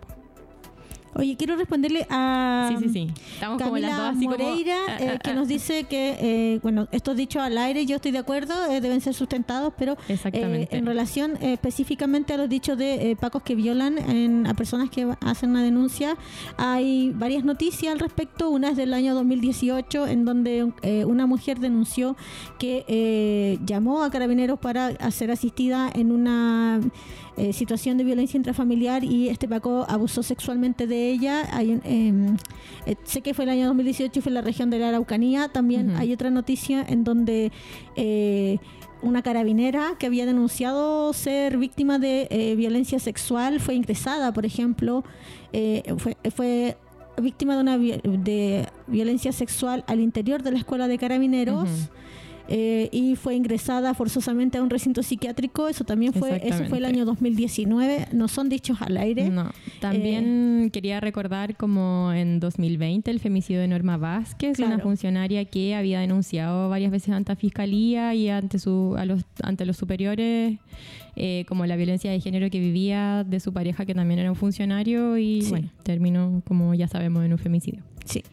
Oye, 1.15 1.35
quiero 1.37 1.55
responderle 1.55 2.05
a 2.09 2.69
Sí, 2.77 2.83
sí, 2.85 2.89
sí. 2.93 3.07
Estamos 3.33 3.61
como 3.61 3.77
las 3.77 3.91
dos 3.97 3.99
Camila 4.07 4.09
así 4.09 4.25
como- 4.25 4.49
Moreira, 4.49 4.77
ah, 4.89 4.97
eh, 4.99 5.11
ah, 5.15 5.19
que 5.19 5.29
ah. 5.31 5.33
nos 5.33 5.47
dice 5.47 5.83
que, 5.85 6.17
eh, 6.19 6.59
bueno, 6.63 6.87
estos 6.91 7.15
dichos 7.15 7.41
al 7.41 7.57
aire, 7.57 7.85
yo 7.85 7.97
estoy 7.97 8.11
de 8.11 8.17
acuerdo, 8.19 8.53
eh, 8.71 8.81
deben 8.81 8.99
ser 9.01 9.13
sustentados, 9.13 9.73
pero 9.77 9.95
eh, 10.09 10.67
en 10.71 10.85
relación 10.85 11.33
eh, 11.41 11.53
específicamente 11.53 12.33
a 12.33 12.37
los 12.37 12.49
dichos 12.49 12.77
de 12.77 13.15
pacos 13.19 13.43
que 13.43 13.55
violan 13.55 13.97
en- 13.97 14.47
a 14.47 14.53
personas 14.55 14.89
que 14.89 15.07
hacen 15.21 15.51
una 15.51 15.63
denuncia, 15.63 16.17
hay 16.57 17.11
varias 17.15 17.43
noticias 17.43 17.93
al 17.93 17.99
respecto. 17.99 18.49
Una 18.49 18.69
es 18.69 18.77
del 18.77 18.93
año 18.93 19.13
2018, 19.13 20.07
en 20.07 20.25
donde 20.25 20.71
eh, 20.81 21.05
una 21.05 21.25
mujer 21.27 21.59
denunció 21.59 22.15
que 22.59 22.85
eh, 22.87 23.59
llamó 23.65 24.03
a 24.03 24.09
carabineros 24.09 24.59
para 24.59 25.11
ser 25.11 25.31
asistida 25.31 25.89
en 25.93 26.11
una 26.11 26.79
situación 27.51 27.97
de 27.97 28.03
violencia 28.03 28.37
intrafamiliar 28.37 29.03
y 29.03 29.27
este 29.29 29.47
Paco 29.47 29.87
abusó 29.89 30.21
sexualmente 30.21 30.85
de 30.85 31.02
ella. 31.11 31.47
Hay 31.51 31.71
un, 31.71 32.37
eh, 32.85 32.95
sé 33.03 33.21
que 33.21 33.33
fue 33.33 33.45
el 33.45 33.51
año 33.51 33.67
2018 33.67 34.19
y 34.19 34.21
fue 34.21 34.29
en 34.29 34.35
la 34.35 34.41
región 34.41 34.69
de 34.69 34.79
la 34.79 34.89
Araucanía. 34.89 35.49
También 35.49 35.91
hay 35.91 36.13
otra 36.13 36.29
noticia 36.29 36.85
en 36.87 37.03
donde 37.03 37.51
eh, 37.95 38.59
una 39.03 39.21
carabinera 39.21 39.95
que 39.99 40.07
había 40.07 40.25
denunciado 40.25 41.11
ser 41.13 41.57
víctima 41.57 41.99
de 41.99 42.27
eh, 42.31 42.55
violencia 42.55 42.99
sexual 42.99 43.59
fue 43.59 43.75
ingresada, 43.75 44.31
por 44.31 44.45
ejemplo, 44.45 45.03
eh, 45.51 45.83
fue, 45.97 46.17
fue 46.33 46.77
víctima 47.21 47.55
de 47.55 47.61
una 47.61 47.77
de 47.77 48.67
violencia 48.87 49.31
sexual 49.31 49.83
al 49.87 49.99
interior 49.99 50.41
de 50.41 50.51
la 50.51 50.57
escuela 50.57 50.87
de 50.87 50.97
carabineros. 50.97 51.69
Eh, 52.49 52.89
y 52.91 53.15
fue 53.15 53.35
ingresada 53.35 53.93
forzosamente 53.93 54.57
a 54.57 54.63
un 54.63 54.69
recinto 54.69 55.01
psiquiátrico. 55.01 55.67
Eso 55.69 55.83
también 55.85 56.13
fue, 56.13 56.41
eso 56.45 56.65
fue 56.65 56.77
el 56.79 56.85
año 56.85 57.05
2019. 57.05 58.07
No 58.11 58.27
son 58.27 58.49
dichos 58.49 58.81
al 58.81 58.97
aire. 58.97 59.29
No, 59.29 59.51
también 59.79 60.69
quería 60.73 60.99
recordar 60.99 61.55
como 61.55 62.11
en 62.13 62.39
2020 62.39 63.09
el 63.11 63.19
femicidio 63.19 63.61
de 63.61 63.67
Norma 63.67 63.97
Vázquez, 63.97 64.59
una 64.59 64.79
funcionaria 64.79 65.45
que 65.45 65.75
había 65.75 65.99
denunciado 66.01 66.69
varias 66.69 66.91
veces 66.91 67.09
ante 67.13 67.31
la 67.31 67.35
fiscalía 67.35 68.13
y 68.13 68.29
ante 68.29 68.59
su 68.59 68.95
a 68.97 69.05
los 69.05 69.23
ante 69.41 69.65
los 69.65 69.77
superiores 69.77 70.57
eh, 71.15 71.45
como 71.47 71.65
la 71.65 71.75
violencia 71.75 72.11
de 72.11 72.19
género 72.19 72.49
que 72.49 72.59
vivía 72.59 73.23
de 73.23 73.39
su 73.39 73.53
pareja 73.53 73.85
que 73.85 73.93
también 73.93 74.19
era 74.19 74.29
un 74.31 74.35
funcionario 74.35 75.17
y 75.17 75.41
Sí. 75.43 75.49
bueno 75.49 75.69
terminó 75.83 76.41
como 76.47 76.73
ya 76.73 76.87
sabemos 76.87 77.23
en 77.25 77.31
un 77.33 77.37
femicidio. 77.37 77.81
Sí. 78.05 78.23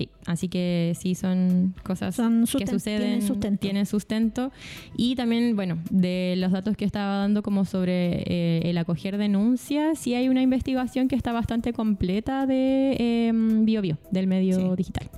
Sí, 0.00 0.08
así 0.24 0.48
que 0.48 0.94
sí 0.98 1.14
son 1.14 1.74
cosas 1.82 2.14
Son 2.14 2.46
que 2.46 2.66
suceden, 2.66 3.00
tienen 3.02 3.22
sustento. 3.22 3.60
tienen 3.60 3.84
sustento. 3.86 4.50
Y 4.96 5.14
también, 5.14 5.54
bueno, 5.56 5.76
de 5.90 6.36
los 6.38 6.52
datos 6.52 6.74
que 6.74 6.86
estaba 6.86 7.18
dando 7.18 7.42
como 7.42 7.66
sobre 7.66 8.22
eh, 8.26 8.62
el 8.70 8.78
acoger 8.78 9.18
denuncias, 9.18 9.98
sí 9.98 10.14
hay 10.14 10.30
una 10.30 10.40
investigación 10.40 11.06
que 11.06 11.16
está 11.16 11.32
bastante 11.32 11.74
completa 11.74 12.46
de 12.46 12.96
eh, 12.98 13.30
BioBio, 13.34 13.98
del 14.10 14.26
medio 14.26 14.56
Sí. 14.70 14.76
digital. 14.76 15.10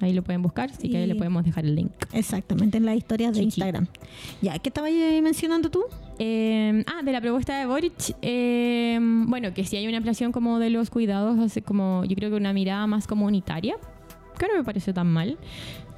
Ahí 0.00 0.12
lo 0.12 0.22
pueden 0.24 0.42
buscar, 0.42 0.70
si 0.74 0.86
Y- 0.88 0.90
quieren 0.90 1.08
le 1.08 1.14
podemos 1.14 1.44
dejar 1.44 1.64
el 1.66 1.74
link. 1.76 1.92
Exactamente, 2.12 2.78
en 2.78 2.84
las 2.86 2.96
historias 2.96 3.34
de. 3.34 3.42
Instagram. 3.42 3.86
Ya, 4.42 4.58
¿qué 4.58 4.70
estabas 4.70 4.90
eh, 4.90 5.20
mencionando 5.22 5.70
tú? 5.70 5.84
Eh, 6.18 6.82
ah, 6.86 7.02
de 7.02 7.12
la 7.12 7.20
propuesta 7.20 7.58
de 7.58 7.66
Boric, 7.66 8.16
eh, 8.22 8.98
bueno, 9.00 9.52
que 9.54 9.64
si 9.64 9.76
hay 9.76 9.86
una 9.86 9.98
ampliación 9.98 10.32
como 10.32 10.58
de 10.58 10.70
los 10.70 10.88
cuidados, 10.90 11.52
como 11.64 12.04
yo 12.06 12.16
creo 12.16 12.30
que 12.30 12.36
una 12.36 12.52
mirada 12.52 12.86
más 12.86 13.06
comunitaria, 13.06 13.76
que 14.38 14.46
no 14.48 14.54
me 14.56 14.64
parece 14.64 14.92
tan 14.92 15.06
mal. 15.12 15.38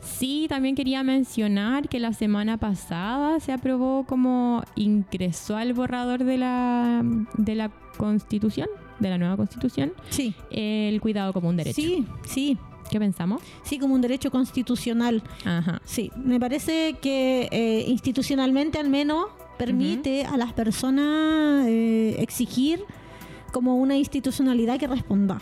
Sí, 0.01 0.47
también 0.49 0.75
quería 0.77 1.03
mencionar 1.03 1.89
que 1.89 1.99
la 1.99 2.13
semana 2.13 2.59
pasada 2.59 3.41
se 3.41 3.53
aprobó 3.53 4.05
como 4.07 4.63
ingresó 4.77 5.57
al 5.57 5.73
borrador 5.73 6.23
de 6.23 6.39
la, 6.39 7.03
de 7.37 7.55
la 7.57 7.71
constitución, 7.97 8.69
de 9.01 9.11
la 9.11 9.19
nueva 9.19 9.37
constitución, 9.37 9.93
Sí. 10.11 10.35
el 10.51 11.01
cuidado 11.01 11.33
como 11.33 11.49
un 11.49 11.57
derecho. 11.57 11.75
Sí, 11.81 12.07
sí. 12.25 12.57
¿Qué 12.89 13.01
pensamos? 13.01 13.43
Sí, 13.65 13.81
como 13.81 13.95
un 13.97 14.01
derecho 14.01 14.31
constitucional. 14.31 15.21
Ajá. 15.45 15.81
Sí, 15.85 16.13
me 16.17 16.39
parece 16.39 16.95
que 17.03 17.49
eh, 17.51 17.85
institucionalmente 17.89 18.79
al 18.79 18.89
menos 18.89 19.27
permite 19.59 20.25
a 20.25 20.37
las 20.37 20.53
personas 20.53 21.67
eh, 21.67 22.15
exigir 22.21 22.85
como 23.53 23.75
una 23.77 23.97
institucionalidad 23.97 24.79
que 24.79 24.87
responda, 24.87 25.41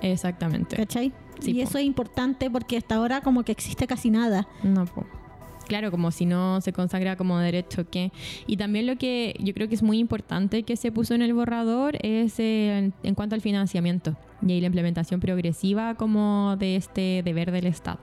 Exactamente. 0.00 0.76
¿cachai? 0.76 1.12
Sí, 1.40 1.52
y 1.52 1.54
po. 1.54 1.68
eso 1.68 1.78
es 1.78 1.84
importante 1.84 2.50
porque 2.50 2.76
hasta 2.76 2.96
ahora 2.96 3.20
como 3.20 3.44
que 3.44 3.52
existe 3.52 3.86
casi 3.86 4.10
nada. 4.10 4.48
No, 4.62 4.86
po. 4.86 5.06
Claro, 5.66 5.90
como 5.90 6.10
si 6.10 6.24
no 6.24 6.62
se 6.62 6.72
consagra 6.72 7.16
como 7.16 7.38
derecho 7.38 7.88
que... 7.90 8.10
Y 8.46 8.56
también 8.56 8.86
lo 8.86 8.96
que 8.96 9.36
yo 9.38 9.52
creo 9.52 9.68
que 9.68 9.74
es 9.74 9.82
muy 9.82 9.98
importante 9.98 10.62
que 10.62 10.76
se 10.76 10.90
puso 10.90 11.14
en 11.14 11.20
el 11.20 11.34
borrador 11.34 11.98
es 12.02 12.40
eh, 12.40 12.78
en, 12.78 12.94
en 13.02 13.14
cuanto 13.14 13.34
al 13.34 13.42
financiamiento 13.42 14.16
y 14.46 14.52
ahí 14.52 14.60
la 14.60 14.68
implementación 14.68 15.20
progresiva 15.20 15.94
como 15.94 16.56
de 16.58 16.76
este 16.76 17.22
deber 17.22 17.50
del 17.52 17.66
Estado. 17.66 17.98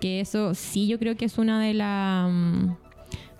Que 0.00 0.20
eso 0.20 0.54
sí 0.54 0.86
yo 0.86 0.98
creo 0.98 1.16
que 1.16 1.26
es 1.26 1.38
una 1.38 1.60
de 1.60 1.74
las... 1.74 2.30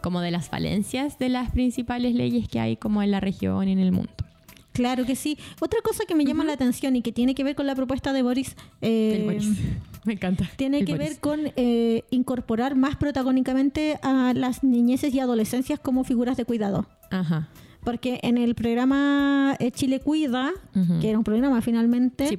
como 0.03 0.21
de 0.21 0.31
las 0.31 0.49
falencias 0.49 1.19
de 1.19 1.29
las 1.29 1.51
principales 1.51 2.15
leyes 2.15 2.49
que 2.49 2.61
hay 2.61 2.77
como 2.77 3.03
en 3.03 3.11
la 3.11 3.21
región 3.21 3.67
y 3.69 3.73
en 3.73 3.79
el 3.79 3.93
mundo. 3.93 4.13
Claro 4.79 5.05
que 5.05 5.17
sí. 5.17 5.37
Otra 5.61 5.81
cosa 5.83 6.05
que 6.07 6.15
me 6.15 6.25
llama 6.25 6.45
la 6.45 6.53
atención 6.53 6.95
y 6.95 7.03
que 7.03 7.11
tiene 7.11 7.35
que 7.35 7.43
ver 7.43 7.57
con 7.57 7.67
la 7.67 7.75
propuesta 7.75 8.13
de 8.13 8.23
Boris, 8.23 8.55
eh, 8.81 9.23
Boris. 9.25 9.49
Me 10.05 10.13
encanta. 10.13 10.49
tiene 10.57 10.79
El 10.79 10.85
que 10.87 10.93
Boris. 10.93 11.09
ver 11.09 11.19
con 11.19 11.41
eh, 11.57 12.05
incorporar 12.11 12.77
más 12.77 12.95
protagónicamente 12.95 13.99
a 14.03 14.33
las 14.35 14.63
niñeces 14.63 15.13
y 15.13 15.19
adolescencias 15.19 15.81
como 15.81 16.05
figuras 16.05 16.37
de 16.37 16.45
cuidado. 16.45 16.87
Ajá. 17.11 17.49
Porque 17.83 18.21
en 18.23 18.39
el 18.39 18.55
programa 18.55 19.57
eh, 19.59 19.73
Chile 19.73 19.99
Cuida, 19.99 20.53
que 21.01 21.09
era 21.09 21.19
un 21.19 21.25
programa 21.25 21.61
finalmente, 21.61 22.29
Sí, 22.29 22.39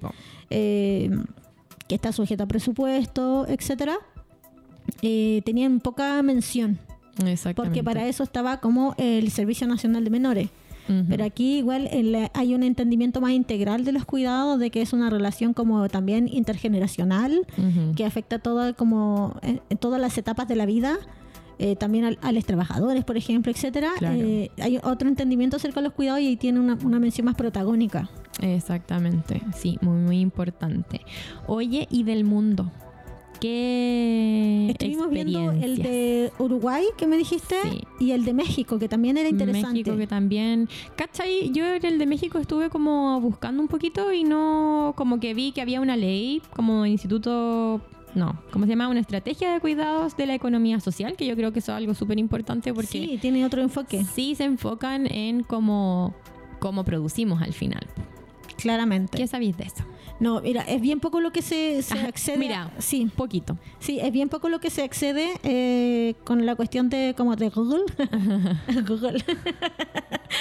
eh, 0.49 1.09
que 1.89 1.95
está 1.95 2.13
sujeto 2.13 2.43
a 2.43 2.47
presupuesto, 2.47 3.45
etcétera, 3.49 3.97
eh, 5.01 5.41
tenían 5.43 5.81
poca 5.81 6.21
mención. 6.23 6.79
Porque 7.55 7.83
para 7.83 8.07
eso 8.07 8.23
estaba 8.23 8.61
como 8.61 8.95
el 8.97 9.29
Servicio 9.31 9.67
Nacional 9.67 10.05
de 10.05 10.09
Menores. 10.09 10.49
Pero 11.07 11.23
aquí 11.23 11.57
igual 11.59 11.87
el- 11.91 12.29
hay 12.33 12.55
un 12.55 12.63
entendimiento 12.63 13.21
más 13.21 13.31
integral 13.31 13.85
de 13.85 13.91
los 13.91 14.05
cuidados, 14.05 14.59
de 14.59 14.71
que 14.71 14.81
es 14.81 14.91
una 14.93 15.09
relación 15.09 15.53
como 15.53 15.87
también 15.89 16.27
intergeneracional, 16.27 17.45
que 17.95 18.05
afecta 18.05 18.39
toda 18.39 18.73
como 18.73 19.37
en, 19.41 19.61
en 19.69 19.77
todas 19.77 20.01
las 20.01 20.17
etapas 20.17 20.47
de 20.47 20.55
la 20.55 20.65
vida, 20.65 20.97
eh, 21.59 21.75
también 21.75 22.05
al- 22.05 22.17
a 22.21 22.31
los 22.31 22.45
trabajadores, 22.45 23.03
por 23.03 23.17
ejemplo, 23.17 23.51
etcétera. 23.51 23.89
Claro. 23.97 24.15
Eh, 24.17 24.49
hay 24.61 24.79
otro 24.81 25.09
entendimiento 25.09 25.57
acerca 25.57 25.81
de 25.81 25.87
los 25.87 25.93
cuidados 25.93 26.21
y 26.21 26.27
ahí 26.27 26.37
tiene 26.37 26.59
una, 26.59 26.77
una 26.83 26.99
mención 26.99 27.25
más 27.25 27.35
protagónica. 27.35 28.09
Exactamente, 28.41 29.41
sí, 29.55 29.77
muy, 29.81 29.97
muy 29.97 30.19
importante. 30.21 31.01
Oye, 31.47 31.87
y 31.91 32.03
del 32.03 32.23
mundo, 32.23 32.71
¿qué 33.39 34.67
Estuvimos 34.69 35.09
viendo 35.09 35.51
el 35.51 35.77
de 35.77 36.31
Uruguay 36.39 36.83
que 36.97 37.07
me 37.07 37.17
dijiste 37.17 37.55
Sí. 37.63 37.81
y 37.99 38.11
el 38.11 38.25
de 38.25 38.33
México, 38.33 38.79
que 38.79 38.87
también 38.87 39.17
era 39.17 39.29
interesante. 39.29 39.69
México 39.79 39.97
que 39.97 40.07
también, 40.07 40.67
¿cachai? 40.95 41.51
Yo 41.51 41.65
en 41.65 41.85
el 41.85 41.97
de 41.99 42.05
México 42.05 42.37
estuve 42.37 42.69
como 42.69 43.19
buscando 43.21 43.61
un 43.61 43.67
poquito 43.67 44.11
y 44.13 44.23
no, 44.23 44.93
como 44.95 45.19
que 45.19 45.33
vi 45.33 45.51
que 45.51 45.61
había 45.61 45.81
una 45.81 45.95
ley 45.97 46.41
como 46.55 46.85
instituto, 46.85 47.81
no, 48.15 48.41
¿cómo 48.51 48.65
se 48.65 48.71
llama? 48.71 48.87
Una 48.87 48.99
estrategia 48.99 49.51
de 49.53 49.59
cuidados 49.59 50.15
de 50.17 50.25
la 50.25 50.35
economía 50.35 50.79
social, 50.79 51.15
que 51.15 51.25
yo 51.25 51.35
creo 51.35 51.51
que 51.51 51.59
eso 51.59 51.71
es 51.71 51.77
algo 51.77 51.93
súper 51.93 52.19
importante 52.19 52.73
porque 52.73 52.87
Sí, 52.99 53.17
tiene 53.21 53.45
otro 53.45 53.61
enfoque, 53.61 54.03
sí 54.03 54.35
se 54.35 54.43
enfocan 54.45 55.05
en 55.11 55.43
cómo, 55.43 56.13
cómo 56.59 56.83
producimos 56.83 57.41
al 57.41 57.53
final. 57.53 57.85
claramente. 58.57 59.17
¿Qué 59.17 59.25
sabéis 59.27 59.55
de 59.57 59.63
eso? 59.65 59.83
No, 60.20 60.41
mira, 60.41 60.61
es 60.63 60.82
bien 60.82 60.99
poco 60.99 61.22
lo 61.22 61.32
que 61.32 61.41
se, 61.41 61.82
se 61.82 61.93
Ajá, 61.93 62.07
accede. 62.07 62.38
mira. 62.38 62.72
sí, 62.78 63.09
poquito. 63.15 63.57
sí, 63.80 63.99
es 64.01 64.11
bien 64.11 64.28
poco 64.28 64.49
lo 64.49 64.59
que 64.59 64.70
se 64.70 64.84
accede 64.84 65.30
eh, 65.43 66.15
con 66.26 66.45
la 66.45 66.55
cuestión 66.55 66.89
de 66.89 67.13
como 67.15 67.36
de 67.38 67.49
Google. 67.49 67.84
Google. 68.88 69.24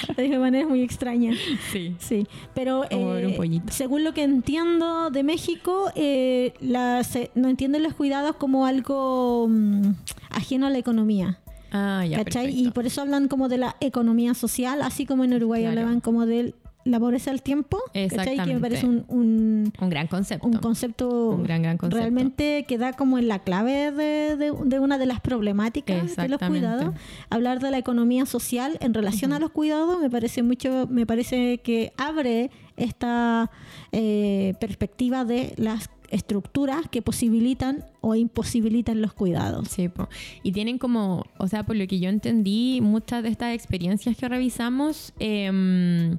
Lo 0.09 0.23
dije 0.23 0.35
de 0.35 0.39
manera 0.39 0.67
muy 0.69 0.83
extraña. 0.83 1.33
Sí. 1.73 1.95
Sí, 1.99 2.27
pero 2.55 2.81
un 2.81 2.87
eh, 2.91 3.35
pollito. 3.37 3.73
según 3.73 4.05
lo 4.05 4.13
que 4.13 4.23
entiendo 4.23 5.11
de 5.11 5.23
México, 5.23 5.91
eh, 5.95 6.53
la- 6.61 7.03
se- 7.05 7.31
no 7.35 7.49
entienden 7.49 7.83
los 7.83 7.95
cuidados 7.95 8.37
como 8.37 8.67
algo 8.67 9.47
mm, 9.49 9.93
ajeno 10.31 10.67
a 10.67 10.71
la 10.71 10.79
economía. 10.79 11.39
Ah, 11.73 12.05
ya, 12.07 12.23
¿cachai? 12.23 12.51
Y 12.67 12.71
por 12.71 12.87
eso 12.87 13.01
hablan 13.01 13.29
como 13.29 13.49
de 13.49 13.59
la 13.59 13.77
economía 13.81 14.35
social, 14.35 14.83
así 14.83 15.07
como 15.07 15.25
en 15.25 15.35
Uruguay 15.35 15.63
Claro. 15.63 15.81
hablaban 15.81 16.01
como 16.01 16.27
de 16.27 16.55
la 16.91 16.99
pobreza 17.01 17.31
del 17.31 17.43
tiempo. 17.43 17.79
¿cachai? 17.87 17.93
Que 17.93 18.01
me 18.01 18.05
Exactamente. 18.23 18.61
parece 18.61 18.87
un, 18.87 19.05
un, 19.09 19.73
Un 19.81 19.91
gran 19.91 20.07
concepto. 20.07 20.47
un 20.47 20.55
concepto, 20.59 21.31
Un 21.31 21.43
gran, 21.45 21.63
gran 21.63 21.77
concepto. 21.77 21.99
realmente 21.99 22.65
que 22.67 22.79
da 22.79 22.93
como 22.93 23.19
en 23.19 23.29
la 23.29 23.41
clave 23.41 23.93
de, 23.93 24.37
de- 24.37 24.53
de 24.65 24.79
una 24.81 24.99
de 24.99 25.07
las 25.07 25.21
problemáticas 25.21 25.97
de 25.97 26.03
los 26.03 26.11
Exactamente. 26.13 26.49
cuidados. 26.67 26.95
Hablar 27.31 27.61
de 27.61 27.71
la 27.71 27.79
economía 27.79 28.27
social 28.27 28.77
en 28.81 28.95
relación 28.95 29.33
a 29.33 29.39
los 29.39 29.51
cuidados 29.51 30.01
me 30.01 30.11
parece 30.11 30.43
mucho, 30.43 30.87
me 30.91 31.07
parece 31.07 31.59
que 31.59 31.93
abre 31.97 32.51
esta 32.77 33.51
eh, 33.93 34.55
perspectiva 34.61 35.25
de 35.25 35.55
las 35.57 35.91
estructuras 36.11 36.89
que 36.91 37.03
posibilitan 37.03 37.85
o 38.01 38.15
imposibilitan 38.15 39.03
los 39.03 39.13
cuidados. 39.13 39.69
Sí, 39.69 39.89
po. 39.91 40.09
y 40.43 40.53
tienen 40.53 40.79
como, 40.79 41.27
o 41.37 41.49
sea, 41.49 41.65
por 41.65 41.77
lo 41.77 41.87
que 41.87 41.99
yo 42.01 42.09
entendí, 42.09 42.81
muchas 42.81 43.23
de 43.23 43.29
estas 43.29 43.55
experiencias 43.55 44.17
que 44.17 44.27
revisamos, 44.27 45.13
em, 45.19 46.17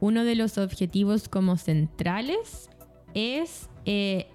uno 0.00 0.24
de 0.24 0.34
los 0.34 0.58
objetivos 0.58 1.28
como 1.28 1.56
centrales 1.56 2.70
es 3.14 3.68
eh, 3.84 4.26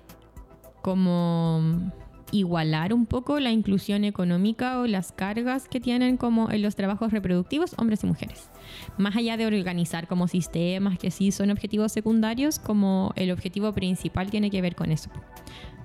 como 0.82 1.91
igualar 2.32 2.93
un 2.93 3.05
poco 3.05 3.39
la 3.39 3.51
inclusión 3.51 4.03
económica 4.03 4.80
o 4.80 4.88
las 4.88 5.11
cargas 5.11 5.68
que 5.68 5.80
tienen 5.80 6.18
como 6.18 6.49
en 6.49 6.64
los 6.64 6.76
trabajos 6.76 7.11
reproductivos 7.11 7.76
hombres 7.78 8.03
y 8.03 8.07
mujeres. 8.07 8.49
Más 8.97 9.16
allá 9.16 9.38
de 9.38 9.45
organizar 9.45 10.07
como 10.07 10.28
sistemas 10.28 10.97
que 10.97 11.11
sí 11.11 11.32
son 11.32 11.51
objetivos 11.51 11.91
secundarios, 11.91 12.57
como 12.57 13.14
el 13.16 13.32
objetivo 13.32 13.72
principal 13.74 14.32
tiene 14.32 14.49
que 14.49 14.61
ver 14.61 14.76
con 14.76 14.91
eso 14.91 15.11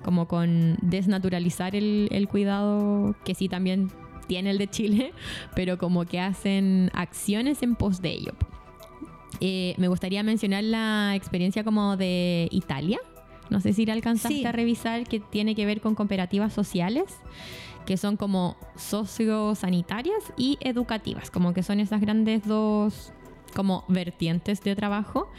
como 0.03 0.27
con 0.27 0.77
desnaturalizar 0.81 1.75
el, 1.75 2.07
el 2.11 2.27
cuidado 2.27 3.15
que 3.25 3.35
sí 3.35 3.49
también 3.49 3.91
tiene 4.27 4.51
el 4.51 4.57
de 4.57 4.67
Chile, 4.67 5.13
pero 5.55 5.77
como 5.77 6.05
que 6.05 6.19
hacen 6.19 6.89
acciones 6.93 7.63
en 7.63 7.75
pos 7.75 8.01
de 8.01 8.11
ello. 8.11 8.33
Eh, 9.41 9.75
me 9.77 9.87
gustaría 9.87 10.23
mencionar 10.23 10.63
la 10.63 11.13
experiencia 11.15 11.63
como 11.63 11.97
de 11.97 12.47
Italia. 12.51 12.99
No 13.49 13.59
sé 13.61 13.73
si 13.73 13.85
la 13.85 13.93
alcanzaste 13.93 14.37
Sí. 14.39 14.45
a 14.45 14.51
revisar, 14.51 15.03
que 15.05 15.19
tiene 15.19 15.55
que 15.55 15.65
ver 15.65 15.81
con 15.81 15.95
cooperativas 15.95 16.53
sociales, 16.53 17.05
que 17.85 17.97
son 17.97 18.15
como 18.17 18.57
sociosanitarias 18.75 20.33
y 20.37 20.57
educativas, 20.61 21.31
como 21.31 21.53
que 21.53 21.63
son 21.63 21.79
esas 21.79 22.01
grandes 22.01 22.45
dos 22.45 23.11
como 23.51 23.83
vertientes 23.87 24.61
de 24.63 24.75
trabajo. 24.75 25.29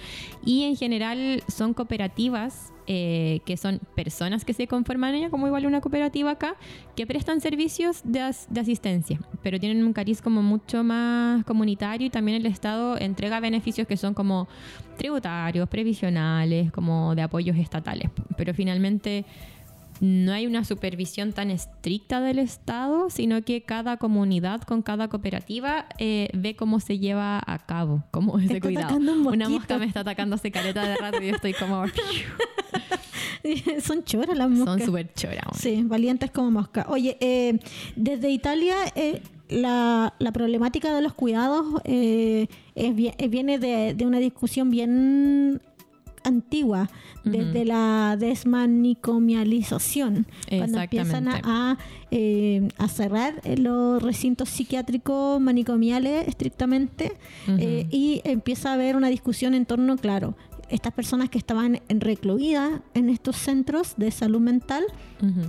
Y 0.44 0.64
en 0.64 0.76
general 0.76 1.42
son 1.48 1.74
cooperativas 1.74 2.72
eh, 2.86 3.40
que 3.44 3.56
son 3.56 3.80
personas 3.94 4.44
que 4.44 4.52
se 4.52 4.66
conforman 4.66 5.14
ella, 5.14 5.30
como 5.30 5.46
igual 5.46 5.64
una 5.66 5.80
cooperativa 5.80 6.32
acá, 6.32 6.56
que 6.96 7.06
prestan 7.06 7.40
servicios 7.40 8.00
de, 8.02 8.20
as- 8.20 8.48
de 8.50 8.60
asistencia, 8.60 9.20
pero 9.42 9.60
tienen 9.60 9.84
un 9.84 9.92
cariz 9.92 10.20
como 10.20 10.42
mucho 10.42 10.82
más 10.82 11.44
comunitario 11.44 12.08
y 12.08 12.10
también 12.10 12.38
el 12.38 12.46
Estado 12.46 12.98
entrega 12.98 13.38
beneficios 13.38 13.86
que 13.86 13.96
son 13.96 14.12
como 14.12 14.48
tributarios, 14.96 15.68
previsionales, 15.68 16.72
como 16.72 17.14
de 17.14 17.22
apoyos 17.22 17.56
estatales, 17.56 18.10
pero 18.36 18.54
finalmente 18.54 19.24
no 20.00 20.32
hay 20.32 20.46
una 20.46 20.64
supervisión 20.64 21.32
tan 21.32 21.50
estricta 21.50 22.20
del 22.20 22.38
Estado, 22.38 23.10
sino 23.10 23.42
que 23.42 23.62
cada 23.62 23.98
comunidad 23.98 24.62
con 24.62 24.82
cada 24.82 25.08
cooperativa 25.08 25.86
eh, 25.98 26.30
ve 26.32 26.56
cómo 26.56 26.80
se 26.80 26.98
lleva 26.98 27.40
a 27.46 27.58
cabo, 27.58 28.02
cómo 28.10 28.38
ese 28.38 28.56
está 28.56 28.66
cuidado. 28.66 28.96
un 28.96 29.08
Una 29.26 29.48
mosca 29.48 29.78
me 29.78 29.84
está 29.84 30.00
atacando 30.00 30.36
hace 30.36 30.50
careta 30.50 30.86
de 30.88 30.96
rato 30.96 31.22
y 31.22 31.28
yo 31.28 31.34
estoy 31.34 31.52
como... 31.52 31.84
Son 33.82 34.04
choras 34.04 34.36
las 34.36 34.50
moscas. 34.50 34.78
Son 34.78 34.86
súper 34.86 35.12
choras. 35.14 35.44
Sí, 35.58 35.82
valientes 35.84 36.30
como 36.30 36.50
mosca. 36.50 36.86
Oye, 36.88 37.16
eh, 37.20 37.58
desde 37.96 38.30
Italia 38.30 38.74
eh, 38.94 39.22
la, 39.48 40.14
la 40.18 40.32
problemática 40.32 40.94
de 40.94 41.02
los 41.02 41.14
cuidados 41.14 41.80
eh, 41.84 42.48
es 42.74 42.94
viene 43.30 43.58
de, 43.58 43.94
de 43.94 44.06
una 44.06 44.18
discusión 44.18 44.70
bien 44.70 45.60
antigua, 46.24 46.90
desde 47.24 47.64
la 47.64 48.16
desmanicomialización, 49.10 50.26
cuando 50.58 50.78
empiezan 50.84 51.28
a, 51.44 51.78
eh, 52.10 52.68
a 52.78 52.88
cerrar 52.88 53.40
eh, 53.44 53.56
los 53.56 54.02
recintos 54.02 54.48
psiquiátricos 54.48 55.40
manicomiales 55.40 56.28
estrictamente 56.28 57.12
eh, 57.48 57.86
y 57.90 58.20
empieza 58.24 58.70
a 58.70 58.74
haber 58.74 58.96
una 58.96 59.08
discusión 59.08 59.54
en 59.54 59.66
torno, 59.66 59.96
claro, 59.96 60.34
estas 60.68 60.92
personas 60.92 61.28
que 61.30 61.38
estaban 61.38 61.80
en- 61.88 62.00
recluidas 62.00 62.80
en 62.94 63.08
estos 63.10 63.36
centros 63.36 63.94
de 63.96 64.10
salud 64.10 64.40
mental, 64.40 64.84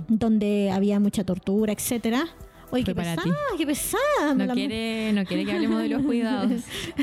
donde 0.08 0.70
había 0.72 0.98
mucha 1.00 1.24
tortura, 1.24 1.72
etcétera. 1.72 2.24
Oye, 2.72 2.84
qué 2.84 2.94
pesada, 2.94 3.22
qué 3.58 3.66
pesada. 3.66 4.34
No 4.34 4.54
quiere, 4.54 5.12
no 5.12 5.26
quiere 5.26 5.44
que 5.44 5.52
hablemos 5.52 5.82
de 5.82 5.88
los 5.90 6.02
cuidados. 6.02 6.62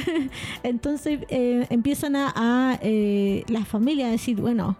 Entonces 0.63 1.20
eh, 1.30 1.67
empiezan 1.70 2.15
a, 2.15 2.34
a, 2.36 2.80
eh, 2.82 3.43
las 3.47 3.67
familias 3.67 4.07
a 4.07 4.11
decir, 4.11 4.36
bueno, 4.38 4.76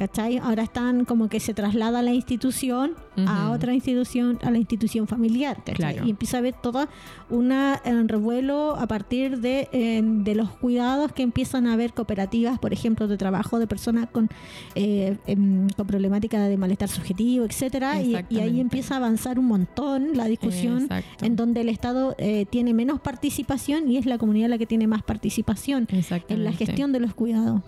¿cachai? 0.00 0.38
Ahora 0.38 0.62
están 0.62 1.04
como 1.04 1.28
que 1.28 1.40
se 1.40 1.52
traslada 1.52 2.00
la 2.00 2.14
institución 2.14 2.94
a 3.26 3.50
otra 3.50 3.74
institución, 3.74 4.38
a 4.42 4.50
la 4.50 4.56
institución 4.56 5.06
familiar, 5.06 5.58
¿cachai? 5.58 5.74
Claro. 5.74 6.06
Y 6.06 6.10
empieza 6.10 6.38
a 6.38 6.40
haber 6.40 6.54
todo 6.54 6.88
un 7.28 7.50
revuelo 8.08 8.76
a 8.76 8.86
partir 8.86 9.40
de, 9.40 9.68
eh, 9.72 10.00
de 10.02 10.34
los 10.34 10.48
cuidados 10.52 11.12
que 11.12 11.22
empiezan 11.22 11.66
a 11.66 11.74
haber 11.74 11.92
cooperativas, 11.92 12.58
por 12.58 12.72
ejemplo, 12.72 13.08
de 13.08 13.18
trabajo 13.18 13.58
de 13.58 13.66
personas 13.66 14.08
con, 14.08 14.30
eh, 14.74 15.18
em, 15.26 15.68
con 15.76 15.86
problemática 15.86 16.44
de 16.44 16.56
malestar 16.56 16.88
subjetivo, 16.88 17.44
etcétera, 17.44 18.00
y, 18.00 18.16
y 18.30 18.38
ahí 18.38 18.58
empieza 18.58 18.94
a 18.94 18.96
avanzar 18.96 19.38
un 19.38 19.48
montón 19.48 20.16
la 20.16 20.24
discusión 20.24 20.84
Exacto. 20.84 21.26
en 21.26 21.36
donde 21.36 21.60
el 21.60 21.68
Estado 21.68 22.14
eh, 22.16 22.46
tiene 22.48 22.72
menos 22.72 23.00
participación 23.00 23.90
y 23.90 23.98
es 23.98 24.06
la 24.06 24.16
comunidad 24.16 24.48
la 24.48 24.56
que 24.56 24.66
tiene 24.66 24.86
más 24.86 25.02
participación 25.02 25.86
en 25.90 26.44
la 26.44 26.52
gestión 26.52 26.90
de 26.92 27.00
los 27.00 27.12
cuidados. 27.12 27.60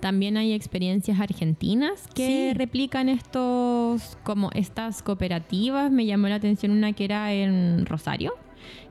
También 0.00 0.36
hay 0.36 0.54
experiencias 0.54 1.19
argentinas 1.20 2.06
que 2.14 2.50
Sí. 2.52 2.54
replican 2.58 3.08
estos, 3.08 4.16
como 4.24 4.50
estas 4.54 5.02
cooperativas. 5.02 5.90
Me 5.90 6.06
llamó 6.06 6.28
la 6.28 6.36
atención 6.36 6.72
una 6.72 6.92
que 6.92 7.04
era 7.04 7.32
en 7.32 7.86
Rosario, 7.86 8.32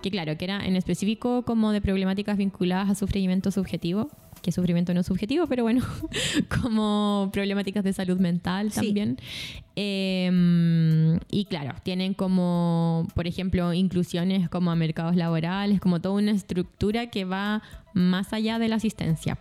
que 0.01 0.11
claro, 0.11 0.38
que 0.38 0.45
era 0.45 0.65
en 0.65 0.75
específico 0.75 1.43
como 1.43 1.71
de 1.71 1.82
problemáticas 1.82 2.38
vinculadas 2.38 2.89
a 2.89 2.95
sufrimiento 2.95 3.51
subjetivo, 3.51 4.09
que 4.41 4.51
sufrimiento 4.53 4.93
no 4.93 5.01
es 5.01 5.05
subjetivo, 5.05 5.47
pero 5.47 5.63
bueno, 5.63 5.82
como 6.61 7.30
problemáticas 7.34 7.84
de 7.84 7.91
salud 7.93 8.17
mental 8.19 8.71
Sí. 8.71 8.80
también. 8.86 9.17
Eh, 9.75 11.19
y 11.30 11.45
claro, 11.45 11.73
tienen 11.84 12.13
como, 12.13 13.07
por 13.15 13.27
ejemplo, 13.27 13.73
inclusiones 13.73 14.49
como 14.49 14.71
a 14.71 14.75
mercados 14.75 15.15
laborales, 15.15 15.80
como 15.80 15.99
toda 16.01 16.15
una 16.15 16.32
estructura 16.32 17.07
que 17.09 17.25
va 17.25 17.61
más 17.93 18.34
allá 18.34 18.59
de 18.59 18.67
la 18.69 18.75
asistencia, 18.75 19.38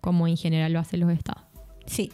como 0.00 0.26
en 0.26 0.36
general 0.36 0.72
lo 0.72 0.80
hacen 0.80 1.00
los 1.00 1.10
estados. 1.10 1.44
Sí. 1.86 2.12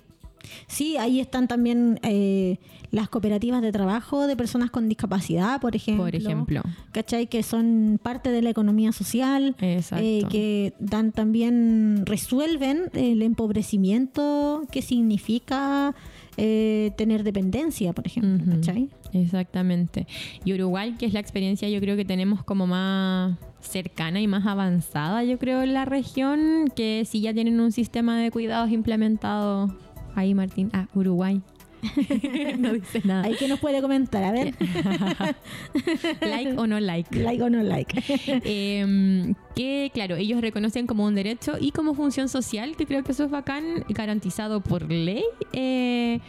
Sí, 0.66 0.96
ahí 0.96 1.20
están 1.20 1.48
también 1.48 1.98
eh, 2.02 2.58
las 2.90 3.08
cooperativas 3.08 3.62
de 3.62 3.72
trabajo 3.72 4.26
de 4.26 4.36
personas 4.36 4.70
con 4.70 4.88
discapacidad, 4.88 5.60
por 5.60 5.76
ejemplo. 5.76 6.04
Por 6.04 6.14
ejemplo. 6.14 6.62
¿Cachai? 6.92 7.26
Que 7.26 7.42
son 7.42 7.98
parte 8.02 8.30
de 8.30 8.42
la 8.42 8.50
economía 8.50 8.92
social. 8.92 9.56
Exacto. 9.60 10.04
eh, 10.04 10.24
que 10.30 10.74
dan 10.78 11.12
también, 11.12 12.04
resuelven 12.06 12.90
el 12.94 13.22
empobrecimiento 13.22 14.62
que 14.70 14.82
significa 14.82 15.94
eh, 16.36 16.92
tener 16.96 17.24
dependencia, 17.24 17.92
por 17.92 18.06
ejemplo. 18.06 18.54
¿Cachai? 18.54 18.90
Exactamente. 19.12 20.06
Y 20.44 20.54
Uruguay, 20.54 20.94
que 20.98 21.06
es 21.06 21.12
la 21.12 21.20
experiencia 21.20 21.68
yo 21.68 21.80
creo 21.80 21.96
que 21.96 22.04
tenemos 22.04 22.44
como 22.44 22.66
más 22.66 23.36
cercana 23.60 24.20
y 24.20 24.26
más 24.26 24.46
avanzada, 24.46 25.24
yo 25.24 25.38
creo, 25.38 25.62
en 25.62 25.74
la 25.74 25.84
región, 25.84 26.70
que 26.74 27.04
sí 27.04 27.20
ya 27.20 27.34
tienen 27.34 27.60
un 27.60 27.72
sistema 27.72 28.18
de 28.18 28.30
cuidados 28.30 28.70
implementado. 28.70 29.76
Ahí, 30.14 30.34
Martín. 30.34 30.70
Ah, 30.72 30.86
Uruguay. 30.94 31.40
no 32.58 32.72
dice 32.72 33.02
nada. 33.04 33.24
Ahí 33.24 33.36
que 33.36 33.48
nos 33.48 33.60
puede 33.60 33.80
comentar, 33.80 34.24
a 34.24 34.32
ver, 34.32 34.54
like 36.20 36.54
o 36.56 36.66
no 36.66 36.80
like. 36.80 37.16
like 37.18 37.42
o 37.42 37.50
no 37.50 37.62
like. 37.62 38.02
Eh, 38.44 39.34
que 39.54 39.90
claro, 39.92 40.16
ellos 40.16 40.40
reconocen 40.40 40.86
como 40.86 41.04
un 41.04 41.14
derecho 41.14 41.56
y 41.60 41.72
como 41.72 41.94
función 41.94 42.28
social, 42.28 42.76
que 42.76 42.86
creo 42.86 43.02
que 43.04 43.12
eso 43.12 43.24
es 43.24 43.30
bacán, 43.30 43.84
garantizado 43.88 44.60
por 44.60 44.90
ley, 44.90 45.24
eh, 45.52 46.20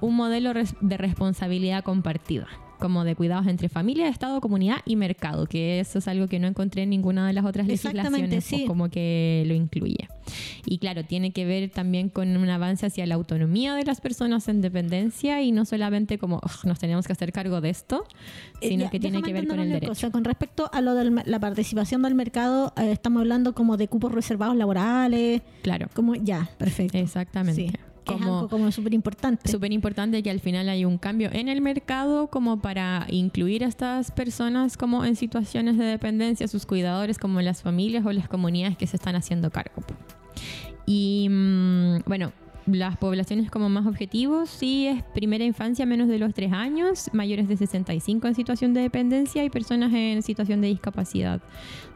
un 0.00 0.16
modelo 0.16 0.52
de 0.52 0.96
responsabilidad 0.96 1.84
compartida, 1.84 2.48
como 2.78 3.04
de 3.04 3.14
cuidados 3.14 3.46
entre 3.46 3.68
familia, 3.68 4.08
Estado, 4.08 4.40
comunidad 4.40 4.78
y 4.86 4.96
mercado, 4.96 5.46
que 5.46 5.80
eso 5.80 5.98
es 5.98 6.08
algo 6.08 6.26
que 6.28 6.38
no 6.38 6.46
encontré 6.46 6.82
en 6.84 6.90
ninguna 6.90 7.26
de 7.26 7.32
las 7.32 7.44
otras 7.44 7.66
legislaciones, 7.66 8.46
pues, 8.48 8.62
como 8.66 8.88
que 8.88 9.44
lo 9.46 9.54
incluye. 9.54 10.08
Y 10.66 10.78
claro, 10.78 11.04
tiene 11.04 11.30
que 11.32 11.44
ver 11.46 11.70
también 11.70 12.08
con 12.10 12.36
un 12.36 12.48
avance 12.50 12.86
hacia 12.86 13.06
la 13.06 13.14
autonomía 13.14 13.74
de 13.74 13.84
las 13.84 14.00
personas 14.00 14.48
en 14.48 14.60
dependencia 14.60 15.42
y 15.42 15.52
no 15.52 15.64
solamente 15.64 16.18
como 16.18 16.36
"Ugh, 16.36 16.64
nos 16.66 16.78
tenemos 16.78 17.06
que 17.06 17.12
hacer 17.12 17.32
cargo 17.32 17.60
de 17.60 17.70
esto, 17.70 18.04
Eh, 18.60 18.68
sino 18.68 18.84
ya, 18.84 18.90
que 18.90 19.00
tiene 19.00 19.22
que 19.22 19.32
ver 19.32 19.46
con 19.46 19.58
el 19.60 19.68
derecho. 19.70 19.88
cosa. 19.88 20.10
Con 20.10 20.24
respecto 20.24 20.68
a 20.72 20.80
lo 20.80 20.94
de 20.94 21.10
la 21.24 21.40
participación 21.40 22.02
del 22.02 22.14
mercado, 22.14 22.72
eh, 22.76 22.92
estamos 22.92 23.20
hablando 23.20 23.54
como 23.54 23.76
de 23.76 23.88
cupos 23.88 24.12
reservados 24.12 24.56
laborales, 24.56 25.42
Claro, 25.62 25.88
como 25.94 26.14
ya, 26.14 26.50
perfecto. 26.58 26.98
exactamente. 26.98 27.68
Sí, 27.68 27.72
es 28.14 28.20
Como- 28.20 28.34
algo 28.36 28.48
como 28.48 28.70
súper 28.72 28.94
importante. 28.94 29.50
Súper 29.50 29.72
importante 29.72 30.22
que 30.22 30.30
al 30.30 30.40
final 30.40 30.68
hay 30.68 30.84
un 30.84 30.98
cambio 30.98 31.30
en 31.32 31.48
el 31.48 31.60
mercado 31.60 32.28
como 32.28 32.60
para 32.60 33.06
incluir 33.08 33.64
a 33.64 33.68
estas 33.68 34.10
personas 34.10 34.76
como 34.76 35.04
en 35.04 35.16
situaciones 35.16 35.76
de 35.78 35.84
dependencia, 35.84 36.48
sus 36.48 36.66
cuidadores 36.66 37.18
como 37.18 37.40
las 37.40 37.62
familias 37.62 38.04
o 38.06 38.12
las 38.12 38.28
comunidades 38.28 38.76
que 38.76 38.86
se 38.86 38.96
están 38.96 39.16
haciendo 39.16 39.50
cargo. 39.50 39.82
Y 40.86 41.28
mm, 41.30 41.98
bueno, 42.06 42.32
las 42.76 42.96
poblaciones 42.96 43.50
como 43.50 43.68
más 43.68 43.86
objetivos, 43.86 44.50
sí 44.50 44.86
es 44.86 45.02
primera 45.02 45.44
infancia 45.44 45.86
menos 45.86 46.08
de 46.08 46.18
los 46.18 46.34
3 46.34 46.52
años, 46.52 47.10
mayores 47.12 47.48
de 47.48 47.56
65 47.56 48.26
en 48.26 48.34
situación 48.34 48.74
de 48.74 48.82
dependencia 48.82 49.44
y 49.44 49.50
personas 49.50 49.92
en 49.92 50.22
situación 50.22 50.60
de 50.60 50.68
discapacidad 50.68 51.40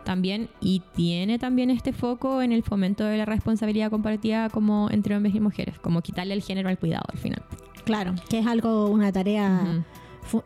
también. 0.05 0.49
Y 0.61 0.83
tiene 0.95 1.39
también 1.39 1.71
este 1.71 1.93
foco 1.93 2.43
en 2.43 2.53
el 2.53 2.63
fomento 2.63 3.05
de 3.05 3.19
la 3.19 3.25
responsabilidad 3.25 3.91
compartida 3.91 4.49
como 4.51 4.91
entre 4.91 5.17
hombres 5.17 5.35
y 5.35 5.41
mujeres, 5.41 5.79
como 5.79 6.03
quitarle 6.03 6.35
el 6.35 6.43
género 6.43 6.69
al 6.69 6.79
cuidado 6.79 7.05
al 7.13 7.19
final. 7.19 7.43
Claro, 7.85 8.15
que 8.29 8.39
es 8.39 8.47
algo, 8.47 8.89
una 8.89 9.13
tarea 9.13 9.85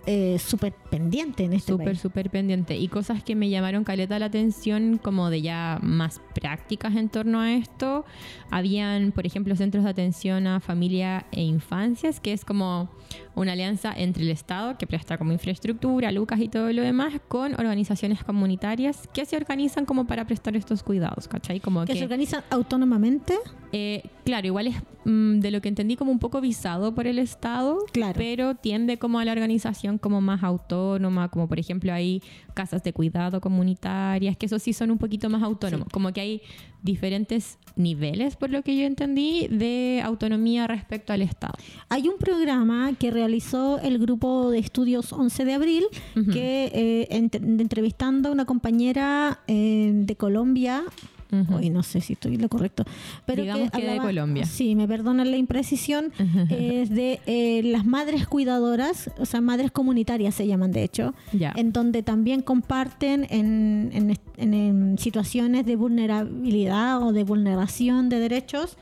eh, 0.06 0.38
súper 0.38 0.72
pendiente 0.72 1.44
en 1.44 1.52
este 1.52 1.72
Súper, 1.72 1.96
súper 1.96 2.30
pendiente. 2.30 2.76
Y 2.76 2.88
cosas 2.88 3.22
que 3.22 3.34
me 3.34 3.48
llamaron 3.48 3.84
caleta 3.84 4.18
la 4.18 4.26
atención, 4.26 4.98
como 5.02 5.30
de 5.30 5.42
ya 5.42 5.78
más 5.82 6.20
prácticas 6.34 6.94
en 6.96 7.08
torno 7.08 7.40
a 7.40 7.52
esto. 7.52 8.04
Habían, 8.50 9.12
por 9.12 9.26
ejemplo, 9.26 9.54
centros 9.56 9.84
de 9.84 9.90
atención 9.90 10.46
a 10.46 10.60
familia 10.60 11.26
e 11.32 11.42
infancias, 11.42 12.20
que 12.20 12.32
es 12.32 12.44
como 12.44 12.88
una 13.34 13.52
alianza 13.52 13.92
entre 13.94 14.24
el 14.24 14.30
Estado, 14.30 14.78
que 14.78 14.86
presta 14.86 15.18
como 15.18 15.32
infraestructura, 15.32 16.10
lucas 16.10 16.40
y 16.40 16.48
todo 16.48 16.72
lo 16.72 16.82
demás, 16.82 17.14
con 17.28 17.54
organizaciones 17.54 18.24
comunitarias 18.24 19.08
que 19.12 19.26
se 19.26 19.36
organizan 19.36 19.84
como 19.84 20.06
para 20.06 20.26
prestar 20.26 20.56
estos 20.56 20.82
cuidados, 20.82 21.28
¿cachai? 21.28 21.60
Como 21.60 21.84
que 21.84 21.92
que, 21.92 21.98
se 21.98 22.04
organizan 22.04 22.42
autónomamente. 22.50 23.34
Eh, 23.78 24.02
claro, 24.24 24.46
igual 24.46 24.68
es 24.68 24.76
mm, 25.04 25.40
de 25.40 25.50
lo 25.50 25.60
que 25.60 25.68
entendí 25.68 25.96
como 25.96 26.10
un 26.10 26.18
poco 26.18 26.40
visado 26.40 26.94
por 26.94 27.06
el 27.06 27.18
Estado, 27.18 27.78
Claro. 27.92 28.14
pero 28.16 28.54
tiende 28.54 28.96
como 28.98 29.18
a 29.18 29.24
la 29.26 29.32
organización 29.32 29.98
como 29.98 30.20
más 30.22 30.42
autónoma, 30.42 31.28
como 31.30 31.46
por 31.46 31.58
ejemplo 31.58 31.92
hay 31.92 32.22
casas 32.54 32.82
de 32.82 32.92
cuidado 32.94 33.40
comunitarias, 33.40 34.36
que 34.36 34.46
eso 34.46 34.58
sí 34.58 34.72
son 34.72 34.90
un 34.90 34.98
poquito 34.98 35.28
más 35.28 35.42
autónomos, 35.42 35.88
como 35.92 36.10
que 36.12 36.20
hay 36.22 36.42
diferentes 36.82 37.58
niveles, 37.76 38.36
por 38.36 38.48
lo 38.50 38.62
que 38.62 38.76
yo 38.76 38.84
entendí, 38.86 39.48
de 39.48 40.00
autonomía 40.04 40.66
respecto 40.66 41.12
al 41.12 41.20
Estado. 41.20 41.54
Hay 41.88 42.08
un 42.08 42.16
programa 42.16 42.92
que 42.98 43.10
realizó 43.10 43.78
el 43.80 43.98
grupo 43.98 44.50
de 44.50 44.60
estudios 44.60 45.12
11 45.12 45.44
de 45.44 45.52
abril, 45.54 45.84
que 46.32 46.70
eh, 46.72 47.08
entre- 47.10 47.44
entrevistando 47.44 48.28
a 48.28 48.32
una 48.32 48.44
compañera 48.46 49.40
eh, 49.48 49.90
de 49.92 50.16
Colombia, 50.16 50.84
Ujú. 51.32 51.56
hoy 51.56 51.70
no 51.70 51.82
sé 51.82 52.00
si 52.00 52.12
estoy 52.12 52.34
en 52.36 52.42
lo 52.42 52.48
correcto, 52.48 52.84
pero 53.26 53.42
Digamos 53.42 53.70
que 53.70 53.86
de 53.86 53.98
Colombia. 53.98 54.44
Sí, 54.44 54.74
me 54.74 54.86
perdonan 54.86 55.30
la 55.30 55.36
imprecisión, 55.36 56.12
es 56.50 56.90
de 56.90 57.20
eh, 57.26 57.62
las 57.64 57.84
madres 57.84 58.26
cuidadoras, 58.26 59.10
o 59.18 59.26
sea, 59.26 59.40
madres 59.40 59.70
comunitarias 59.72 60.34
se 60.34 60.46
llaman 60.46 60.72
de 60.72 60.84
hecho, 60.84 61.14
Ya. 61.32 61.52
en 61.56 61.72
donde 61.72 62.02
también 62.02 62.42
comparten 62.42 63.26
en, 63.30 63.90
en 63.92 64.10
est- 64.10 64.22
en- 64.36 64.54
en 64.54 64.98
situaciones 64.98 65.64
de 65.66 65.76
vulnerabilidad 65.76 67.02
o 67.02 67.12
de 67.12 67.24
vulneración 67.24 68.08
de 68.08 68.18
derechos 68.20 68.76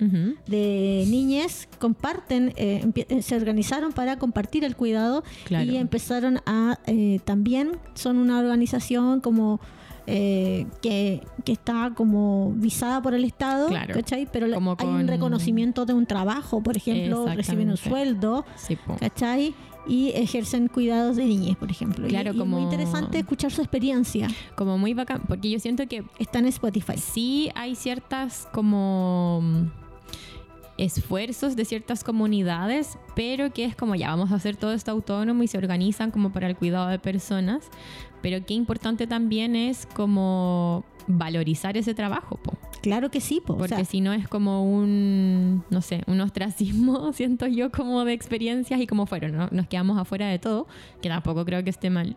de 0.46 1.04
niñez 1.08 1.68
comparten, 1.78 2.52
eh, 2.56 2.84
eh, 3.08 3.22
se 3.22 3.36
organizaron 3.36 3.92
para 3.92 4.18
compartir 4.18 4.64
el 4.64 4.76
cuidado 4.76 5.22
Claro. 5.44 5.70
y 5.70 5.76
empezaron 5.76 6.40
a 6.46 6.78
eh, 6.86 7.20
también 7.24 7.72
son 7.94 8.18
una 8.18 8.38
organización 8.38 9.20
como 9.20 9.60
eh, 10.06 10.66
que, 10.82 11.22
que 11.44 11.52
está 11.52 11.92
como 11.94 12.52
visada 12.56 13.00
por 13.00 13.14
el 13.14 13.24
Estado, 13.24 13.68
Claro. 13.68 13.94
¿cachai? 13.94 14.28
Pero 14.30 14.50
Como 14.52 14.76
hay 14.78 14.86
un 14.86 14.96
con- 14.98 15.08
reconocimiento 15.08 15.86
de 15.86 15.94
un 15.94 16.06
trabajo, 16.06 16.62
por 16.62 16.76
ejemplo, 16.76 17.26
reciben 17.34 17.70
un 17.70 17.76
sueldo, 17.76 18.44
Sí. 18.56 18.76
¿cachai? 19.00 19.54
Y 19.86 20.10
ejercen 20.10 20.68
cuidados 20.68 21.16
de 21.16 21.24
niñez, 21.26 21.56
por 21.56 21.70
ejemplo. 21.70 22.06
Y- 22.06 22.10
Claro, 22.10 22.32
y, 22.32 22.36
muy 22.44 22.62
interesante 22.62 23.18
escuchar 23.18 23.50
su 23.50 23.60
experiencia. 23.60 24.28
Como 24.56 24.78
muy 24.78 24.94
bacán, 24.94 25.22
porque 25.28 25.50
yo 25.50 25.58
siento 25.58 25.86
que 25.86 26.04
Está 26.18 26.38
en 26.38 26.46
Spotify. 26.46 26.96
sí 26.98 27.50
hay 27.54 27.74
ciertas 27.74 28.48
como 28.52 29.40
mm, 29.42 29.66
esfuerzos 30.78 31.54
de 31.56 31.64
ciertas 31.64 32.02
comunidades, 32.02 32.98
pero 33.14 33.52
que 33.52 33.64
es 33.64 33.76
como 33.76 33.94
ya 33.94 34.08
vamos 34.10 34.32
a 34.32 34.36
hacer 34.36 34.56
todo 34.56 34.72
esto 34.72 34.90
autónomo 34.90 35.42
y 35.42 35.48
se 35.48 35.56
organizan 35.58 36.10
como 36.10 36.32
para 36.32 36.48
el 36.48 36.56
cuidado 36.56 36.88
de 36.88 36.98
personas, 36.98 37.64
pero 38.24 38.42
qué 38.46 38.54
importante 38.54 39.06
también 39.06 39.54
es 39.54 39.84
como 39.84 40.82
valorizar 41.06 41.76
ese 41.76 41.92
trabajo. 41.92 42.40
Claro 42.84 43.10
que 43.10 43.20
sí, 43.20 43.40
po, 43.44 43.54
o 43.54 43.56
porque 43.58 43.74
sea, 43.76 43.84
si 43.84 44.00
no 44.00 44.12
es 44.12 44.28
como 44.28 44.62
un, 44.64 45.64
no 45.70 45.80
sé, 45.80 46.02
un 46.06 46.20
ostracismo, 46.20 47.12
siento 47.14 47.46
yo 47.46 47.70
como 47.70 48.04
de 48.04 48.12
experiencias 48.12 48.80
y 48.80 48.86
como 48.86 49.06
fueron, 49.06 49.32
¿no? 49.36 49.48
nos 49.50 49.66
quedamos 49.66 49.98
afuera 49.98 50.28
de 50.28 50.38
todo, 50.38 50.66
que 51.00 51.08
tampoco 51.08 51.44
creo 51.44 51.64
que 51.64 51.70
esté 51.70 51.88
mal, 51.90 52.16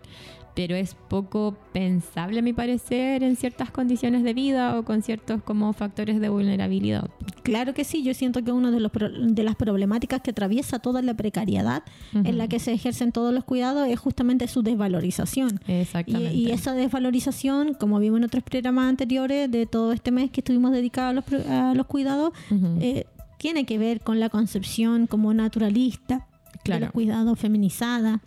pero 0.56 0.76
es 0.76 0.96
poco 1.08 1.56
pensable 1.72 2.40
a 2.40 2.42
mi 2.42 2.52
parecer 2.52 3.22
en 3.22 3.36
ciertas 3.36 3.70
condiciones 3.70 4.24
de 4.24 4.34
vida 4.34 4.80
o 4.80 4.84
con 4.84 5.04
ciertos 5.04 5.44
como 5.44 5.72
factores 5.72 6.20
de 6.20 6.30
vulnerabilidad. 6.30 7.08
Claro 7.44 7.76
que 7.76 7.84
sí, 7.84 8.02
yo 8.04 8.16
siento 8.16 8.44
que 8.44 8.52
una 8.52 8.72
de, 8.72 8.80
los 8.80 8.92
pro- 8.92 9.12
de 9.12 9.44
las 9.44 9.56
problemáticas 9.56 10.20
que 10.22 10.32
atraviesa 10.32 10.80
toda 10.80 11.04
la 11.04 11.14
precariedad 11.14 11.84
en 12.12 12.40
la 12.40 12.48
que 12.48 12.58
se 12.60 12.74
ejercen 12.74 13.12
todos 13.12 13.32
los 13.36 13.44
cuidados 13.44 13.88
es 13.88 14.00
justamente 14.00 14.48
su 14.48 14.64
desvalorización. 14.64 15.60
Y, 15.68 15.74
Exactamente. 15.74 16.34
y 16.34 16.50
esa 16.52 16.74
desvalorización, 16.74 17.76
como 17.76 18.00
vimos 18.00 18.18
en 18.18 18.24
otros 18.26 18.44
programas 18.44 18.90
anteriores 18.90 19.52
de 19.52 19.68
todo 19.68 19.92
este 19.94 20.10
mes 20.12 20.32
que 20.32 20.42
estuvimos 20.42 20.57
dedicados 20.72 21.12
a 21.12 21.14
los, 21.14 21.46
a 21.48 21.74
los 21.74 21.86
cuidados, 21.88 22.34
eh, 22.80 23.06
tiene 23.38 23.66
que 23.66 23.78
ver 23.78 24.02
con 24.02 24.20
la 24.20 24.30
concepción 24.30 25.08
como 25.08 25.34
naturalista 25.34 26.28
de 26.54 26.60
Claro. 26.64 26.86
los 26.86 26.92
cuidados 26.94 27.40
feminizada, 27.40 28.22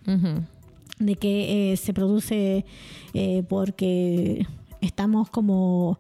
de 0.99 1.15
que 1.17 1.73
eh, 1.73 1.77
se 1.77 1.93
produce 1.93 2.65
eh, 3.15 3.43
porque 3.49 4.47
estamos 4.81 5.29
como 5.31 5.99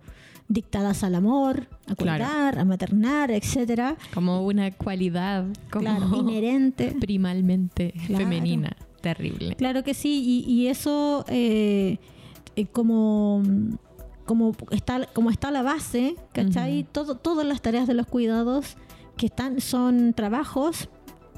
dictadas 0.48 1.04
al 1.04 1.14
amor, 1.14 1.68
a 1.86 1.94
Claro. 1.94 2.24
cuidar, 2.24 2.58
a 2.58 2.64
maternar, 2.64 3.30
etcétera. 3.30 3.96
Como 4.14 4.44
una 4.46 4.70
cualidad 4.70 5.44
como 5.70 5.82
Claro, 5.84 6.16
inherente. 6.16 6.94
primalmente 7.00 7.92
femenina. 8.06 8.76
Terrible. 9.00 9.54
Claro 9.56 9.82
que 9.84 9.94
sí, 9.94 10.44
y, 10.46 10.50
y 10.52 10.66
eso 10.68 11.24
como, 12.72 13.42
como 14.30 14.54
está, 14.70 15.06
como 15.06 15.28
está 15.30 15.50
la 15.50 15.62
base, 15.62 16.14
¿cachai? 16.32 16.86
Todo, 16.92 17.16
todas 17.16 17.44
las 17.44 17.60
tareas 17.62 17.88
de 17.88 17.94
los 17.94 18.06
cuidados 18.06 18.76
que 19.16 19.26
están, 19.26 19.60
son 19.60 20.12
trabajos 20.14 20.88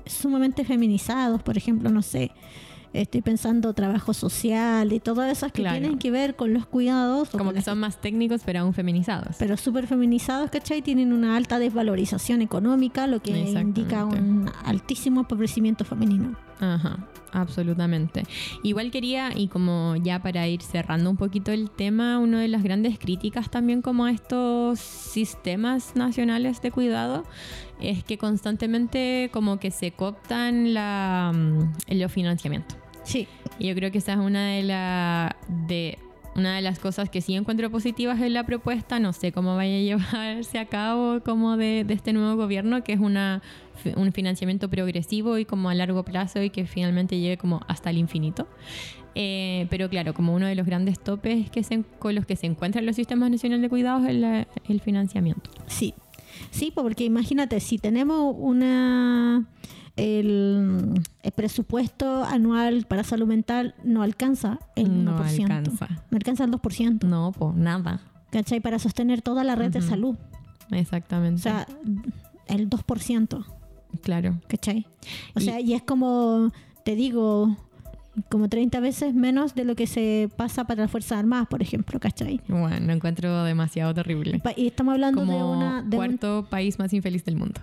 sumamente 0.05 0.63
feminizados, 0.67 1.43
por 1.43 1.57
ejemplo, 1.57 1.89
no 1.89 2.03
sé, 2.03 2.33
estoy 2.93 3.23
pensando 3.23 3.73
trabajo 3.73 4.13
social 4.13 4.93
y 4.93 5.01
todas 5.01 5.33
esas 5.33 5.53
que 5.53 5.63
Claro. 5.63 5.79
tienen 5.81 5.99
que 5.99 6.11
ver 6.11 6.37
con 6.37 6.53
los 6.53 6.67
cuidados. 6.67 7.31
Como 7.31 7.49
que 7.53 7.57
las 7.57 7.65
son 7.65 7.79
más 7.79 7.99
técnicos, 7.99 8.43
pero 8.45 8.61
aún 8.61 8.75
feminizados. 8.75 9.37
pero 9.39 9.57
súper 9.57 9.87
feminizados, 9.87 10.51
¿cachai? 10.51 10.83
Tienen 10.83 11.15
una 11.15 11.35
alta 11.39 11.59
desvalorización 11.59 12.43
económica, 12.43 13.07
lo 13.07 13.23
que 13.23 13.31
indica 13.31 14.05
un 14.05 14.51
altísimo 14.67 15.21
empobrecimiento 15.21 15.87
femenino. 15.87 16.37
Ajá, 16.63 17.09
absolutamente. 17.33 18.23
Igual 18.63 18.93
quería, 18.93 19.31
y 19.35 19.49
como 19.49 19.97
ya 19.97 20.23
para 20.23 20.47
ir 20.47 20.63
cerrando 20.63 21.11
un 21.11 21.17
poquito 21.17 21.51
el 21.51 21.71
tema, 21.71 22.21
una 22.21 22.41
de 22.41 22.47
las 22.47 22.63
grandes 22.63 23.01
críticas 23.01 23.51
también 23.51 23.83
como 23.83 24.05
a 24.05 24.13
estos 24.13 24.79
sistemas 24.79 25.97
nacionales 25.97 26.63
de 26.63 26.71
cuidado 26.71 27.25
es 27.81 28.05
que 28.05 28.17
constantemente 28.17 29.29
como 29.33 29.59
que 29.59 29.73
se 29.73 29.91
cooptan 29.91 30.73
la, 30.73 31.33
mm, 31.35 31.95
los 31.95 32.13
financiamientos. 32.13 32.79
Sí, 33.03 33.27
Y 33.59 33.67
yo 33.67 33.75
creo 33.75 33.91
que 33.91 33.99
esa 33.99 34.13
es 34.13 34.19
una 34.21 34.47
de, 34.47 34.63
la, 34.63 35.35
de 35.49 35.99
una 36.35 36.57
de 36.57 36.63
las 36.63 36.79
cosas 36.79 37.11
que 37.11 37.21
sí 37.21 37.35
encuentro 37.35 37.71
positivas 37.71 38.21
en 38.21 38.35
la 38.35 38.45
propuesta. 38.45 38.99
No 38.99 39.13
sé 39.13 39.33
cómo 39.33 39.57
vaya 39.57 39.77
a 39.77 39.81
llevarse 39.81 40.59
a 40.59 40.67
cabo 40.67 41.21
como 41.21 41.57
de, 41.57 41.87
este 41.89 42.13
nuevo 42.13 42.37
gobierno, 42.37 42.83
que 42.85 42.95
es 42.95 43.01
un 43.01 44.13
financiamiento 44.13 44.69
progresivo 44.69 45.39
y 45.39 45.45
como 45.45 45.69
a 45.69 45.75
largo 45.75 46.05
plazo 46.05 46.43
y 46.43 46.51
que 46.51 46.67
finalmente 46.67 47.19
llegue 47.19 47.37
como 47.37 47.61
hasta 47.69 47.91
el 47.91 47.99
infinito. 47.99 48.49
Eh, 49.15 49.67
pero 49.69 49.91
claro, 49.91 50.15
como 50.15 50.35
uno 50.35 50.47
de 50.47 50.55
los 50.55 50.65
grandes 50.65 50.99
topes 50.99 51.51
que 51.51 51.63
con 51.99 52.15
los 52.15 52.25
que 52.25 52.35
se 52.37 52.47
encuentran 52.47 52.87
los 52.87 52.97
sistemas 52.97 53.31
nacionales 53.31 53.63
de 53.63 53.69
cuidados 53.69 54.05
es 54.09 54.47
el 54.69 54.81
financiamiento. 54.81 55.51
sí. 55.67 55.95
Sí, 56.51 56.73
porque 56.75 57.05
imagínate, 57.05 57.61
si 57.61 57.79
tenemos 57.79 58.35
una... 58.39 59.45
El, 59.97 61.01
el 61.23 61.33
presupuesto 61.33 62.25
anual 62.25 62.87
para 62.87 63.05
salud 63.05 63.27
mental 63.27 63.75
no 63.85 64.03
alcanza 64.03 64.59
el 64.75 65.05
No 65.05 65.19
1%. 65.19 65.43
alcanza. 65.43 65.89
No 66.11 66.17
alcanza 66.17 66.45
el 66.45 66.51
2%. 66.51 67.05
No, 67.05 67.33
pues 67.33 67.55
nada. 67.55 68.01
¿Cachai? 68.31 68.61
Para 68.61 68.79
sostener 68.79 69.21
toda 69.21 69.45
la 69.45 69.55
red 69.55 69.71
de 69.71 69.83
salud. 69.83 70.17
Exactamente. 70.71 71.41
O 71.41 71.43
sea, 71.43 71.67
el 72.47 72.71
2%. 72.71 73.45
claro. 74.03 74.39
¿Cachai? 74.49 74.87
O 75.35 75.41
Y- 75.41 75.45
sea, 75.45 75.61
y 75.61 75.75
es 75.75 75.83
como, 75.83 76.51
te 76.87 76.95
digo, 76.97 77.55
como 78.31 78.49
30 78.49 78.81
veces 78.81 79.15
menos 79.15 79.55
de 79.55 79.65
lo 79.67 79.75
que 79.75 79.87
se 79.87 80.31
pasa 80.37 80.65
para 80.65 80.83
las 80.83 80.91
Fuerzas 80.91 81.19
Armadas, 81.19 81.49
por 81.49 81.61
ejemplo, 81.61 82.01
¿cachai? 82.01 82.41
Bueno, 82.49 82.81
lo 82.87 82.93
encuentro 82.95 83.45
demasiado 83.45 83.93
terrible. 83.93 84.41
Y 84.57 84.69
estamos 84.69 84.93
hablando 84.95 85.21
como 85.21 85.33
de 85.37 85.45
una... 85.45 85.83
De 85.83 85.89
un, 85.89 85.97
cuarto 85.97 86.47
país 86.49 86.79
más 86.79 86.95
infeliz 86.95 87.25
del 87.27 87.37
mundo. 87.37 87.61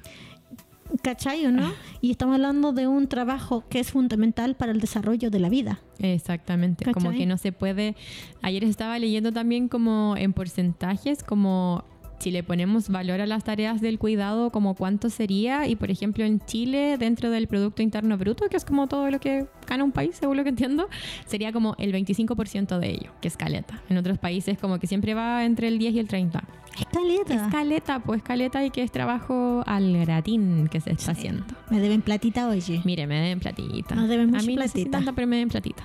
¿Cachai 1.02 1.46
o 1.46 1.52
no? 1.52 1.72
Y 2.02 2.12
estamos 2.12 2.36
hablando 2.36 2.72
de 2.74 2.88
un 2.88 3.08
trabajo 3.08 3.64
que 3.70 3.80
es 3.80 3.92
fundamental 3.92 4.56
para 4.56 4.72
el 4.72 4.80
desarrollo 4.80 5.30
de 5.30 5.40
la 5.40 5.50
vida. 5.50 5.80
Exactamente, 6.00 6.86
como 6.86 7.08
¿Cachai? 7.08 7.18
que 7.18 7.26
no 7.26 7.38
se 7.38 7.52
puede. 7.52 7.96
Ayer 8.42 8.64
estaba 8.64 8.98
leyendo 8.98 9.32
también 9.32 9.68
como 9.68 10.16
en 10.18 10.34
porcentajes, 10.34 11.24
como 11.24 11.84
si 12.20 12.32
le 12.32 12.44
ponemos 12.44 12.90
valor 12.90 13.22
a 13.22 13.26
las 13.26 13.44
tareas 13.44 13.82
del 13.82 13.98
cuidado, 13.98 14.52
como 14.52 14.76
cuánto 14.76 15.10
sería. 15.10 15.68
Y 15.68 15.76
por 15.76 15.90
ejemplo, 15.90 16.24
en 16.26 16.40
Chile, 16.42 16.98
dentro 16.98 17.30
del 17.30 17.48
Producto 17.48 17.82
Interno 17.82 18.18
Bruto, 18.18 18.50
que 18.50 18.58
es 18.58 18.66
como 18.66 18.88
todo 18.88 19.10
lo 19.10 19.20
que 19.20 19.48
gana 19.68 19.84
un 19.84 19.92
país, 19.92 20.18
según 20.20 20.38
lo 20.38 20.44
que 20.44 20.50
entiendo, 20.50 20.90
sería 21.26 21.52
como 21.52 21.76
el 21.78 21.94
25% 21.94 22.78
de 22.80 22.90
ello, 22.90 23.12
que 23.22 23.28
es 23.28 23.38
caleta. 23.38 23.82
En 23.90 23.98
otros 23.98 24.18
países, 24.18 24.58
como 24.58 24.80
que 24.80 24.88
siempre 24.88 25.14
va 25.14 25.46
entre 25.46 25.68
el 25.68 25.80
10 25.80 25.96
y 25.96 26.00
el 26.00 26.08
30. 26.08 26.44
Escaleta. 26.78 27.34
Escaleta, 27.46 28.00
pues 28.00 28.22
caleta 28.24 28.64
y 28.66 28.70
que 28.72 28.84
es 28.84 28.92
trabajo 28.92 29.64
al 29.66 29.98
gratín 29.98 30.68
que 30.70 30.80
se 30.82 30.92
está 30.92 31.12
haciendo. 31.12 31.44
Me 31.70 31.80
deben 31.80 32.02
platita, 32.02 32.48
oye. 32.48 32.82
Mire, 32.86 33.06
me 33.08 33.20
den 33.20 33.40
platita. 33.40 33.96
Nos 33.96 34.08
deben 34.10 34.36
A 34.36 34.42
mí 34.42 34.56
no 34.56 34.62
sé 34.64 34.68
si 34.70 34.74
platita. 34.86 34.92
tanto, 34.98 35.14
pero 35.16 35.28
me 35.28 35.38
den 35.38 35.50
platita. 35.50 35.84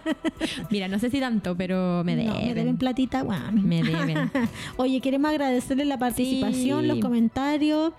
Mira, 0.70 0.88
no 0.88 0.98
sé 0.98 1.10
si 1.10 1.20
tanto, 1.20 1.56
pero 1.56 2.02
me 2.04 2.16
deben. 2.16 2.32
No, 2.32 2.40
me 2.40 2.54
deben 2.54 2.76
platita, 2.76 3.22
bueno. 3.22 3.50
Me 3.52 3.82
deben. 3.82 4.30
Oye, 4.76 5.00
queremos 5.00 5.30
agradecerle 5.30 5.84
la 5.84 5.98
participación, 5.98 6.82
Sí. 6.82 6.86
los 6.86 6.98
comentarios, 7.00 7.92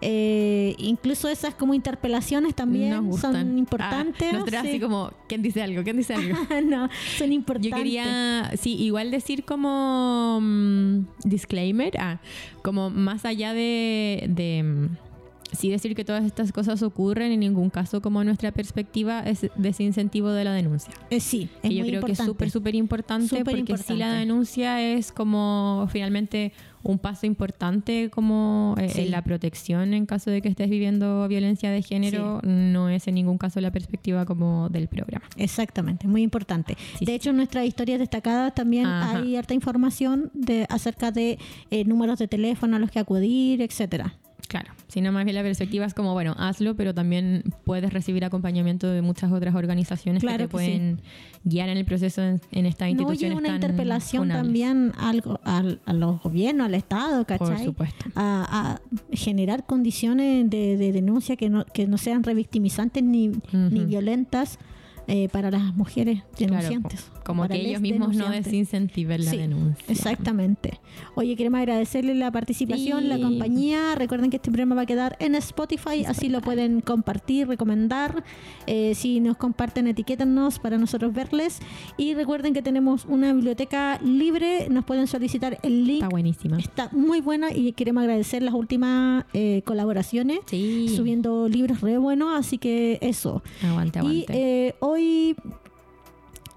eh, 0.00 0.74
incluso 0.78 1.28
esas 1.28 1.54
como 1.54 1.74
interpelaciones 1.74 2.54
también 2.54 3.12
son 3.16 3.58
importantes. 3.58 4.28
Ah, 4.28 4.32
nosotros 4.32 4.60
sí. 4.62 4.68
así 4.68 4.80
como, 4.80 5.10
¿quién 5.28 5.42
dice 5.42 5.62
algo? 5.62 5.82
¿Quién 5.82 5.96
dice 5.96 6.14
algo? 6.14 6.36
no, 6.64 6.88
son 7.16 7.32
importantes. 7.32 7.70
Yo 7.70 7.76
quería, 7.76 8.52
sí, 8.56 8.74
igual 8.76 9.10
decir 9.10 9.44
como 9.44 10.38
mm, 10.40 10.98
disclaimer, 11.24 11.67
ah, 11.98 12.18
como 12.62 12.90
más 12.90 13.24
allá 13.24 13.52
de, 13.54 14.62
mm, 14.64 15.07
sí 15.52 15.70
decir 15.70 15.94
que 15.94 16.04
todas 16.04 16.24
estas 16.24 16.52
cosas 16.52 16.82
ocurren, 16.82 17.32
en 17.32 17.40
ningún 17.40 17.70
caso 17.70 18.00
como 18.02 18.22
nuestra 18.24 18.52
perspectiva 18.52 19.20
es 19.20 19.46
desincentivo 19.56 20.30
de 20.30 20.44
la 20.44 20.52
denuncia. 20.52 20.92
Eh, 21.10 21.20
sí, 21.20 21.48
es 21.62 21.68
que 21.70 21.74
yo 21.74 21.80
muy 21.82 21.90
creo 21.90 22.02
que 22.02 22.12
es 22.12 22.18
importante. 22.18 22.26
súper, 22.26 22.50
súper 22.50 22.74
importante 22.74 23.28
Súper 23.28 23.44
porque 23.56 23.76
si 23.78 23.94
la 23.94 24.06
importante. 24.06 24.18
denuncia 24.18 24.82
es 24.82 25.12
como 25.12 25.88
finalmente 25.90 26.52
un 26.84 26.98
paso 26.98 27.26
importante 27.26 28.08
como 28.08 28.74
eh, 28.78 28.88
Sí. 28.88 29.00
en 29.02 29.10
la 29.10 29.22
protección 29.22 29.94
en 29.94 30.06
caso 30.06 30.30
de 30.30 30.40
que 30.40 30.48
estés 30.48 30.70
viviendo 30.70 31.26
violencia 31.28 31.70
de 31.70 31.82
género, 31.82 32.40
no 32.44 32.88
es 32.88 33.08
en 33.08 33.14
ningún 33.16 33.36
caso 33.36 33.60
la 33.60 33.72
perspectiva 33.72 34.24
como 34.24 34.68
del 34.68 34.86
programa. 34.88 35.26
Exactamente, 35.36 36.06
muy 36.06 36.22
importante. 36.22 36.76
Sí, 36.98 37.04
de 37.04 37.12
sí. 37.12 37.16
hecho, 37.16 37.30
en 37.30 37.36
nuestras 37.36 37.66
historias 37.66 37.98
destacadas 37.98 38.54
también 38.54 38.86
Ajá. 38.86 39.18
hay 39.18 39.36
harta 39.36 39.54
información 39.54 40.30
de 40.34 40.66
acerca 40.70 41.10
de 41.10 41.38
eh, 41.70 41.84
números 41.84 42.18
de 42.18 42.28
teléfono 42.28 42.76
a 42.76 42.78
los 42.78 42.90
que 42.90 43.00
acudir, 43.00 43.60
etcétera. 43.60 44.14
Claro, 44.48 44.72
sino 44.88 45.12
más 45.12 45.24
bien 45.26 45.34
la 45.34 45.42
perspectiva 45.42 45.84
es 45.84 45.92
como, 45.92 46.14
bueno, 46.14 46.34
hazlo, 46.38 46.74
pero 46.74 46.94
también 46.94 47.44
puedes 47.64 47.92
recibir 47.92 48.24
acompañamiento 48.24 48.86
de 48.88 49.02
muchas 49.02 49.30
otras 49.30 49.54
organizaciones 49.54 50.22
Claro 50.22 50.38
que 50.38 50.42
que 50.44 50.48
te 50.48 50.50
pueden 50.52 51.00
guiar 51.44 51.68
en 51.68 51.76
el 51.76 51.84
proceso 51.84 52.22
en, 52.22 52.40
en 52.50 52.64
estas 52.64 52.86
No, 52.86 52.88
y 52.88 52.92
instituciones 52.92 53.36
una 53.38 53.48
tan 53.48 53.54
interpelación 53.56 54.22
funables. 54.22 54.44
también 54.46 54.92
al, 54.98 55.22
al- 55.44 55.80
a 55.84 55.92
los 55.92 56.22
gobiernos, 56.22 56.64
al 56.66 56.74
Estado, 56.74 57.26
¿cachai? 57.26 57.48
Por 57.48 57.58
supuesto. 57.58 58.06
A, 58.14 58.78
a 58.80 58.80
generar 59.12 59.66
condiciones 59.66 60.48
de, 60.48 60.78
de 60.78 60.92
denuncia 60.92 61.36
que 61.36 61.50
no, 61.50 61.66
que 61.66 61.86
no 61.86 61.98
sean 61.98 62.22
revictimizantes 62.22 63.02
ni, 63.02 63.30
ni 63.52 63.84
violentas 63.84 64.58
eh, 65.08 65.28
para 65.32 65.50
las 65.50 65.74
mujeres 65.74 66.22
Claro, 66.36 66.52
denunciantes. 66.54 67.02
po- 67.02 67.24
como 67.24 67.48
que 67.48 67.56
ellos 67.56 67.80
mismos 67.80 68.14
no 68.14 68.30
desincentiven 68.30 69.24
la 69.24 69.30
Sí, 69.30 69.36
denuncia. 69.38 69.84
Exactamente. 69.88 70.78
Oye, 71.14 71.34
queremos 71.36 71.58
agradecerle 71.60 72.14
la 72.14 72.30
participación, 72.30 73.00
Sí. 73.02 73.06
la 73.08 73.18
compañía. 73.18 73.94
Recuerden 73.96 74.30
que 74.30 74.36
este 74.36 74.50
programa 74.50 74.74
va 74.76 74.82
a 74.82 74.86
quedar 74.86 75.16
en 75.20 75.34
Spotify, 75.34 76.04
así 76.06 76.28
lo 76.28 76.40
pueden 76.40 76.80
compartir, 76.80 77.48
recomendar. 77.48 78.22
Eh, 78.66 78.94
si 78.94 79.20
nos 79.20 79.36
comparten, 79.36 79.86
etiquétanos 79.88 80.58
para 80.58 80.78
nosotros 80.78 81.12
verles. 81.12 81.58
Y 81.96 82.14
recuerden 82.14 82.54
que 82.54 82.62
tenemos 82.62 83.04
una 83.06 83.32
biblioteca 83.32 83.98
libre, 84.02 84.68
nos 84.70 84.84
pueden 84.84 85.06
solicitar 85.06 85.58
el 85.62 85.84
link. 85.86 85.96
Está 86.02 86.08
buenísima. 86.08 86.58
Está 86.58 86.88
muy 86.92 87.20
buena 87.20 87.52
y 87.54 87.72
queremos 87.72 88.02
agradecer 88.02 88.42
las 88.42 88.54
últimas 88.54 89.24
eh, 89.34 89.62
colaboraciones. 89.64 90.40
Sí. 90.46 90.88
Subiendo 90.94 91.48
libros 91.48 91.80
re 91.80 91.98
buenos, 91.98 92.38
así 92.38 92.58
que 92.58 92.98
eso. 93.00 93.42
Aguante, 93.62 93.98
Y 93.98 94.00
aguante. 94.00 94.26
eh, 94.68 94.74
hoy, 94.80 94.97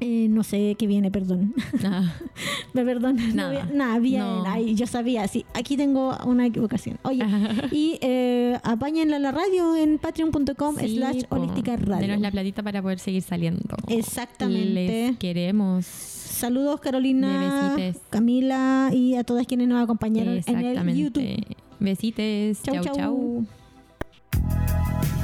eh, 0.04 0.28
no 0.30 0.44
sé 0.44 0.76
qué 0.80 0.88
viene, 0.88 1.12
perdón. 1.12 1.54
Ah, 1.84 2.12
Me 2.74 2.84
perdón. 2.84 3.18
no 3.18 3.34
Nada. 3.36 3.50
había- 3.62 3.66
nada, 3.74 4.00
bien. 4.00 4.20
No. 4.22 4.44
Ay, 4.48 4.74
yo 4.76 4.88
sabía, 4.88 5.28
sí. 5.28 5.46
Aquí 5.54 5.78
tengo 5.78 6.18
una 6.26 6.48
equivocación. 6.48 6.98
Oye, 7.04 7.24
y 7.72 8.00
eh, 8.02 8.58
apáñenla 8.64 9.18
a 9.18 9.20
la 9.20 9.32
radio 9.32 9.76
en 9.76 10.00
patreon.com 10.00 10.76
sí, 10.80 10.96
slash 10.96 11.24
holística 11.30 11.76
radio. 11.78 12.08
Denos 12.08 12.22
la 12.22 12.32
platita 12.32 12.64
para 12.64 12.82
poder 12.82 12.98
seguir 13.00 13.22
saliendo. 13.22 13.76
Exactamente. 13.88 15.10
Les 15.10 15.18
queremos. 15.18 15.86
Saludos 15.86 16.80
Carolina. 16.82 17.76
Camila 18.10 18.90
y 18.92 19.14
a 19.16 19.24
todas 19.24 19.46
quienes 19.46 19.68
nos 19.68 19.84
acompañaron 19.84 20.42
en 20.46 20.58
el. 20.90 20.96
YouTube. 20.96 21.46
Besites. 21.80 22.64
Chau, 22.64 22.76
chau. 22.84 22.96
chau. 22.96 23.46
chau. 24.32 25.21